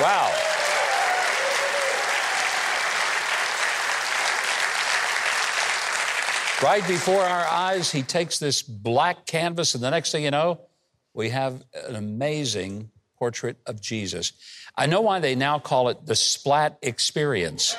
Wow. 0.00 0.32
Right 6.62 6.82
before 6.88 7.20
our 7.20 7.44
eyes, 7.44 7.92
he 7.92 8.02
takes 8.02 8.38
this 8.38 8.62
black 8.62 9.26
canvas, 9.26 9.74
and 9.74 9.84
the 9.84 9.90
next 9.90 10.10
thing 10.10 10.24
you 10.24 10.30
know, 10.30 10.62
we 11.12 11.28
have 11.28 11.64
an 11.86 11.96
amazing 11.96 12.90
portrait 13.18 13.58
of 13.66 13.78
Jesus. 13.82 14.32
I 14.74 14.86
know 14.86 15.02
why 15.02 15.20
they 15.20 15.34
now 15.34 15.58
call 15.58 15.90
it 15.90 16.06
the 16.06 16.16
splat 16.16 16.78
experience. 16.80 17.76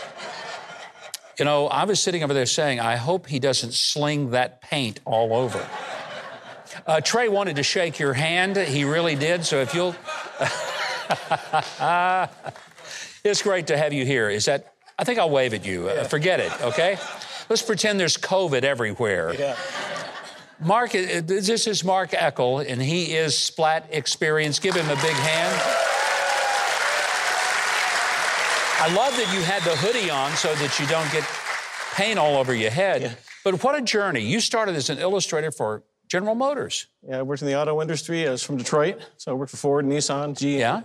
You 1.39 1.45
know, 1.45 1.65
I 1.65 1.85
was 1.85 1.99
sitting 1.99 2.23
over 2.23 2.35
there 2.35 2.45
saying, 2.45 2.79
I 2.79 2.97
hope 2.97 3.25
he 3.25 3.39
doesn't 3.39 3.73
sling 3.73 4.29
that 4.29 4.61
paint 4.61 4.99
all 5.05 5.33
over. 5.33 5.67
Uh, 6.85 7.01
Trey 7.01 7.29
wanted 7.29 7.55
to 7.55 7.63
shake 7.63 7.99
your 7.99 8.13
hand. 8.13 8.57
He 8.57 8.83
really 8.83 9.15
did. 9.15 9.45
So 9.45 9.61
if 9.61 9.73
you'll. 9.73 9.95
it's 13.23 13.41
great 13.41 13.67
to 13.67 13.77
have 13.77 13.93
you 13.93 14.05
here. 14.05 14.29
Is 14.29 14.45
that. 14.45 14.73
I 14.97 15.05
think 15.05 15.17
I'll 15.17 15.29
wave 15.29 15.53
at 15.53 15.65
you. 15.65 15.89
Uh, 15.89 16.03
forget 16.03 16.39
it, 16.39 16.51
okay? 16.61 16.97
Let's 17.49 17.63
pretend 17.63 17.99
there's 17.99 18.17
COVID 18.17 18.63
everywhere. 18.63 19.33
Yeah. 19.33 19.57
Mark, 20.59 20.93
uh, 20.93 21.21
this 21.23 21.67
is 21.67 21.83
Mark 21.83 22.11
Eckel, 22.11 22.69
and 22.69 22.81
he 22.81 23.15
is 23.15 23.37
Splat 23.37 23.87
Experience. 23.89 24.59
Give 24.59 24.75
him 24.75 24.85
a 24.85 25.01
big 25.01 25.15
hand. 25.15 25.61
I 28.79 28.93
love 28.93 29.15
that 29.17 29.33
you 29.33 29.41
had 29.41 29.63
the 29.63 29.75
hoodie 29.77 30.09
on 30.09 30.31
so 30.33 30.53
that 30.55 30.79
you 30.79 30.85
don't 30.87 31.11
get 31.11 31.23
paint 31.95 32.19
all 32.19 32.37
over 32.37 32.53
your 32.53 32.71
head. 32.71 33.17
But 33.43 33.63
what 33.63 33.75
a 33.75 33.81
journey. 33.81 34.21
You 34.21 34.39
started 34.39 34.75
as 34.75 34.89
an 34.89 34.99
illustrator 34.99 35.51
for 35.51 35.83
General 36.13 36.35
Motors. 36.35 36.85
Yeah, 37.01 37.17
I 37.17 37.21
worked 37.23 37.41
in 37.41 37.47
the 37.47 37.59
auto 37.59 37.81
industry. 37.81 38.27
I 38.27 38.29
was 38.29 38.43
from 38.43 38.57
Detroit, 38.57 39.01
so 39.17 39.31
I 39.31 39.33
worked 39.33 39.49
for 39.49 39.57
Ford, 39.57 39.83
Nissan, 39.83 40.35
GM. 40.35 40.59
Yeah. 40.59 40.81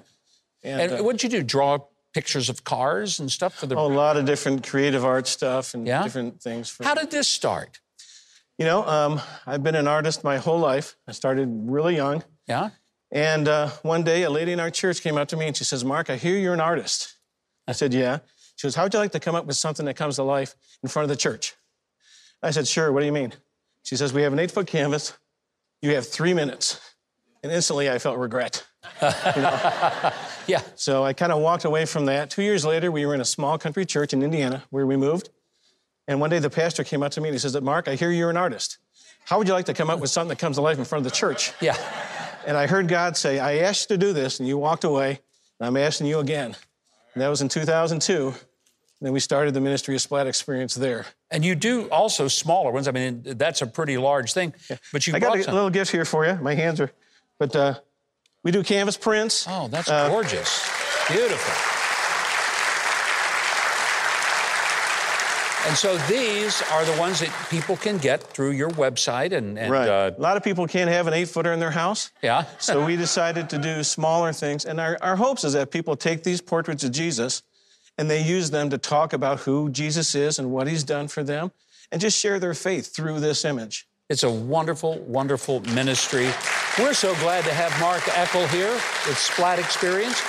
And, 0.64 0.80
And 0.80 0.92
uh, 1.00 1.04
what 1.04 1.12
did 1.18 1.22
you 1.24 1.28
do? 1.28 1.42
Draw 1.42 1.80
pictures 2.14 2.48
of 2.48 2.64
cars 2.64 3.20
and 3.20 3.30
stuff 3.30 3.54
for 3.54 3.66
the. 3.66 3.76
Oh, 3.76 3.88
a 3.88 3.92
lot 3.92 4.16
of 4.16 4.24
different 4.24 4.66
creative 4.66 5.04
art 5.04 5.26
stuff 5.26 5.74
and 5.74 5.86
Yeah? 5.86 6.02
different 6.02 6.40
things. 6.40 6.70
For, 6.70 6.82
How 6.84 6.94
did 6.94 7.10
this 7.10 7.28
start? 7.28 7.78
you 8.56 8.64
know, 8.64 8.82
um, 8.86 9.20
I've 9.46 9.62
been 9.62 9.74
an 9.74 9.86
artist 9.86 10.24
my 10.24 10.38
whole 10.38 10.58
life. 10.58 10.96
I 11.06 11.12
started 11.12 11.46
really 11.76 11.96
young. 11.96 12.24
Yeah. 12.46 12.70
And 13.12 13.46
uh, 13.48 13.68
one 13.82 14.04
day, 14.04 14.22
a 14.22 14.30
lady 14.30 14.52
in 14.52 14.60
our 14.60 14.70
church 14.70 15.02
came 15.02 15.18
up 15.18 15.28
to 15.28 15.36
me 15.36 15.46
and 15.48 15.54
she 15.54 15.64
says, 15.64 15.84
Mark, 15.84 16.08
I 16.08 16.16
hear 16.16 16.38
you're 16.38 16.54
an 16.54 16.60
artist. 16.72 17.16
I 17.66 17.72
said, 17.72 17.92
Yeah. 17.92 18.20
She 18.56 18.66
goes, 18.66 18.74
How 18.76 18.84
would 18.84 18.94
you 18.94 18.98
like 19.00 19.12
to 19.12 19.20
come 19.20 19.34
up 19.34 19.44
with 19.44 19.56
something 19.58 19.84
that 19.84 19.94
comes 19.96 20.16
to 20.16 20.22
life 20.22 20.54
in 20.82 20.88
front 20.88 21.04
of 21.04 21.10
the 21.10 21.16
church? 21.20 21.54
I 22.42 22.50
said, 22.50 22.66
Sure. 22.66 22.90
What 22.92 23.00
do 23.00 23.06
you 23.06 23.12
mean? 23.12 23.34
She 23.88 23.96
says, 23.96 24.12
We 24.12 24.20
have 24.20 24.34
an 24.34 24.38
eight 24.38 24.50
foot 24.50 24.66
canvas. 24.66 25.16
You 25.80 25.94
have 25.94 26.06
three 26.06 26.34
minutes. 26.34 26.78
And 27.42 27.50
instantly, 27.50 27.88
I 27.88 27.98
felt 27.98 28.18
regret. 28.18 28.66
You 29.00 29.08
know? 29.08 30.12
Yeah. 30.46 30.62
So 30.76 31.04
I 31.04 31.12
kind 31.12 31.30
of 31.30 31.40
walked 31.40 31.66
away 31.66 31.84
from 31.84 32.06
that. 32.06 32.30
Two 32.30 32.42
years 32.42 32.64
later, 32.64 32.90
we 32.90 33.04
were 33.04 33.14
in 33.14 33.20
a 33.20 33.24
small 33.24 33.58
country 33.58 33.84
church 33.84 34.14
in 34.14 34.22
Indiana 34.22 34.64
where 34.70 34.86
we 34.86 34.96
moved. 34.96 35.28
And 36.06 36.20
one 36.20 36.30
day 36.30 36.38
the 36.38 36.48
pastor 36.48 36.84
came 36.84 37.02
up 37.02 37.12
to 37.12 37.20
me 37.20 37.28
and 37.28 37.34
he 37.34 37.38
says, 37.38 37.58
Mark, 37.60 37.86
I 37.86 37.96
hear 37.96 38.10
you're 38.10 38.30
an 38.30 38.38
artist. 38.38 38.78
How 39.26 39.36
would 39.36 39.46
you 39.46 39.52
like 39.52 39.66
to 39.66 39.74
come 39.74 39.90
up 39.90 40.00
with 40.00 40.08
something 40.08 40.30
that 40.30 40.38
comes 40.38 40.56
to 40.56 40.62
life 40.62 40.78
in 40.78 40.86
front 40.86 41.04
of 41.04 41.12
the 41.12 41.14
church? 41.14 41.52
Yeah. 41.60 41.76
And 42.46 42.56
I 42.56 42.66
heard 42.66 42.88
God 42.88 43.14
say, 43.14 43.38
I 43.38 43.58
asked 43.58 43.90
you 43.90 43.96
to 43.96 44.06
do 44.06 44.14
this, 44.14 44.38
and 44.38 44.48
you 44.48 44.56
walked 44.56 44.84
away, 44.84 45.20
and 45.60 45.66
I'm 45.66 45.76
asking 45.76 46.06
you 46.06 46.18
again. 46.18 46.56
And 47.12 47.22
that 47.22 47.28
was 47.28 47.42
in 47.42 47.50
2002. 47.50 48.34
And 49.00 49.06
then 49.06 49.12
we 49.12 49.20
started 49.20 49.54
the 49.54 49.60
ministry 49.60 49.94
of 49.94 50.00
Splat 50.00 50.26
Experience 50.26 50.74
there. 50.74 51.06
And 51.30 51.44
you 51.44 51.54
do 51.54 51.88
also 51.88 52.26
smaller 52.26 52.72
ones. 52.72 52.88
I 52.88 52.90
mean, 52.90 53.22
that's 53.24 53.62
a 53.62 53.66
pretty 53.66 53.96
large 53.96 54.32
thing. 54.32 54.52
But 54.92 55.06
you 55.06 55.14
I 55.14 55.20
got 55.20 55.38
a 55.38 55.42
some. 55.44 55.54
little 55.54 55.70
gift 55.70 55.92
here 55.92 56.04
for 56.04 56.26
you. 56.26 56.34
My 56.42 56.54
hands 56.54 56.80
are, 56.80 56.90
but 57.38 57.54
uh, 57.54 57.74
we 58.42 58.50
do 58.50 58.64
canvas 58.64 58.96
prints. 58.96 59.46
Oh, 59.48 59.68
that's 59.68 59.88
Uh, 59.88 60.08
gorgeous. 60.08 60.68
Beautiful. 61.08 61.54
And 65.66 65.76
so 65.76 65.98
these 66.08 66.62
are 66.72 66.84
the 66.84 66.96
ones 66.98 67.20
that 67.20 67.30
people 67.50 67.76
can 67.76 67.98
get 67.98 68.22
through 68.22 68.52
your 68.52 68.70
website 68.70 69.32
and, 69.36 69.58
and 69.58 69.70
Right. 69.70 69.88
uh, 69.88 70.12
a 70.16 70.20
lot 70.20 70.36
of 70.38 70.42
people 70.42 70.66
can't 70.66 70.88
have 70.88 71.06
an 71.06 71.12
eight 71.12 71.28
footer 71.28 71.52
in 71.52 71.60
their 71.60 71.72
house. 71.72 72.10
yeah. 72.22 72.44
So 72.58 72.84
we 72.86 72.96
decided 72.96 73.50
to 73.50 73.58
do 73.58 73.82
smaller 73.84 74.32
things. 74.32 74.64
And 74.64 74.80
our, 74.80 74.96
our 75.02 75.16
hopes 75.16 75.44
is 75.44 75.52
that 75.52 75.70
people 75.70 75.94
take 75.94 76.22
these 76.22 76.40
portraits 76.40 76.84
of 76.84 76.92
Jesus 76.92 77.42
and 77.98 78.08
they 78.08 78.22
use 78.22 78.50
them 78.50 78.70
to 78.70 78.78
talk 78.78 79.12
about 79.12 79.40
who 79.40 79.68
Jesus 79.68 80.14
is 80.14 80.38
and 80.38 80.50
what 80.50 80.68
he's 80.68 80.84
done 80.84 81.08
for 81.08 81.22
them 81.22 81.50
and 81.92 82.00
just 82.00 82.18
share 82.18 82.38
their 82.38 82.54
faith 82.54 82.94
through 82.94 83.20
this 83.20 83.44
image. 83.44 83.88
It's 84.08 84.22
a 84.22 84.30
wonderful, 84.30 85.00
wonderful 85.00 85.60
ministry. 85.60 86.30
We're 86.78 86.94
so 86.94 87.14
glad 87.16 87.44
to 87.44 87.52
have 87.52 87.78
Mark 87.80 88.02
Eckel 88.02 88.48
here 88.48 88.72
with 88.72 89.18
Splat 89.18 89.58
Experience. 89.58 90.22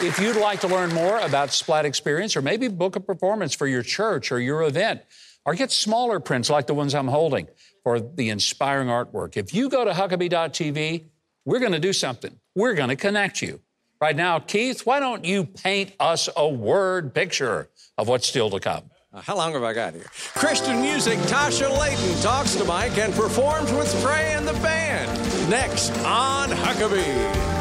If 0.00 0.18
you'd 0.20 0.36
like 0.36 0.60
to 0.60 0.68
learn 0.68 0.92
more 0.92 1.18
about 1.18 1.52
Splat 1.52 1.84
Experience 1.84 2.36
or 2.36 2.42
maybe 2.42 2.68
book 2.68 2.94
a 2.94 3.00
performance 3.00 3.54
for 3.54 3.66
your 3.66 3.82
church 3.82 4.30
or 4.30 4.38
your 4.38 4.62
event, 4.62 5.00
or 5.46 5.54
get 5.54 5.70
smaller 5.70 6.20
prints 6.20 6.48
like 6.48 6.66
the 6.66 6.74
ones 6.74 6.94
I'm 6.94 7.08
holding 7.08 7.48
for 7.82 8.00
the 8.00 8.30
inspiring 8.30 8.88
artwork, 8.88 9.36
if 9.36 9.52
you 9.52 9.68
go 9.68 9.84
to 9.84 9.90
Huckabee.tv, 9.90 11.04
we're 11.44 11.58
going 11.58 11.72
to 11.72 11.78
do 11.78 11.92
something. 11.92 12.38
We're 12.54 12.74
going 12.74 12.88
to 12.88 12.96
connect 12.96 13.42
you. 13.42 13.60
Right 14.04 14.16
now, 14.16 14.38
Keith, 14.38 14.84
why 14.84 15.00
don't 15.00 15.24
you 15.24 15.46
paint 15.46 15.94
us 15.98 16.28
a 16.36 16.46
word 16.46 17.14
picture 17.14 17.70
of 17.96 18.06
what's 18.06 18.26
still 18.26 18.50
to 18.50 18.60
come? 18.60 18.90
Uh, 19.10 19.22
How 19.22 19.34
long 19.34 19.54
have 19.54 19.62
I 19.62 19.72
got 19.72 19.94
here? 19.94 20.04
Christian 20.34 20.82
music, 20.82 21.18
Tasha 21.20 21.70
Layton 21.80 22.20
talks 22.20 22.54
to 22.56 22.66
Mike 22.66 22.98
and 22.98 23.14
performs 23.14 23.72
with 23.72 23.90
Trey 24.02 24.34
and 24.34 24.46
the 24.46 24.52
band. 24.60 25.48
Next 25.48 25.90
on 26.04 26.50
Huckabee. 26.50 27.53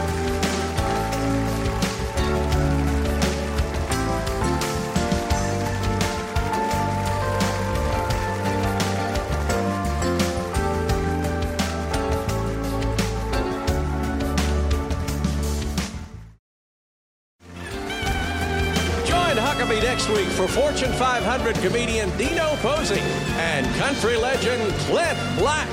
Week 20.23 20.31
for 20.33 20.47
Fortune 20.47 20.91
500 20.93 21.55
comedian 21.55 22.15
Dino 22.17 22.55
Posey 22.57 22.99
and 22.99 23.65
country 23.75 24.15
legend 24.15 24.61
Clint 24.81 25.17
Black. 25.37 25.67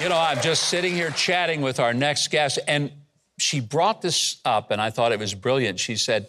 You 0.00 0.08
know, 0.08 0.18
I'm 0.18 0.40
just 0.40 0.64
sitting 0.64 0.94
here 0.94 1.10
chatting 1.10 1.62
with 1.62 1.78
our 1.80 1.94
next 1.94 2.30
guest, 2.30 2.58
and 2.66 2.92
she 3.38 3.60
brought 3.60 4.02
this 4.02 4.40
up, 4.44 4.70
and 4.70 4.80
I 4.80 4.90
thought 4.90 5.12
it 5.12 5.18
was 5.18 5.34
brilliant. 5.34 5.78
She 5.78 5.96
said, 5.96 6.28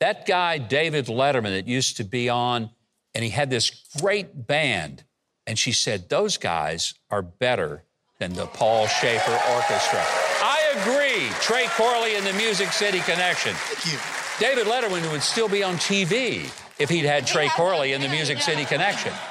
That 0.00 0.26
guy, 0.26 0.58
David 0.58 1.06
Letterman, 1.06 1.50
that 1.50 1.66
used 1.66 1.96
to 1.98 2.04
be 2.04 2.28
on, 2.28 2.70
and 3.14 3.24
he 3.24 3.30
had 3.30 3.50
this 3.50 3.70
great 4.00 4.46
band. 4.46 5.02
And 5.46 5.58
she 5.58 5.72
said, 5.72 6.08
Those 6.08 6.36
guys 6.36 6.94
are 7.10 7.22
better 7.22 7.84
than 8.18 8.32
the 8.32 8.46
Paul 8.46 8.86
Shaffer 8.86 9.32
Orchestra. 9.54 10.02
I 10.42 10.60
agree. 10.80 11.28
Trey 11.40 11.66
Corley 11.76 12.16
and 12.16 12.26
the 12.26 12.32
Music 12.32 12.72
City 12.72 13.00
Connection. 13.00 13.52
Thank 13.54 13.92
you. 13.92 13.98
David 14.38 14.66
Letterman 14.66 15.10
would 15.12 15.22
still 15.22 15.48
be 15.48 15.62
on 15.62 15.76
TV 15.76 16.50
if 16.78 16.90
he'd 16.90 17.04
had 17.04 17.26
Trey 17.26 17.48
Corley 17.48 17.92
and 17.92 18.02
the 18.02 18.08
Music 18.08 18.40
City 18.40 18.64
Connection. 18.64 19.12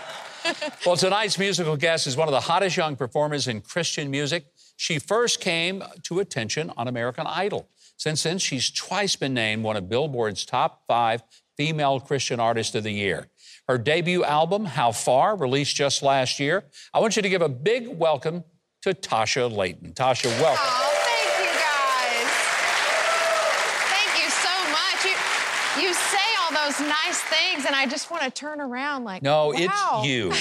Well, 0.85 0.95
tonight's 0.95 1.39
musical 1.39 1.75
guest 1.75 2.05
is 2.05 2.15
one 2.15 2.27
of 2.27 2.31
the 2.31 2.41
hottest 2.41 2.77
young 2.77 2.95
performers 2.95 3.47
in 3.47 3.61
Christian 3.61 4.11
music. 4.11 4.45
She 4.77 4.99
first 4.99 5.39
came 5.39 5.83
to 6.03 6.19
attention 6.19 6.71
on 6.77 6.87
American 6.87 7.25
Idol. 7.25 7.67
Since 7.97 8.21
then, 8.21 8.37
she's 8.37 8.69
twice 8.69 9.15
been 9.15 9.33
named 9.33 9.63
one 9.63 9.75
of 9.75 9.89
Billboard's 9.89 10.45
top 10.45 10.83
five 10.85 11.23
female 11.57 11.99
Christian 11.99 12.39
Artist 12.39 12.75
of 12.75 12.83
the 12.83 12.91
year. 12.91 13.27
Her 13.67 13.77
debut 13.77 14.23
album, 14.23 14.65
How 14.65 14.91
Far, 14.91 15.35
released 15.35 15.75
just 15.75 16.03
last 16.03 16.39
year. 16.39 16.65
I 16.93 16.99
want 16.99 17.15
you 17.15 17.21
to 17.21 17.29
give 17.29 17.41
a 17.41 17.49
big 17.49 17.87
welcome 17.87 18.43
to 18.83 18.93
Tasha 18.93 19.51
Layton. 19.51 19.93
Tasha, 19.93 20.25
welcome. 20.39 20.59
Oh, 20.61 20.91
thank 21.05 21.39
you 21.39 21.51
guys. 21.59 22.31
Thank 23.89 24.23
you 24.23 24.29
so 24.29 24.71
much. 24.71 25.05
You 25.05 25.87
you 25.87 25.93
say 25.93 26.17
all 26.41 26.51
those 26.51 26.79
nice 26.79 27.19
things, 27.21 27.65
and 27.65 27.75
I 27.75 27.87
just 27.87 28.11
want 28.11 28.23
to 28.23 28.29
turn 28.31 28.61
around 28.61 29.03
like 29.03 29.23
No, 29.23 29.47
wow. 29.47 29.53
it's 29.55 30.07
you. 30.07 30.31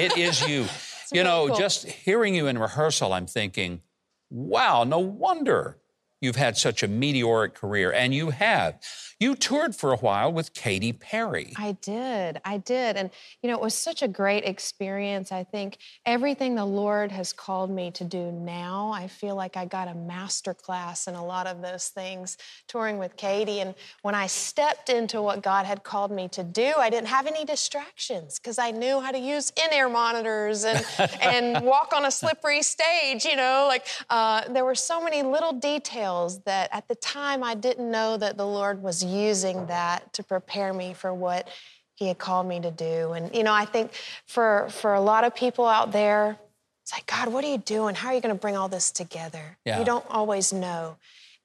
It 0.00 0.16
is 0.16 0.40
you. 0.48 0.66
you 1.12 1.22
know, 1.24 1.48
cool. 1.48 1.56
just 1.56 1.86
hearing 1.86 2.34
you 2.34 2.46
in 2.46 2.56
rehearsal, 2.58 3.12
I'm 3.12 3.26
thinking, 3.26 3.82
wow, 4.30 4.84
no 4.84 4.98
wonder 5.00 5.76
you've 6.20 6.36
had 6.36 6.56
such 6.56 6.82
a 6.82 6.88
meteoric 6.88 7.54
career. 7.54 7.92
And 7.92 8.14
you 8.14 8.30
have. 8.30 8.80
You 9.18 9.34
toured 9.34 9.76
for 9.76 9.92
a 9.92 9.96
while 9.96 10.32
with 10.32 10.54
Katy 10.54 10.94
Perry. 10.94 11.52
I 11.56 11.72
did. 11.72 12.40
I 12.44 12.56
did. 12.56 12.96
And, 12.96 13.10
you 13.42 13.50
know, 13.50 13.56
it 13.56 13.60
was 13.60 13.74
such 13.74 14.02
a 14.02 14.08
great 14.08 14.44
experience. 14.44 15.30
I 15.30 15.44
think 15.44 15.76
everything 16.06 16.54
the 16.54 16.64
Lord 16.64 17.12
has 17.12 17.32
called 17.32 17.70
me 17.70 17.90
to 17.92 18.04
do 18.04 18.32
now, 18.32 18.90
I 18.92 19.08
feel 19.08 19.34
like 19.34 19.58
I 19.58 19.66
got 19.66 19.88
a 19.88 19.94
master 19.94 20.54
class 20.54 21.06
in 21.06 21.14
a 21.14 21.24
lot 21.24 21.46
of 21.46 21.60
those 21.60 21.88
things 21.88 22.38
touring 22.66 22.96
with 22.96 23.16
Katy. 23.16 23.60
And 23.60 23.74
when 24.00 24.14
I 24.14 24.26
stepped 24.26 24.88
into 24.88 25.20
what 25.20 25.42
God 25.42 25.66
had 25.66 25.82
called 25.82 26.10
me 26.10 26.28
to 26.28 26.42
do, 26.42 26.72
I 26.78 26.88
didn't 26.88 27.08
have 27.08 27.26
any 27.26 27.44
distractions 27.44 28.38
because 28.38 28.58
I 28.58 28.70
knew 28.70 29.00
how 29.00 29.12
to 29.12 29.18
use 29.18 29.52
in-ear 29.62 29.90
monitors 29.90 30.64
and, 30.64 30.82
and 31.20 31.66
walk 31.66 31.92
on 31.94 32.06
a 32.06 32.10
slippery 32.10 32.62
stage. 32.62 33.26
You 33.26 33.36
know, 33.36 33.66
like 33.68 33.86
uh, 34.08 34.48
there 34.48 34.64
were 34.64 34.74
so 34.74 35.02
many 35.02 35.22
little 35.22 35.52
details 35.52 36.09
that 36.46 36.68
at 36.72 36.88
the 36.88 36.94
time 36.94 37.42
I 37.42 37.54
didn't 37.54 37.90
know 37.90 38.16
that 38.16 38.36
the 38.36 38.46
Lord 38.46 38.82
was 38.82 39.04
using 39.04 39.66
that 39.66 40.12
to 40.14 40.22
prepare 40.22 40.72
me 40.72 40.94
for 40.94 41.12
what 41.12 41.48
he 41.94 42.08
had 42.08 42.18
called 42.18 42.46
me 42.46 42.60
to 42.60 42.70
do. 42.70 43.12
And 43.12 43.34
you 43.34 43.42
know, 43.42 43.52
I 43.52 43.64
think 43.64 43.92
for 44.26 44.68
for 44.70 44.94
a 44.94 45.00
lot 45.00 45.24
of 45.24 45.34
people 45.34 45.66
out 45.66 45.92
there, 45.92 46.38
it's 46.82 46.92
like, 46.92 47.06
God, 47.06 47.32
what 47.32 47.44
are 47.44 47.48
you 47.48 47.58
doing? 47.58 47.94
How 47.94 48.08
are 48.08 48.14
you 48.14 48.20
going 48.20 48.34
to 48.34 48.40
bring 48.40 48.56
all 48.56 48.68
this 48.68 48.90
together? 48.90 49.58
Yeah. 49.64 49.78
You 49.78 49.84
don't 49.84 50.06
always 50.08 50.52
know. 50.52 50.96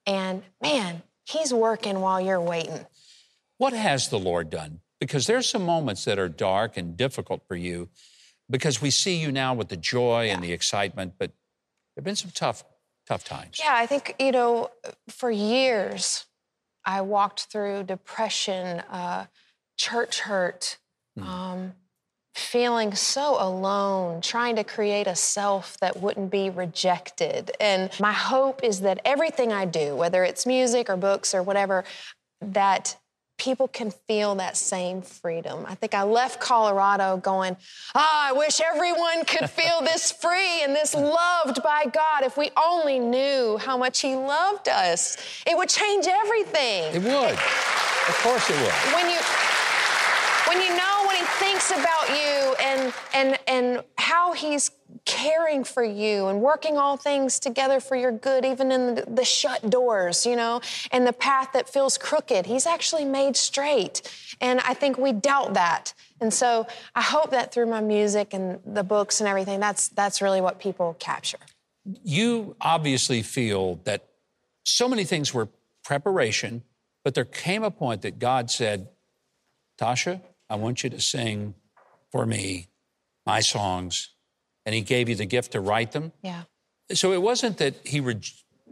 And 0.06 0.42
man, 0.62 1.02
he's 1.24 1.52
working 1.52 2.00
while 2.00 2.20
you're 2.20 2.40
waiting. 2.40 2.86
What 3.58 3.72
has 3.72 4.08
the 4.08 4.18
Lord 4.18 4.50
done? 4.50 4.80
Because 5.00 5.26
there's 5.26 5.48
some 5.48 5.62
moments 5.62 6.04
that 6.04 6.18
are 6.18 6.28
dark 6.28 6.76
and 6.76 6.96
difficult 6.96 7.42
for 7.46 7.56
you 7.56 7.88
because 8.48 8.80
we 8.80 8.90
see 8.90 9.16
you 9.16 9.32
now 9.32 9.54
with 9.54 9.68
the 9.68 9.76
joy 9.76 10.28
and 10.30 10.42
the 10.42 10.52
excitement, 10.52 11.14
but 11.18 11.30
there 11.30 12.02
have 12.02 12.04
been 12.04 12.16
some 12.16 12.30
tough, 12.30 12.64
tough 13.06 13.24
times. 13.24 13.58
Yeah, 13.62 13.74
I 13.74 13.86
think, 13.86 14.14
you 14.18 14.32
know, 14.32 14.70
for 15.08 15.30
years, 15.30 16.26
I 16.84 17.00
walked 17.00 17.44
through 17.44 17.84
depression, 17.84 18.80
uh, 18.80 19.26
church 19.76 20.20
hurt, 20.20 20.78
um, 21.20 21.72
feeling 22.34 22.94
so 22.94 23.36
alone, 23.40 24.20
trying 24.20 24.56
to 24.56 24.64
create 24.64 25.06
a 25.06 25.16
self 25.16 25.78
that 25.80 26.00
wouldn't 26.00 26.30
be 26.30 26.50
rejected. 26.50 27.50
And 27.58 27.90
my 27.98 28.12
hope 28.12 28.62
is 28.62 28.80
that 28.80 29.00
everything 29.04 29.52
I 29.52 29.64
do, 29.64 29.96
whether 29.96 30.22
it's 30.22 30.44
music 30.44 30.90
or 30.90 30.96
books 30.96 31.34
or 31.34 31.42
whatever, 31.42 31.84
that 32.42 32.96
people 33.38 33.68
can 33.68 33.90
feel 33.90 34.34
that 34.36 34.56
same 34.56 35.02
freedom. 35.02 35.64
I 35.68 35.74
think 35.74 35.94
I 35.94 36.02
left 36.02 36.40
Colorado 36.40 37.18
going, 37.18 37.56
ah, 37.94 38.28
I 38.28 38.32
wish 38.32 38.60
everyone 38.60 39.24
could 39.24 39.50
feel 39.60 39.80
this 39.82 40.10
free 40.12 40.62
and 40.62 40.74
this 40.74 40.94
loved 40.94 41.62
by 41.62 41.84
God. 41.86 42.22
If 42.22 42.36
we 42.36 42.50
only 42.56 42.98
knew 42.98 43.58
how 43.58 43.76
much 43.76 44.00
He 44.00 44.14
loved 44.14 44.68
us, 44.68 45.16
it 45.46 45.56
would 45.56 45.68
change 45.68 46.06
everything. 46.08 46.94
It 46.94 47.02
would. 47.02 47.34
Of 47.34 48.16
course 48.22 48.48
it 48.48 48.56
would. 48.60 48.94
When 48.94 49.10
you 49.10 49.18
when 50.46 50.62
you 50.62 50.76
know 50.76 50.95
thinks 51.38 51.70
about 51.70 52.08
you 52.08 52.54
and 52.60 52.94
and 53.14 53.38
and 53.46 53.84
how 53.98 54.32
he's 54.32 54.70
caring 55.04 55.64
for 55.64 55.84
you 55.84 56.26
and 56.26 56.40
working 56.40 56.78
all 56.78 56.96
things 56.96 57.38
together 57.38 57.80
for 57.80 57.96
your 57.96 58.12
good 58.12 58.44
even 58.44 58.72
in 58.72 58.94
the, 58.94 59.24
shut 59.24 59.68
doors 59.68 60.24
you 60.24 60.36
know 60.36 60.60
and 60.92 61.06
the 61.06 61.12
path 61.12 61.52
that 61.52 61.68
feels 61.68 61.98
crooked. 61.98 62.46
He's 62.46 62.66
actually 62.66 63.04
made 63.04 63.36
straight. 63.36 64.02
And 64.40 64.60
i 64.60 64.74
think 64.74 64.98
we 64.98 65.12
doubt 65.12 65.54
that. 65.54 65.94
And 66.20 66.32
so 66.32 66.66
i 66.94 67.02
hope 67.02 67.30
that 67.30 67.52
through 67.52 67.66
my 67.66 67.80
music 67.80 68.32
and 68.32 68.60
the 68.64 68.84
books 68.84 69.20
and 69.20 69.28
everything 69.28 69.60
that's 69.60 69.88
that's 69.88 70.22
really 70.22 70.40
what 70.40 70.58
people 70.58 70.96
capture. 70.98 71.38
You 72.02 72.56
obviously 72.60 73.22
feel 73.22 73.80
that 73.84 74.08
so 74.64 74.88
many 74.88 75.04
things 75.04 75.32
were 75.32 75.48
preparation, 75.84 76.62
but 77.04 77.14
there 77.14 77.24
came 77.24 77.62
a 77.62 77.70
point 77.70 78.02
that 78.02 78.18
God 78.18 78.50
said, 78.50 78.88
Tasha, 79.78 80.20
I 80.48 80.56
want 80.56 80.84
you 80.84 80.90
to 80.90 81.00
sing 81.00 81.54
for 82.12 82.26
me 82.26 82.68
my 83.24 83.40
songs. 83.40 84.10
And 84.64 84.74
He 84.74 84.80
gave 84.80 85.08
you 85.08 85.14
the 85.14 85.26
gift 85.26 85.52
to 85.52 85.60
write 85.60 85.92
them. 85.92 86.12
yeah 86.22 86.42
So 86.92 87.12
it 87.12 87.22
wasn't 87.22 87.58
that 87.58 87.74
he, 87.84 88.00
re- 88.00 88.20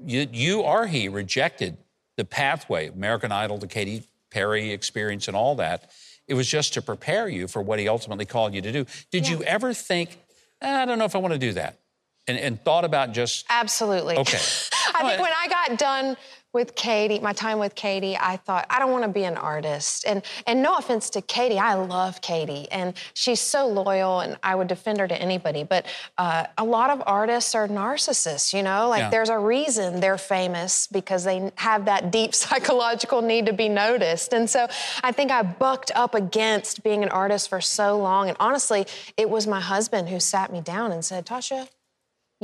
you, 0.05 0.27
you 0.33 0.61
or 0.61 0.87
he 0.87 1.09
rejected 1.09 1.77
the 2.17 2.25
pathway, 2.25 2.89
American 2.89 3.33
Idol, 3.33 3.59
the 3.59 3.67
Katy 3.67 4.05
Perry 4.31 4.71
experience, 4.71 5.29
and 5.29 5.37
all 5.37 5.55
that. 5.57 5.91
It 6.27 6.35
was 6.35 6.49
just 6.49 6.75
to 6.75 6.83
prepare 6.83 7.29
you 7.29 7.49
for 7.49 7.61
what 7.63 7.79
he 7.79 7.89
ultimately 7.89 8.25
called 8.25 8.55
you 8.55 8.63
to 8.63 8.73
do. 8.73 8.87
Did 9.11 9.29
you 9.29 9.43
ever 9.43 9.75
think, 9.75 10.19
"Ah, 10.63 10.83
I 10.83 10.85
don't 10.87 10.99
know 10.99 11.05
if 11.05 11.15
I 11.15 11.19
want 11.19 11.33
to 11.35 11.39
do 11.39 11.53
that? 11.53 11.79
And, 12.27 12.39
and 12.39 12.65
thought 12.65 12.85
about 12.85 13.13
just, 13.13 13.45
Absolutely. 13.51 14.17
Okay. 14.17 14.39
I 14.95 15.03
think 15.09 15.21
when 15.23 15.33
I 15.37 15.49
got 15.49 15.79
done 15.79 16.17
with 16.55 16.75
Katy, 16.77 17.19
my 17.19 17.33
time 17.33 17.59
with 17.59 17.75
Katy, 17.75 18.17
I 18.17 18.37
thought 18.37 18.67
I 18.71 18.79
don't 18.79 18.93
want 18.93 19.03
to 19.05 19.11
be 19.11 19.25
an 19.25 19.37
artist. 19.37 20.05
And 20.07 20.23
and 20.47 20.63
no 20.63 20.77
offense 20.77 21.11
to 21.11 21.21
Katy, 21.21 21.59
I 21.59 21.75
love 21.75 22.21
Katy, 22.23 22.69
and 22.71 22.95
she's 23.13 23.41
so 23.41 23.67
loyal, 23.67 24.21
and 24.21 24.37
I 24.43 24.55
would 24.55 24.69
defend 24.69 25.01
her 25.01 25.09
to 25.09 25.21
anybody. 25.21 25.65
But 25.65 25.85
uh, 26.17 26.47
a 26.57 26.65
lot 26.65 26.91
of 26.91 27.03
artists 27.07 27.55
are 27.55 27.69
narcissists. 27.69 28.55
You 28.55 28.63
know, 28.63 28.89
like 28.89 29.01
Yeah. 29.01 29.11
there's 29.11 29.29
a 29.29 29.39
reason 29.39 30.01
they're 30.01 30.17
famous 30.17 30.87
because 30.87 31.25
they 31.25 31.51
have 31.57 31.85
that 31.87 32.11
deep 32.13 32.35
psychological 32.45 33.21
need 33.21 33.47
to 33.47 33.53
be 33.53 33.69
noticed. 33.69 34.33
And 34.33 34.49
so 34.49 34.69
I 35.03 35.13
think 35.13 35.31
I 35.31 35.43
bucked 35.43 35.91
up 35.95 36.15
against 36.15 36.83
being 36.85 37.03
an 37.03 37.09
artist 37.11 37.49
for 37.49 37.61
so 37.61 37.99
long. 37.99 38.29
And 38.29 38.37
honestly, 38.41 38.87
it 39.17 39.29
was 39.29 39.47
my 39.47 39.61
husband 39.61 40.09
who 40.09 40.21
sat 40.21 40.53
me 40.53 40.61
down 40.61 40.93
and 40.93 41.05
said, 41.05 41.27
Tasha 41.27 41.69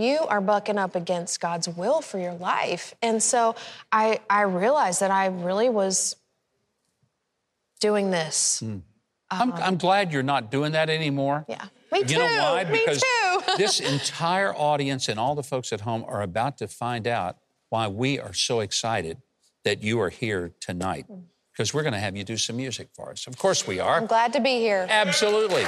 you 0.00 0.18
are 0.28 0.40
bucking 0.40 0.78
up 0.78 0.94
against 0.96 1.40
God's 1.40 1.68
will 1.68 2.00
for 2.00 2.18
your 2.18 2.34
life. 2.34 2.94
And 3.02 3.22
so 3.22 3.54
I, 3.92 4.20
I 4.28 4.42
realized 4.42 5.00
that 5.00 5.10
I 5.10 5.26
really 5.26 5.68
was 5.68 6.16
doing 7.80 8.10
this. 8.10 8.60
Hmm. 8.60 8.78
Um, 9.32 9.52
I'm, 9.52 9.52
I'm 9.62 9.76
glad 9.76 10.12
you're 10.12 10.22
not 10.22 10.50
doing 10.50 10.72
that 10.72 10.90
anymore. 10.90 11.44
Yeah. 11.48 11.64
Me 11.92 12.02
You 12.06 12.18
know 12.18 12.26
too. 12.28 12.34
why? 12.36 12.64
Me 12.64 12.80
Because 12.84 13.02
too. 13.02 13.40
this 13.58 13.80
entire 13.80 14.52
audience 14.54 15.08
and 15.08 15.20
all 15.20 15.34
the 15.34 15.42
folks 15.42 15.72
at 15.72 15.82
home 15.82 16.04
are 16.06 16.22
about 16.22 16.58
to 16.58 16.68
find 16.68 17.06
out 17.06 17.36
why 17.68 17.86
we 17.86 18.18
are 18.18 18.32
so 18.32 18.60
excited 18.60 19.18
that 19.64 19.82
you 19.82 20.00
are 20.00 20.10
here 20.10 20.52
tonight. 20.60 21.04
Hmm. 21.06 21.20
Because 21.52 21.74
we're 21.74 21.82
going 21.82 21.92
to 21.92 22.00
have 22.00 22.16
you 22.16 22.24
do 22.24 22.36
some 22.38 22.56
music 22.56 22.88
for 22.94 23.10
us. 23.10 23.26
Of 23.26 23.36
course 23.36 23.66
we 23.66 23.80
are. 23.80 23.96
I'm 23.96 24.06
glad 24.06 24.32
to 24.32 24.40
be 24.40 24.58
here. 24.60 24.86
Absolutely. 24.88 25.64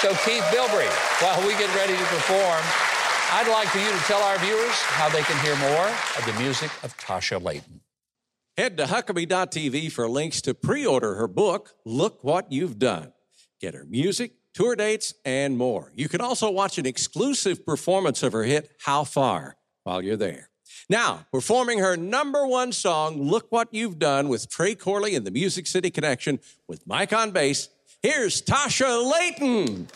So, 0.00 0.08
Keith 0.24 0.42
Bilbrey, 0.50 0.88
while 1.22 1.40
we 1.46 1.52
get 1.54 1.72
ready 1.76 1.92
to 1.92 2.04
perform, 2.04 2.62
I'd 3.38 3.48
like 3.48 3.68
for 3.68 3.76
you 3.76 3.90
to 3.90 3.98
tell 4.04 4.22
our 4.22 4.38
viewers 4.38 4.72
how 4.72 5.10
they 5.10 5.20
can 5.20 5.38
hear 5.44 5.54
more 5.56 5.88
of 5.88 6.24
the 6.24 6.32
music 6.42 6.70
of 6.82 6.96
Tasha 6.96 7.38
Layton. 7.38 7.82
Head 8.56 8.78
to 8.78 8.84
Huckabee.tv 8.84 9.92
for 9.92 10.08
links 10.08 10.40
to 10.40 10.54
pre 10.54 10.86
order 10.86 11.16
her 11.16 11.28
book, 11.28 11.74
Look 11.84 12.24
What 12.24 12.50
You've 12.50 12.78
Done. 12.78 13.12
Get 13.60 13.74
her 13.74 13.84
music, 13.84 14.32
tour 14.54 14.74
dates, 14.74 15.12
and 15.26 15.58
more. 15.58 15.92
You 15.94 16.08
can 16.08 16.22
also 16.22 16.50
watch 16.50 16.78
an 16.78 16.86
exclusive 16.86 17.66
performance 17.66 18.22
of 18.22 18.32
her 18.32 18.44
hit, 18.44 18.70
How 18.80 19.04
Far, 19.04 19.58
while 19.82 20.00
you're 20.00 20.16
there. 20.16 20.48
Now, 20.88 21.26
performing 21.30 21.80
her 21.80 21.94
number 21.94 22.46
one 22.46 22.72
song, 22.72 23.20
Look 23.20 23.48
What 23.50 23.68
You've 23.70 23.98
Done, 23.98 24.30
with 24.30 24.48
Trey 24.48 24.74
Corley 24.74 25.14
and 25.14 25.26
the 25.26 25.30
Music 25.30 25.66
City 25.66 25.90
Connection 25.90 26.40
with 26.66 26.86
Mike 26.86 27.12
on 27.12 27.32
bass, 27.32 27.68
here's 28.00 28.40
Tasha 28.40 29.12
Layton. 29.12 29.88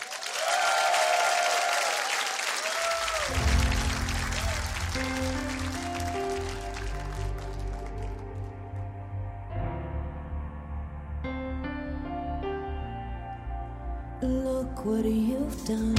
What 14.83 15.05
you've 15.05 15.67
done. 15.67 15.95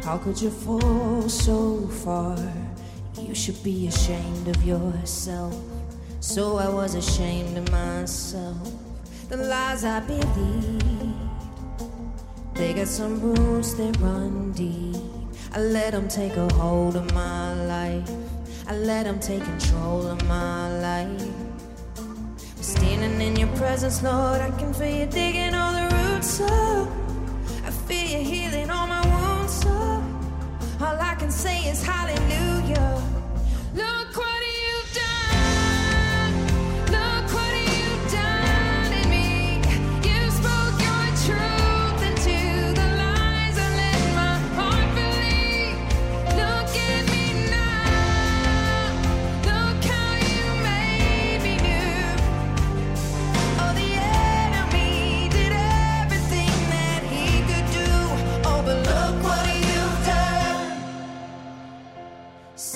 How 0.00 0.18
could 0.18 0.42
you 0.42 0.50
fall 0.50 1.28
so 1.28 1.86
far? 2.02 2.36
You 3.16 3.36
should 3.36 3.62
be 3.62 3.86
ashamed 3.86 4.48
of 4.48 4.64
yourself. 4.64 5.56
So 6.18 6.56
I 6.56 6.68
was 6.68 6.96
ashamed 6.96 7.56
of 7.56 7.70
myself. 7.70 8.72
The 9.28 9.36
lies 9.36 9.84
I 9.84 10.00
believed. 10.00 11.14
They 12.54 12.74
got 12.74 12.88
some 12.88 13.20
roots 13.20 13.74
that 13.74 13.96
run 13.98 14.50
deep. 14.50 14.96
I 15.52 15.60
let 15.60 15.92
them 15.92 16.08
take 16.08 16.36
a 16.36 16.52
hold 16.54 16.96
of 16.96 17.14
my 17.14 17.54
life. 17.66 18.10
I 18.66 18.74
let 18.74 19.04
them 19.04 19.20
take 19.20 19.44
control 19.44 20.04
of 20.04 20.26
my 20.26 20.68
life. 20.80 21.30
Standing 22.60 23.20
in 23.20 23.36
your 23.36 23.56
presence, 23.56 24.02
Lord, 24.02 24.40
I 24.40 24.50
can 24.58 24.74
feel 24.74 25.00
you 25.00 25.06
digging 25.06 25.54
all 25.54 25.72
the 25.72 25.89
up. 26.20 26.88
I 27.64 27.70
feel 27.70 28.18
you 28.18 28.18
healing 28.22 28.70
all 28.70 28.86
my 28.86 29.00
wounds 29.06 29.64
up. 29.64 30.02
All 30.82 31.00
I 31.00 31.14
can 31.18 31.30
say 31.30 31.66
is 31.66 31.82
hallelujah. 31.82 32.59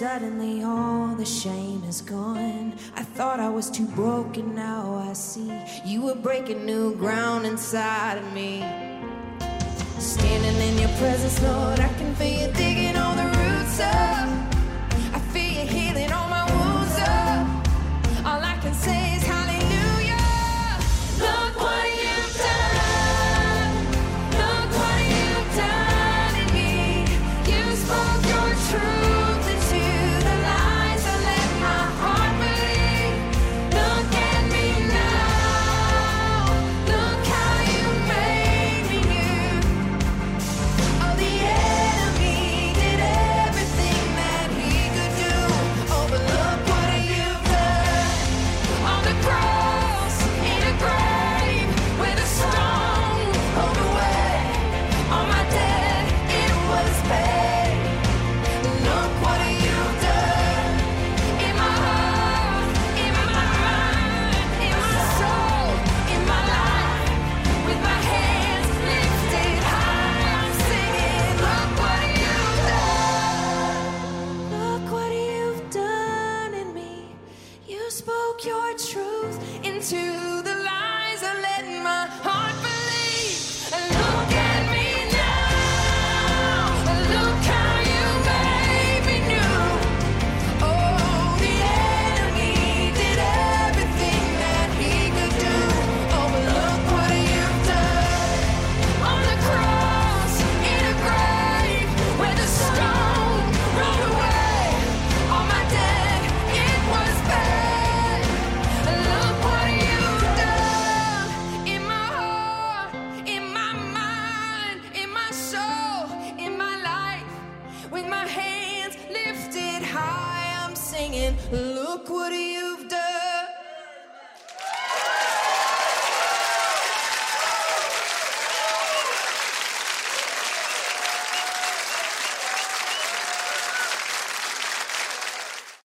Suddenly, 0.04 0.62
all 0.62 1.14
the 1.14 1.24
shame 1.24 1.82
is 1.84 2.02
gone. 2.02 2.74
I 2.94 3.02
thought 3.02 3.40
I 3.40 3.48
was 3.48 3.70
too 3.70 3.86
broken, 3.86 4.54
now 4.54 4.96
I 4.96 5.14
see 5.14 5.50
you 5.86 6.02
were 6.02 6.14
breaking 6.14 6.66
new 6.66 6.94
ground 6.94 7.46
inside 7.46 8.18
of 8.18 8.32
me. 8.34 8.60
Standing 9.98 10.60
in 10.68 10.78
your 10.78 10.94
presence, 10.98 11.42
Lord, 11.42 11.80
I 11.80 11.88
can 11.94 12.14
feel 12.16 12.48
you 12.48 12.52
digging 12.52 12.98
all 12.98 13.16
the 13.16 13.24
roots 13.38 13.80
up. 13.80 14.53